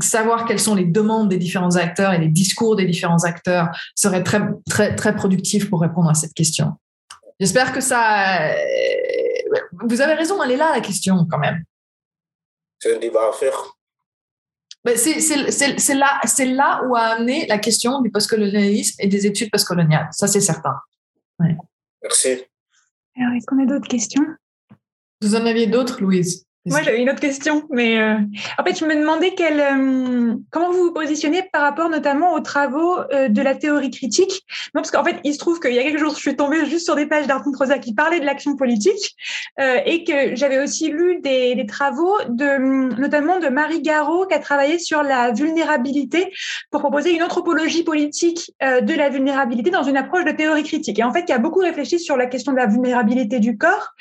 [0.00, 4.22] savoir quelles sont les demandes des différents acteurs et les discours des différents acteurs serait
[4.22, 6.72] très, très, très productif pour répondre à cette question.
[7.38, 8.48] J'espère que ça.
[8.48, 8.54] Euh,
[9.84, 11.62] vous avez raison, elle est là la question quand même.
[12.80, 13.74] C'est un débat à faire.
[14.96, 20.08] C'est là, là où a amené la question du postcolonialisme et des études postcoloniales.
[20.12, 20.74] Ça, c'est certain.
[22.02, 22.44] Merci.
[23.16, 24.24] Alors, est-ce qu'on a d'autres questions?
[25.20, 26.46] Vous en aviez d'autres, Louise?
[26.68, 28.14] Moi, j'avais une autre question, mais euh,
[28.58, 32.40] en fait, je me demandais quel, euh, comment vous vous positionnez par rapport notamment aux
[32.40, 34.44] travaux euh, de la théorie critique?
[34.74, 36.66] Non, parce qu'en fait, il se trouve qu'il y a quelques jours, je suis tombée
[36.66, 39.16] juste sur des pages d'Arton Rosa qui parlaient de l'action politique
[39.58, 44.38] et que j'avais aussi lu des, des, travaux de, notamment de Marie Garot qui a
[44.38, 46.32] travaillé sur la vulnérabilité
[46.70, 50.98] pour proposer une anthropologie politique de la vulnérabilité dans une approche de théorie critique.
[50.98, 53.94] Et en fait, qui a beaucoup réfléchi sur la question de la vulnérabilité du corps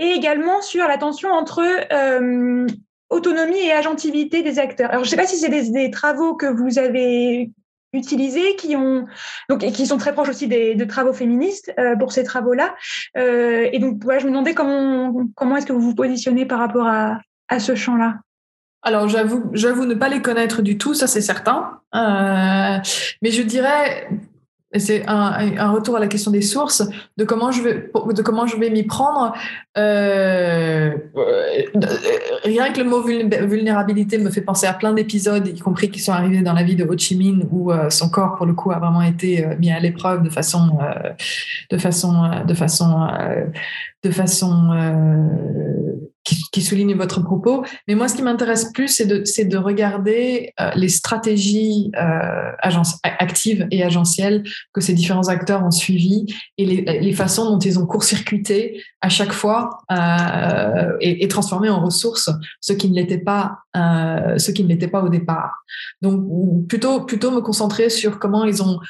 [0.00, 1.62] et également sur la tension entre
[1.92, 2.66] euh,
[3.10, 4.90] autonomie et agentivité des acteurs.
[4.90, 7.50] Alors, je ne sais pas si c'est des, travaux que vous avez
[7.92, 8.74] utilisés, qui
[9.60, 12.74] et qui sont très proches aussi des de travaux féministes euh, pour ces travaux-là.
[13.18, 17.20] Euh, et donc, je me demandais comment est-ce que vous vous positionnez par rapport à,
[17.58, 18.14] ce champ-là?
[18.82, 21.80] Alors j'avoue ne pas les connaître du tout, ça c'est certain.
[21.92, 24.08] mais je dirais
[24.78, 28.46] c'est un, un, retour à la question des sources, de comment je vais, de comment
[28.46, 29.34] je vais m'y prendre.
[29.76, 30.92] Euh,
[32.44, 36.12] rien que le mot vulnérabilité me fait penser à plein d'épisodes, y compris qui sont
[36.12, 38.70] arrivés dans la vie de Ho Chi Minh, où euh, son corps, pour le coup,
[38.70, 41.10] a vraiment été euh, mis à l'épreuve de façon, euh,
[41.70, 43.08] de façon, de façon,
[44.04, 44.70] de façon
[46.24, 47.64] qui, souligne votre propos.
[47.88, 52.52] Mais moi, ce qui m'intéresse plus, c'est de, de, regarder euh, les stratégies euh,
[53.02, 56.26] actives et agentielles que ces différents acteurs ont suivies
[56.58, 62.30] et les, façons dont ils ont court-circuité à chaque fois euh, et, transformé en ressources
[62.60, 65.64] ce qui ne l'était pas, euh, ce qui ne l'était pas au départ.
[66.02, 68.80] Donc, plutôt, plutôt me concentrer sur comment ils ont,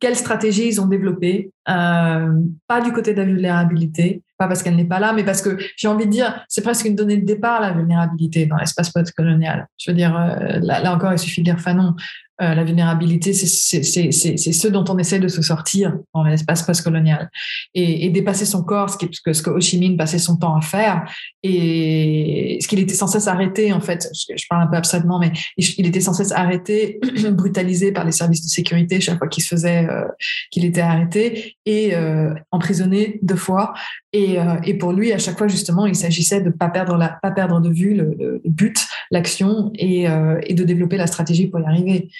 [0.00, 2.32] quelles stratégies ils ont développées, euh,
[2.66, 5.56] pas du côté de la vulnérabilité, pas parce qu'elle n'est pas là, mais parce que
[5.76, 9.68] j'ai envie de dire, c'est presque une donnée de départ, la vulnérabilité dans l'espace postcolonial.
[9.78, 11.94] Je veux dire, euh, là, là, encore, il suffit de dire Fanon.
[12.40, 17.30] Euh, la vulnérabilité, c'est ce dont on essaie de se sortir dans l'espace postcolonial
[17.74, 20.18] et, et dépasser son corps, ce, qui, ce, que, ce que Ho Chi Minh passait
[20.18, 21.04] son temps à faire
[21.42, 25.18] et ce qu'il était sans cesse arrêté, en fait, je, je, parle un peu abstraitement,
[25.18, 27.00] mais il était sans cesse arrêté,
[27.32, 30.04] brutalisé par les services de sécurité chaque fois qu'il se faisait, euh,
[30.50, 33.72] qu'il était arrêté et euh, emprisonné deux fois.
[34.12, 37.30] Et, euh, et, pour lui, à chaque fois, justement, il s'agissait de pas perdre pas
[37.30, 41.64] perdre de vue le, but, l'action et, euh, et de développer la stratégie pour y
[41.64, 42.10] arriver.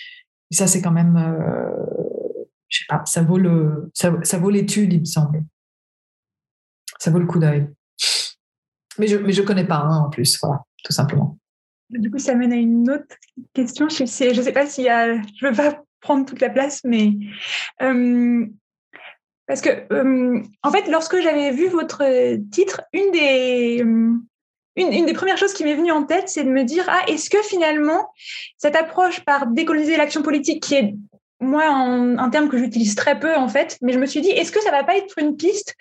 [0.50, 1.70] Ça, c'est quand même, euh,
[2.68, 5.42] je sais pas, ça vaut le, ça, vaut l'étude, il me semble.
[6.98, 7.68] Ça vaut le coup d'œil.
[8.98, 11.38] Mais je, mais je connais pas hein, en plus, voilà, tout simplement.
[11.90, 13.16] Du coup, ça mène à une autre
[13.54, 13.88] question.
[13.88, 16.82] Je sais, je sais pas s'il y a, je veux pas prendre toute la place,
[16.84, 17.14] mais
[17.82, 18.46] euh,
[19.48, 22.04] Parce que, euh, en fait, lorsque j'avais vu votre
[22.50, 24.12] titre, une des, euh,
[24.76, 27.30] une, des premières choses qui m'est venue en tête, c'est de me dire, ah, est-ce
[27.30, 28.10] que finalement,
[28.58, 30.94] cette approche par décoloniser l'action politique, qui est
[31.40, 34.50] moi, un, terme que j'utilise très peu en fait, mais je me suis dit, est-ce
[34.50, 35.76] que ça va pas être une piste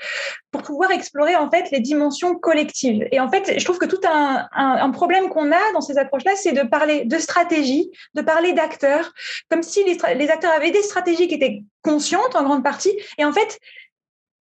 [0.52, 3.08] pour pouvoir explorer en fait les dimensions collectives?
[3.12, 6.54] Et en fait, je trouve que tout un, problème qu'on a dans ces approches-là, c'est
[6.54, 9.12] de parler de stratégie, de parler d'acteurs,
[9.50, 12.94] comme si les, les, acteurs avaient des stratégies qui étaient conscientes en grande partie.
[13.18, 13.60] Et en fait,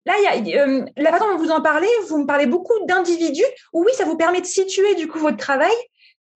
[0.05, 2.73] là, il y a, euh, la façon dont vous en parlez, vous me parlez beaucoup
[2.85, 3.43] d'individus.
[3.73, 5.75] Oui, ça vous permet de situer du coup votre travail,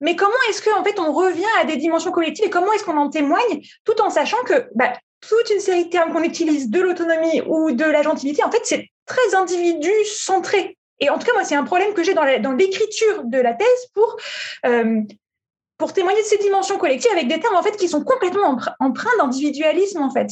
[0.02, 2.98] mais comment est-ce qu'en fait on revient à des dimensions collectives et comment est-ce qu'on
[2.98, 4.94] en témoigne tout en sachant que bah,
[5.28, 8.62] toute une série de termes qu'on utilise de l'autonomie ou de la gentilité, en fait,
[8.64, 10.78] c'est très individu centré.
[11.00, 13.68] Et en tout cas, moi, c'est un problème que j'ai dans l'écriture de la thèse
[13.94, 14.18] pour,
[14.66, 15.02] euh,
[15.78, 19.18] pour témoigner de ces dimensions collectives avec des termes en fait qui sont complètement empreints
[19.18, 20.28] d'individualisme en fait.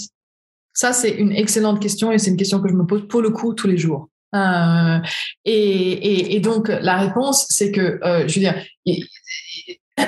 [0.74, 3.32] Ça, c'est une excellente question et c'est une question que je me pose pour le
[3.32, 4.08] coup tous les jours.
[4.34, 5.00] Euh,
[5.44, 8.56] et, et, donc, la réponse, c'est que, euh, je veux dire,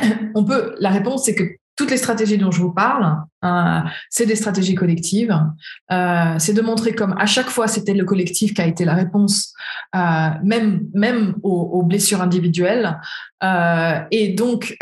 [0.35, 1.43] on peut, la réponse, c'est que
[1.75, 3.79] toutes les stratégies dont je vous parle, euh,
[4.09, 5.35] c'est des stratégies collectives.
[5.91, 8.93] Euh, c'est de montrer comme à chaque fois c'était le collectif qui a été la
[8.93, 9.53] réponse,
[9.95, 12.99] euh, même même aux, blessures individuelles.
[14.11, 14.77] Et donc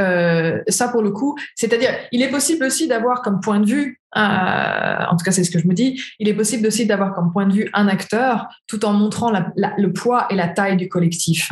[0.67, 5.15] ça pour le coup, c'est-à-dire il est possible aussi d'avoir comme point de vue, en
[5.17, 7.47] tout cas c'est ce que je me dis, il est possible aussi d'avoir comme point
[7.47, 11.51] de vue un acteur tout en montrant le poids et la taille du collectif.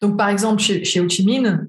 [0.00, 1.68] donc par exemple chez, chez Ho Chi Minh,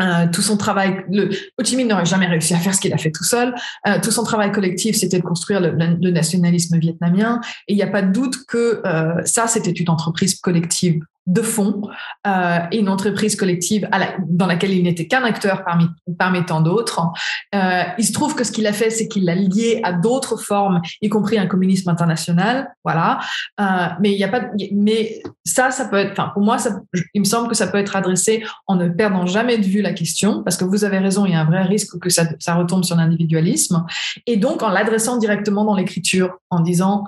[0.00, 2.92] euh, tout son travail, le, Ho Chi Minh n'aurait jamais réussi à faire ce qu'il
[2.92, 3.54] a fait tout seul.
[3.86, 7.40] Euh, tout son travail collectif, c'était de construire le, le, nationalisme vietnamien.
[7.68, 11.42] Et il n'y a pas de doute que euh, ça, c'était une entreprise collective de
[11.42, 11.82] fond
[12.26, 13.88] euh, et une entreprise collective
[14.26, 15.86] dans laquelle il n'était qu'un acteur parmi,
[16.18, 17.00] parmi tant d'autres.
[17.54, 20.36] Euh, il se trouve que ce qu'il a fait, c'est qu'il l'a lié à d'autres
[20.36, 22.74] formes, y compris un communisme international.
[22.84, 23.20] Voilà.
[23.60, 24.42] Euh, mais il n'y a pas.
[24.72, 26.12] Mais ça, ça peut être.
[26.12, 26.80] Enfin, pour moi, ça,
[27.14, 29.92] il me semble que ça peut être adressé en ne perdant jamais de vue la
[29.92, 32.84] question, parce que vous avez raison, il y a un vrai risque que ça, retombe
[32.84, 33.84] sur l'individualisme,
[34.26, 37.04] et donc en l'adressant directement dans l'écriture, en disant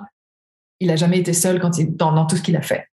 [0.79, 2.87] il n'a jamais été seul quand il, dans tout ce qu'il a fait.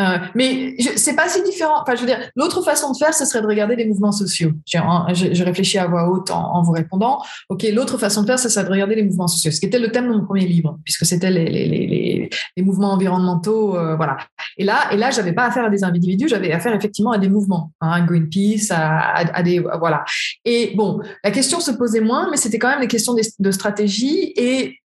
[0.00, 1.74] Euh, mais c'est pas si différent.
[1.82, 4.52] Enfin, je veux dire, l'autre façon de faire, ce serait de regarder les mouvements sociaux.
[4.64, 7.22] J'ai réfléchi à voix haute en, vous répondant.
[7.50, 9.78] Ok, l'autre façon de faire, ce serait de regarder les mouvements sociaux, ce qui était
[9.78, 14.16] le thème de mon premier livre, puisque c'était les, mouvements environnementaux, euh, voilà.
[14.56, 17.28] Et là, et là, j'avais pas affaire à des individus, j'avais affaire effectivement à des
[17.28, 20.04] mouvements, hein, Greenpeace, à, à, à, des, voilà.
[20.44, 23.50] Et bon, la question se posait moins, mais c'était quand même les questions de, de
[23.50, 24.78] stratégie et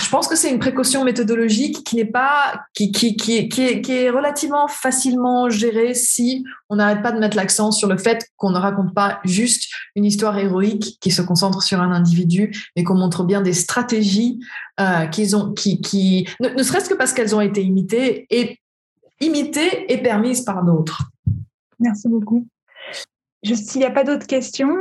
[0.00, 3.92] je pense que c'est une précaution méthodologique qui n'est pas, qui, qui, qui, est, qui
[3.92, 8.50] est relativement facilement gérée si on n'arrête pas de mettre l'accent sur le fait qu'on
[8.50, 12.94] ne raconte pas juste une histoire héroïque qui se concentre sur un individu, mais qu'on
[12.94, 14.40] montre bien des stratégies
[14.80, 18.60] euh, qu'ils ont, qui, qui ne, ne serait-ce que parce qu'elles ont été imitées et
[19.20, 21.10] imitées et permises par d'autres.
[21.80, 22.46] Merci beaucoup.
[23.42, 24.74] S'il n'y a pas d'autres questions,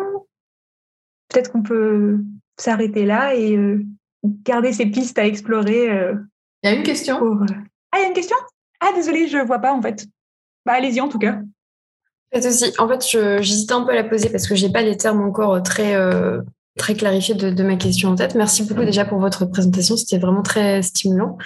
[1.29, 2.19] peut-être qu'on peut
[2.57, 3.83] s'arrêter là et euh,
[4.23, 5.89] garder ces pistes à explorer.
[5.89, 6.15] Euh,
[6.63, 7.23] il y a une question.
[7.23, 7.45] Euh,
[7.91, 8.37] ah, il y a une question?
[8.79, 10.05] Ah, désolée, je ne vois pas en fait.
[10.65, 11.39] Bah, allez-y en tout cas.
[12.33, 12.73] Aussi.
[12.79, 13.05] En fait,
[13.41, 15.93] j'hésitais un peu à la poser parce que je n'ai pas les termes encore très,
[15.93, 16.41] euh,
[16.77, 18.35] très clarifiés de, de, ma question en tête.
[18.35, 19.95] Merci beaucoup déjà pour votre présentation.
[19.95, 21.37] C'était vraiment très stimulant.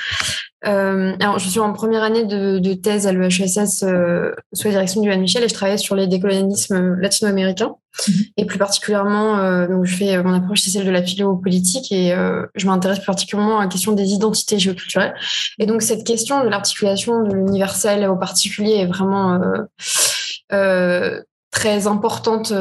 [0.65, 4.71] Euh, alors, je suis en première année de, de thèse à l'EHSS euh, sous la
[4.71, 7.75] direction du Michel et je travaille sur les décolonialismes latino-américains.
[8.07, 8.15] Mhm.
[8.37, 12.13] Et plus particulièrement, euh, donc je fais mon approche, c'est celle de la philo-politique et
[12.13, 15.13] euh, je m'intéresse plus particulièrement à la question des identités géoculturelles.
[15.59, 19.39] Et donc, cette question de l'articulation de l'universel au particulier est vraiment
[20.53, 21.21] euh,
[21.57, 22.53] très importante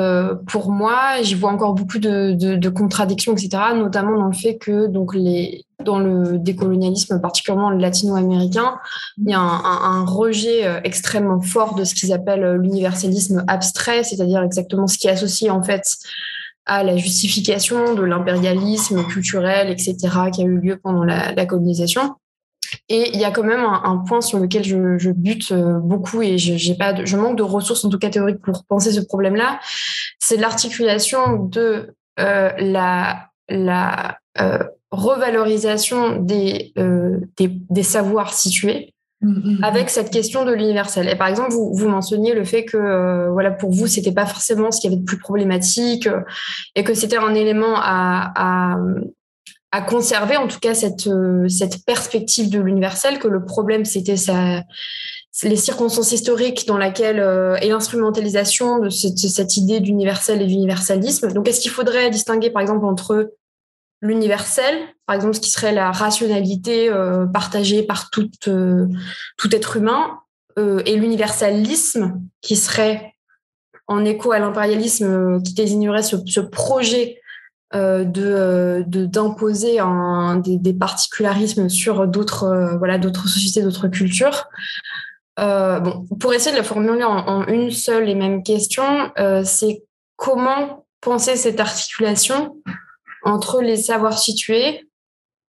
[0.46, 1.20] pour moi.
[1.20, 5.98] J'y vois encore beaucoup de, contradictions, etc., notamment dans le fait que donc les dans
[5.98, 8.78] le décolonialisme, particulièrement le latino-américain,
[9.18, 14.86] il y a un, rejet extrêmement fort de ce qu'ils appellent l'universalisme abstrait, c'est-à-dire exactement
[14.86, 15.84] ce qui est associé en fait
[16.64, 19.96] à la justification de l'impérialisme culturel, etc.,
[20.32, 22.14] qui a eu lieu pendant la colonisation.
[22.88, 26.22] Et il y a quand même un, un point sur lequel je, je bute beaucoup
[26.22, 28.92] et je, j'ai pas de, je manque de ressources en tout cas théoriques pour penser
[28.92, 29.60] ce problème-là.
[30.18, 34.58] C'est l'articulation de euh, la, la euh,
[34.90, 41.08] revalorisation des, euh, des, des, savoirs situés mmh, avec cette question de l'universel.
[41.08, 44.26] Et par exemple, vous, vous mentionniez le fait que euh, voilà pour vous, c'était pas
[44.26, 46.20] forcément ce qu'il y avait de plus problématique euh,
[46.74, 48.78] et que c'était un élément à, à,
[49.72, 54.16] à, conserver, en tout cas cette, euh, cette perspective de l'universel, que le problème c'était
[54.16, 54.62] ça
[55.42, 61.30] les circonstances historiques dans laquelle euh, et l'instrumentalisation de cette, cette idée d'universel et d'universalisme.
[61.30, 63.34] Donc, est-ce qu'il faudrait distinguer, par exemple, entre
[64.00, 68.86] l'universel, par exemple ce qui serait la rationalité euh, partagée par tout, euh,
[69.36, 70.20] tout être humain,
[70.58, 73.14] euh, et l'universalisme, qui serait
[73.88, 77.20] en écho à l'impérialisme qui désignerait ce projet
[77.72, 79.78] de d'imposer
[80.44, 84.48] des, des, particularismes sur d'autres voilà d'autres sociétés d'autres cultures
[85.36, 88.84] bon pour essayer de la formuler en, en une seule et même question
[89.44, 89.82] c'est
[90.16, 92.56] comment penser cette articulation
[93.24, 94.86] entre les savoirs situés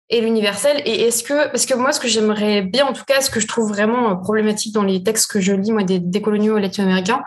[0.09, 3.21] et l'universel Et est-ce que, parce que moi, ce que j'aimerais bien, en tout cas,
[3.21, 5.99] ce que je trouve vraiment euh, problématique dans les textes que je lis, moi, des,
[5.99, 7.23] des coloniaux latino-américains,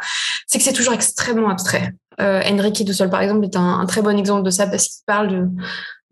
[0.47, 1.93] c'est que c'est toujours extrêmement abstrait.
[2.21, 5.29] Euh, Enrique Dussol, par exemple, est un, très bon exemple de ça parce qu'il parle
[5.29, 5.49] de,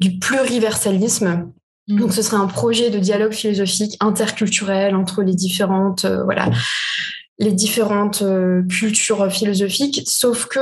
[0.01, 1.51] du pluriversalisme.
[1.89, 2.01] Mmh.
[2.01, 6.51] Donc, ce serait un projet de dialogue philosophique interculturel entre les différentes, euh, voilà,
[7.39, 10.02] les différentes euh, cultures philosophiques.
[10.06, 10.59] Sauf que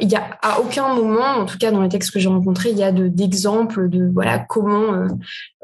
[0.00, 2.70] il y a à aucun moment, en tout cas dans les textes que j'ai rencontrés,
[2.70, 5.06] il y a d'exemples de, voilà comment euh,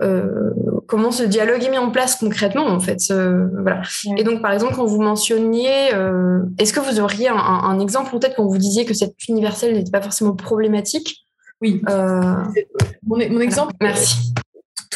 [0.02, 0.50] euh,
[0.86, 2.98] comment ce dialogue est mis en place concrètement en fait.
[3.10, 3.82] voilà.
[4.16, 8.16] Et donc par exemple quand vous mentionniez, euh, est-ce que vous auriez un, un exemple
[8.16, 11.26] peut-être quand vous disiez que cette universelle n'était pas forcément problématique?
[11.60, 11.82] Oui.
[11.86, 13.72] Mon, mon, exemple.
[13.80, 14.34] Merci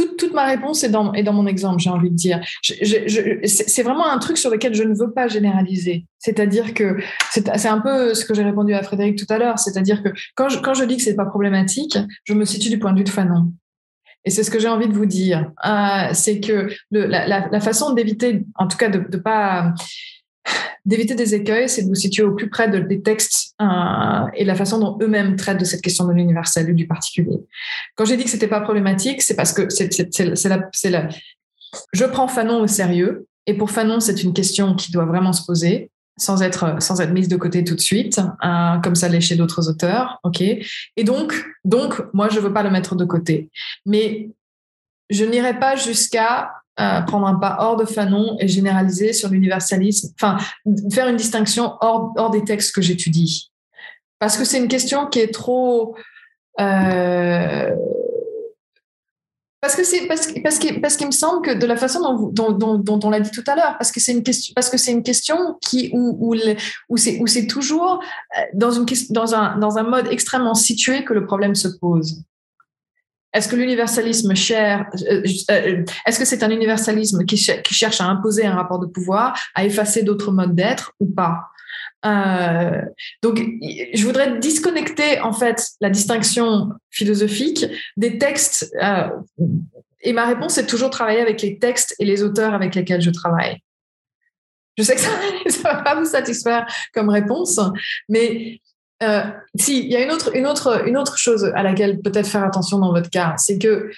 [0.03, 2.41] toute, ma réponse est dans, mon exemple, j'ai envie de dire.
[2.62, 6.07] c'est vraiment un truc sur lequel je ne veux pas généraliser.
[6.19, 6.97] C'est-à-dire que
[7.31, 9.59] c'est un peu ce que j'ai répondu à Frédéric tout à l'heure.
[9.59, 12.99] C'est-à-dire que quand je, dis que c'est pas problématique, je me situe du point de
[12.99, 13.53] vue de Fanon.
[14.25, 15.51] Et c'est ce que j'ai envie de vous dire.
[15.65, 19.73] Euh, c'est que la, la, façon d'éviter, en tout cas de ne pas
[20.85, 24.45] d'éviter des écueils, c'est de vous situer au plus près de, des textes euh, et
[24.45, 27.39] la façon dont eux-mêmes traitent de cette question de l'universel ou du particulier.
[27.95, 29.89] Quand j'ai dit que c'était pas problématique, c'est parce que c'est
[31.93, 35.45] je prends Fanon au sérieux et pour Fanon, c'est une question qui doit vraiment se
[35.45, 39.20] poser sans être sans être mise de côté tout de suite, euh, comme ça l'est
[39.20, 40.20] chez d'autres auteurs.
[40.41, 43.51] Et donc donc moi je veux pas le mettre de côté,
[43.87, 44.31] mais
[45.11, 46.53] je n'irai pas jusqu'à
[47.07, 50.39] prendre un pas hors de Fanon et généraliser sur l'universalisme, enfin,
[50.93, 53.51] faire une distinction hors, hors des textes que j'étudie.
[54.19, 55.97] Parce que c'est une question qui est trop.
[56.61, 57.71] Euh,
[59.61, 62.53] parce que c'est parce, parce qu'il parce qu'il me semble que de la façon dont,
[62.53, 64.77] dont, dont, on l'a dit tout à l'heure, parce que c'est une question parce que
[64.77, 66.37] c'est une question qui où où,
[66.89, 68.01] où c'est où c'est toujours
[68.37, 72.23] euh, dans une dans un dans un mode extrêmement situé que le problème se pose.
[73.35, 78.47] Est-ce que l'universalisme cher, euh, euh, est-ce que c'est un universalisme qui, cherche à imposer
[78.47, 81.43] un rapport de pouvoir, à effacer d'autres modes d'être ou pas?
[82.07, 82.81] Euh,
[83.23, 88.73] donc, je voudrais disconnecter en fait la distinction philosophique des textes.
[90.01, 93.11] et ma réponse est toujours travailler avec les textes et les auteurs avec lesquels je
[93.11, 93.59] travaille.
[94.79, 95.11] Je sais que ça
[95.47, 97.61] ne va pas vous satisfaire comme réponse,
[98.09, 98.61] mais
[99.03, 99.23] euh,
[99.55, 102.45] si, il y a une autre, une, autre, une autre chose à laquelle peut-être faire
[102.45, 103.91] attention dans votre cas, c'est que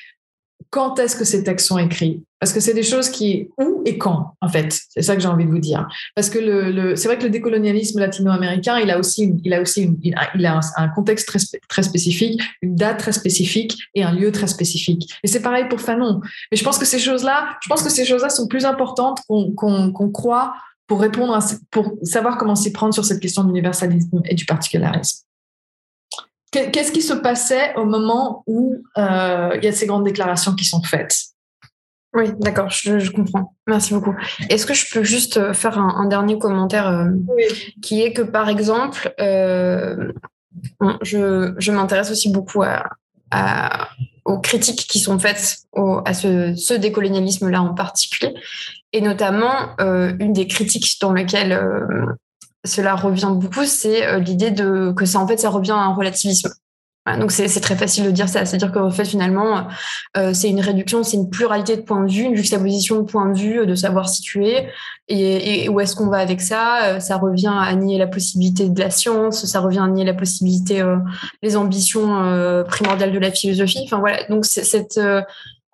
[0.69, 2.23] quand est-ce que ces textes sont écrits?
[2.39, 4.79] Parce que c'est des choses qui où et quand en fait?
[4.91, 5.89] C'est ça que j'ai envie de vous dire.
[6.15, 9.61] Parce que le, le c'est vrai que le décolonialisme latino-américain, il a aussi, il a
[9.61, 14.33] aussi, il a, un, contexte très, très spécifique, une date très spécifique et un lieu
[14.33, 15.13] très spécifique.
[15.23, 16.21] Et c'est pareil pour Fanon.
[16.51, 19.53] Mais je pense que ces choses-là, je pense que ces choses-là sont plus importantes qu'on
[19.53, 20.55] qu'on croit
[20.91, 21.39] pour répondre,
[21.71, 25.25] pour savoir comment s'y prendre sur cette question d'universalisme et du particularisme.
[26.51, 30.65] Qu'est-ce qui se passait au moment où euh, il y a ces grandes déclarations qui
[30.65, 31.17] sont faites?
[32.13, 33.55] Oui, d'accord, je, comprends.
[33.69, 34.17] Merci beaucoup.
[34.49, 37.05] Est-ce que je peux juste euh, faire un, dernier commentaire euh,
[37.81, 40.13] qui est que, par exemple, je,
[41.57, 43.89] je m'intéresse aussi beaucoup à,
[44.25, 45.59] aux critiques qui sont faites
[46.05, 48.35] à ce, ce décolonialisme-là en particulier.
[48.93, 52.07] Et notamment, euh, une des critiques dans lesquelles euh,
[52.65, 55.95] cela revient beaucoup, c'est euh, l'idée de que ça en fait ça revient à un
[55.95, 56.51] relativisme.
[57.19, 59.69] donc c'est très facile de dire ça, c'est-à-dire qu'en fait finalement
[60.33, 63.39] c'est une réduction, c'est une pluralité de points de vue, une juxtaposition de points de
[63.39, 64.69] vue, de savoir situer
[65.09, 67.01] et, et où est-ce qu'on va avec ça.
[67.01, 70.85] ça revient à nier la possibilité de la science, ça revient à nier la possibilité,
[71.43, 73.81] les ambitions primordiales de la philosophie.
[73.87, 75.01] Enfin voilà, donc cette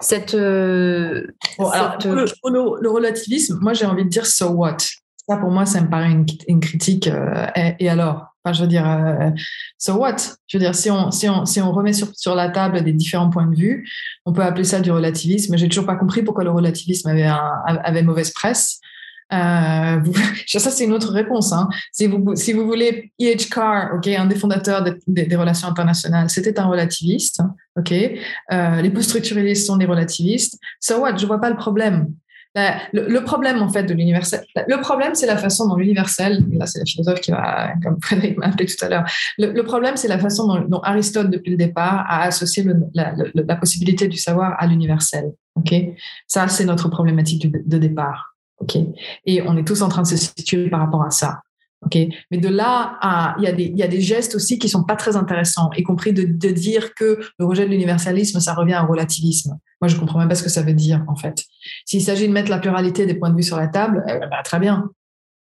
[0.01, 0.35] cette.
[0.35, 1.27] Euh,
[1.59, 4.79] alors, le, relativisme, moi j'ai envie de dire so what?
[5.29, 6.13] Ça pour moi, ça me paraît
[6.47, 7.09] une, critique.
[7.09, 8.27] Euh, et, alors?
[8.45, 9.31] Enfin, je veux dire, euh,
[9.77, 10.17] so what?
[10.47, 12.93] Je veux dire, si on, si on, si on remet sur, sur la table des
[12.93, 13.89] différents points de vue,
[14.25, 15.57] on peut appeler ça du relativisme.
[15.57, 18.81] J'ai toujours pas compris pourquoi le relativisme avait, un, avait mauvaise presse.
[19.33, 20.01] Euh,
[20.47, 21.53] ça, c'est une autre réponse.
[21.53, 21.69] Hein.
[21.93, 23.49] Si, vous, si vous voulez, E.H.
[23.49, 27.41] Carr, ok, un des fondateurs des relations internationales, c'était un relativiste.
[27.79, 27.93] ok.
[27.93, 30.59] Euh, les post-structuralistes sont des relativistes.
[30.81, 31.17] So what?
[31.17, 32.09] Je vois pas le problème.
[32.93, 36.79] Le, problème, en fait, de l'universel, le problème, c'est la façon dont l'universel, là, c'est
[36.79, 39.05] la philosophe qui va, comme Frédéric m'a appelé tout à l'heure,
[39.37, 44.17] le, problème, c'est la façon dont, Aristote, depuis le départ, a associé la, possibilité du
[44.17, 45.33] savoir à l'universel.
[45.57, 45.75] OK?
[46.27, 48.36] Ça, c'est notre problématique de, départ.
[48.59, 48.77] OK?
[49.25, 51.41] Et on est tous en train de se situer par rapport à ça.
[51.83, 51.97] OK?
[52.31, 52.99] Mais de là
[53.39, 56.95] il y, a des, gestes aussi qui sont pas très intéressants, y compris de, dire
[56.95, 59.59] que le rejet de l'universalisme, ça revient au relativisme.
[59.81, 61.45] Moi, je comprends même pas ce que ça veut dire, en fait.
[61.85, 64.43] S'il s'agit de mettre la pluralité des points de vue sur la table, eh ben,
[64.43, 64.91] très bien.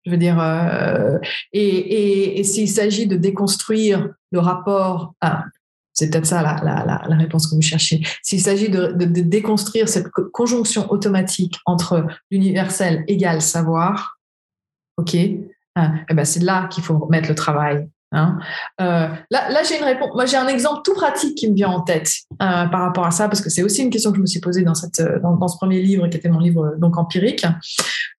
[0.04, 1.18] Je veux dire, euh,
[1.52, 5.44] et, et s'il s'agit de déconstruire le rapport, à,
[5.92, 8.02] c'est peut-être ça la, réponse que vous cherchez.
[8.22, 14.18] S'il s'agit de, déconstruire cette conjonction automatique entre l'universel égal savoir,
[14.96, 15.16] ok,
[15.76, 17.88] hein, eh ben c'est là qu'il faut mettre le travail.
[18.12, 18.38] Hein.
[18.80, 20.10] Euh, là, j'ai une réponse.
[20.14, 23.10] Moi, j'ai un exemple tout pratique qui me vient en tête euh, par rapport à
[23.10, 24.74] ça, parce que c'est aussi une question que je me suis posée dans,
[25.22, 27.46] dans, ce premier livre, qui était mon livre donc empirique,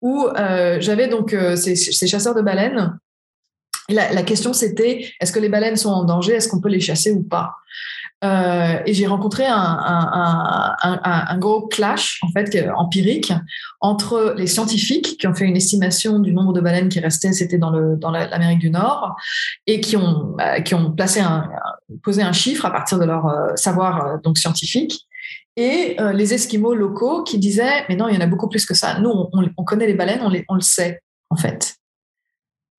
[0.00, 2.98] où euh, j'avais donc euh, ces, chasseurs de baleines.
[3.92, 6.34] La, la question, c'était est-ce que les baleines sont en danger?
[6.34, 7.56] Est-ce qu'on peut les chasser ou pas?
[8.24, 13.32] Euh, et j'ai rencontré un, gros clash en fait empirique
[13.80, 17.58] entre les scientifiques qui ont fait une estimation du nombre de baleines qui restaient, c'était
[17.58, 17.70] dans
[18.10, 19.16] l'Amérique du Nord,
[19.66, 21.48] et qui ont un,
[22.02, 25.06] posé un chiffre à partir de leur euh, savoir euh, donc scientifique.
[25.56, 28.72] Et les Esquimaux locaux qui disaient mais non il y en a beaucoup plus que
[28.72, 28.98] ça.
[29.00, 31.76] Nous on, on connaît les baleines, on le sait en fait.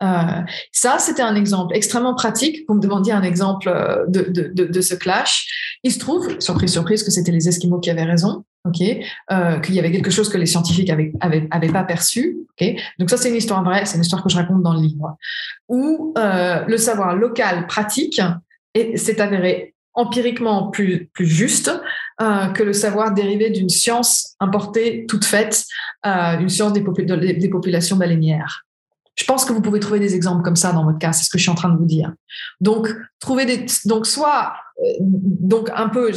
[0.03, 2.65] Euh, ça, c'était un exemple extrêmement pratique.
[2.67, 5.47] Vous me demandiez un exemple euh, de, de, de, ce clash.
[5.83, 8.81] Il se trouve, surprise, surprise, que c'était les Esquimaux qui avaient raison, ok,
[9.31, 12.75] euh, qu'il y avait quelque chose que les scientifiques avaient, avaient, pas perçu, ok.
[12.99, 15.15] Donc ça, c'est une histoire vraie, c'est une histoire que je raconte dans le livre,
[15.69, 18.21] où le savoir local pratique
[18.95, 21.71] s'est avéré empiriquement plus, plus juste
[22.19, 25.65] que le savoir dérivé d'une science importée toute faite,
[26.05, 28.65] euh, une science des, des populations baleinières.
[29.15, 31.29] Je pense que vous pouvez trouver des exemples comme ça dans votre cas, c'est ce
[31.29, 32.11] que je suis en train de vous dire.
[32.61, 36.11] Donc, trouver des, donc soit, euh, donc un peu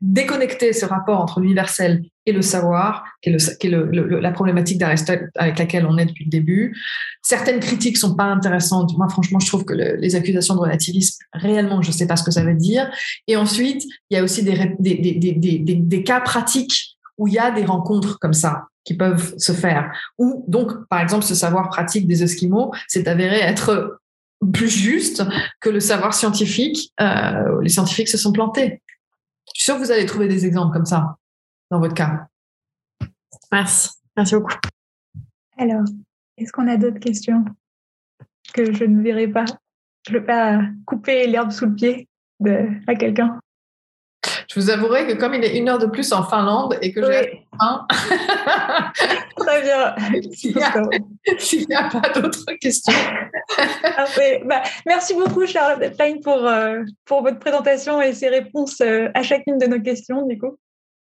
[0.00, 5.84] déconnecter ce rapport entre l'universel et le savoir, qui est, la problématique d'Aristote avec laquelle
[5.84, 6.76] on est depuis le début.
[7.22, 8.96] Certaines critiques sont pas intéressantes.
[8.96, 12.30] Moi, franchement, je trouve que les accusations de relativisme, réellement, je sais pas ce que
[12.30, 12.88] ça veut dire.
[13.26, 18.20] Et ensuite, il y a aussi des cas pratiques où il y a des rencontres
[18.20, 19.92] comme ça qui peuvent se faire.
[20.18, 24.00] Ou donc, par exemple, ce savoir pratique des Esquimaux s'est avéré être
[24.52, 25.24] plus juste
[25.60, 26.92] que le savoir scientifique.
[27.00, 28.82] Euh, les scientifiques se sont plantés.
[29.54, 31.16] Je suis sûre que vous allez trouver des exemples comme ça
[31.70, 32.26] dans votre cas.
[33.50, 33.90] Merci.
[34.16, 34.54] Merci beaucoup.
[35.58, 35.84] Alors,
[36.36, 37.44] est-ce qu'on a d'autres questions
[38.52, 39.44] que je ne verrai pas?
[40.06, 42.08] Je ne veux pas couper l'herbe sous le pied
[42.40, 43.40] de, à quelqu'un.
[44.52, 47.00] Je vous avouerai que comme il est une heure de plus en Finlande et que
[47.10, 47.86] j'ai faim,
[49.36, 49.94] très bien.
[50.32, 52.92] S'il n'y a, pas d'autres questions.
[54.44, 59.22] Bah, merci beaucoup Charlotte Klein pour, euh, pour votre présentation et ses réponses euh, à
[59.22, 60.56] chacune de nos questions du coup.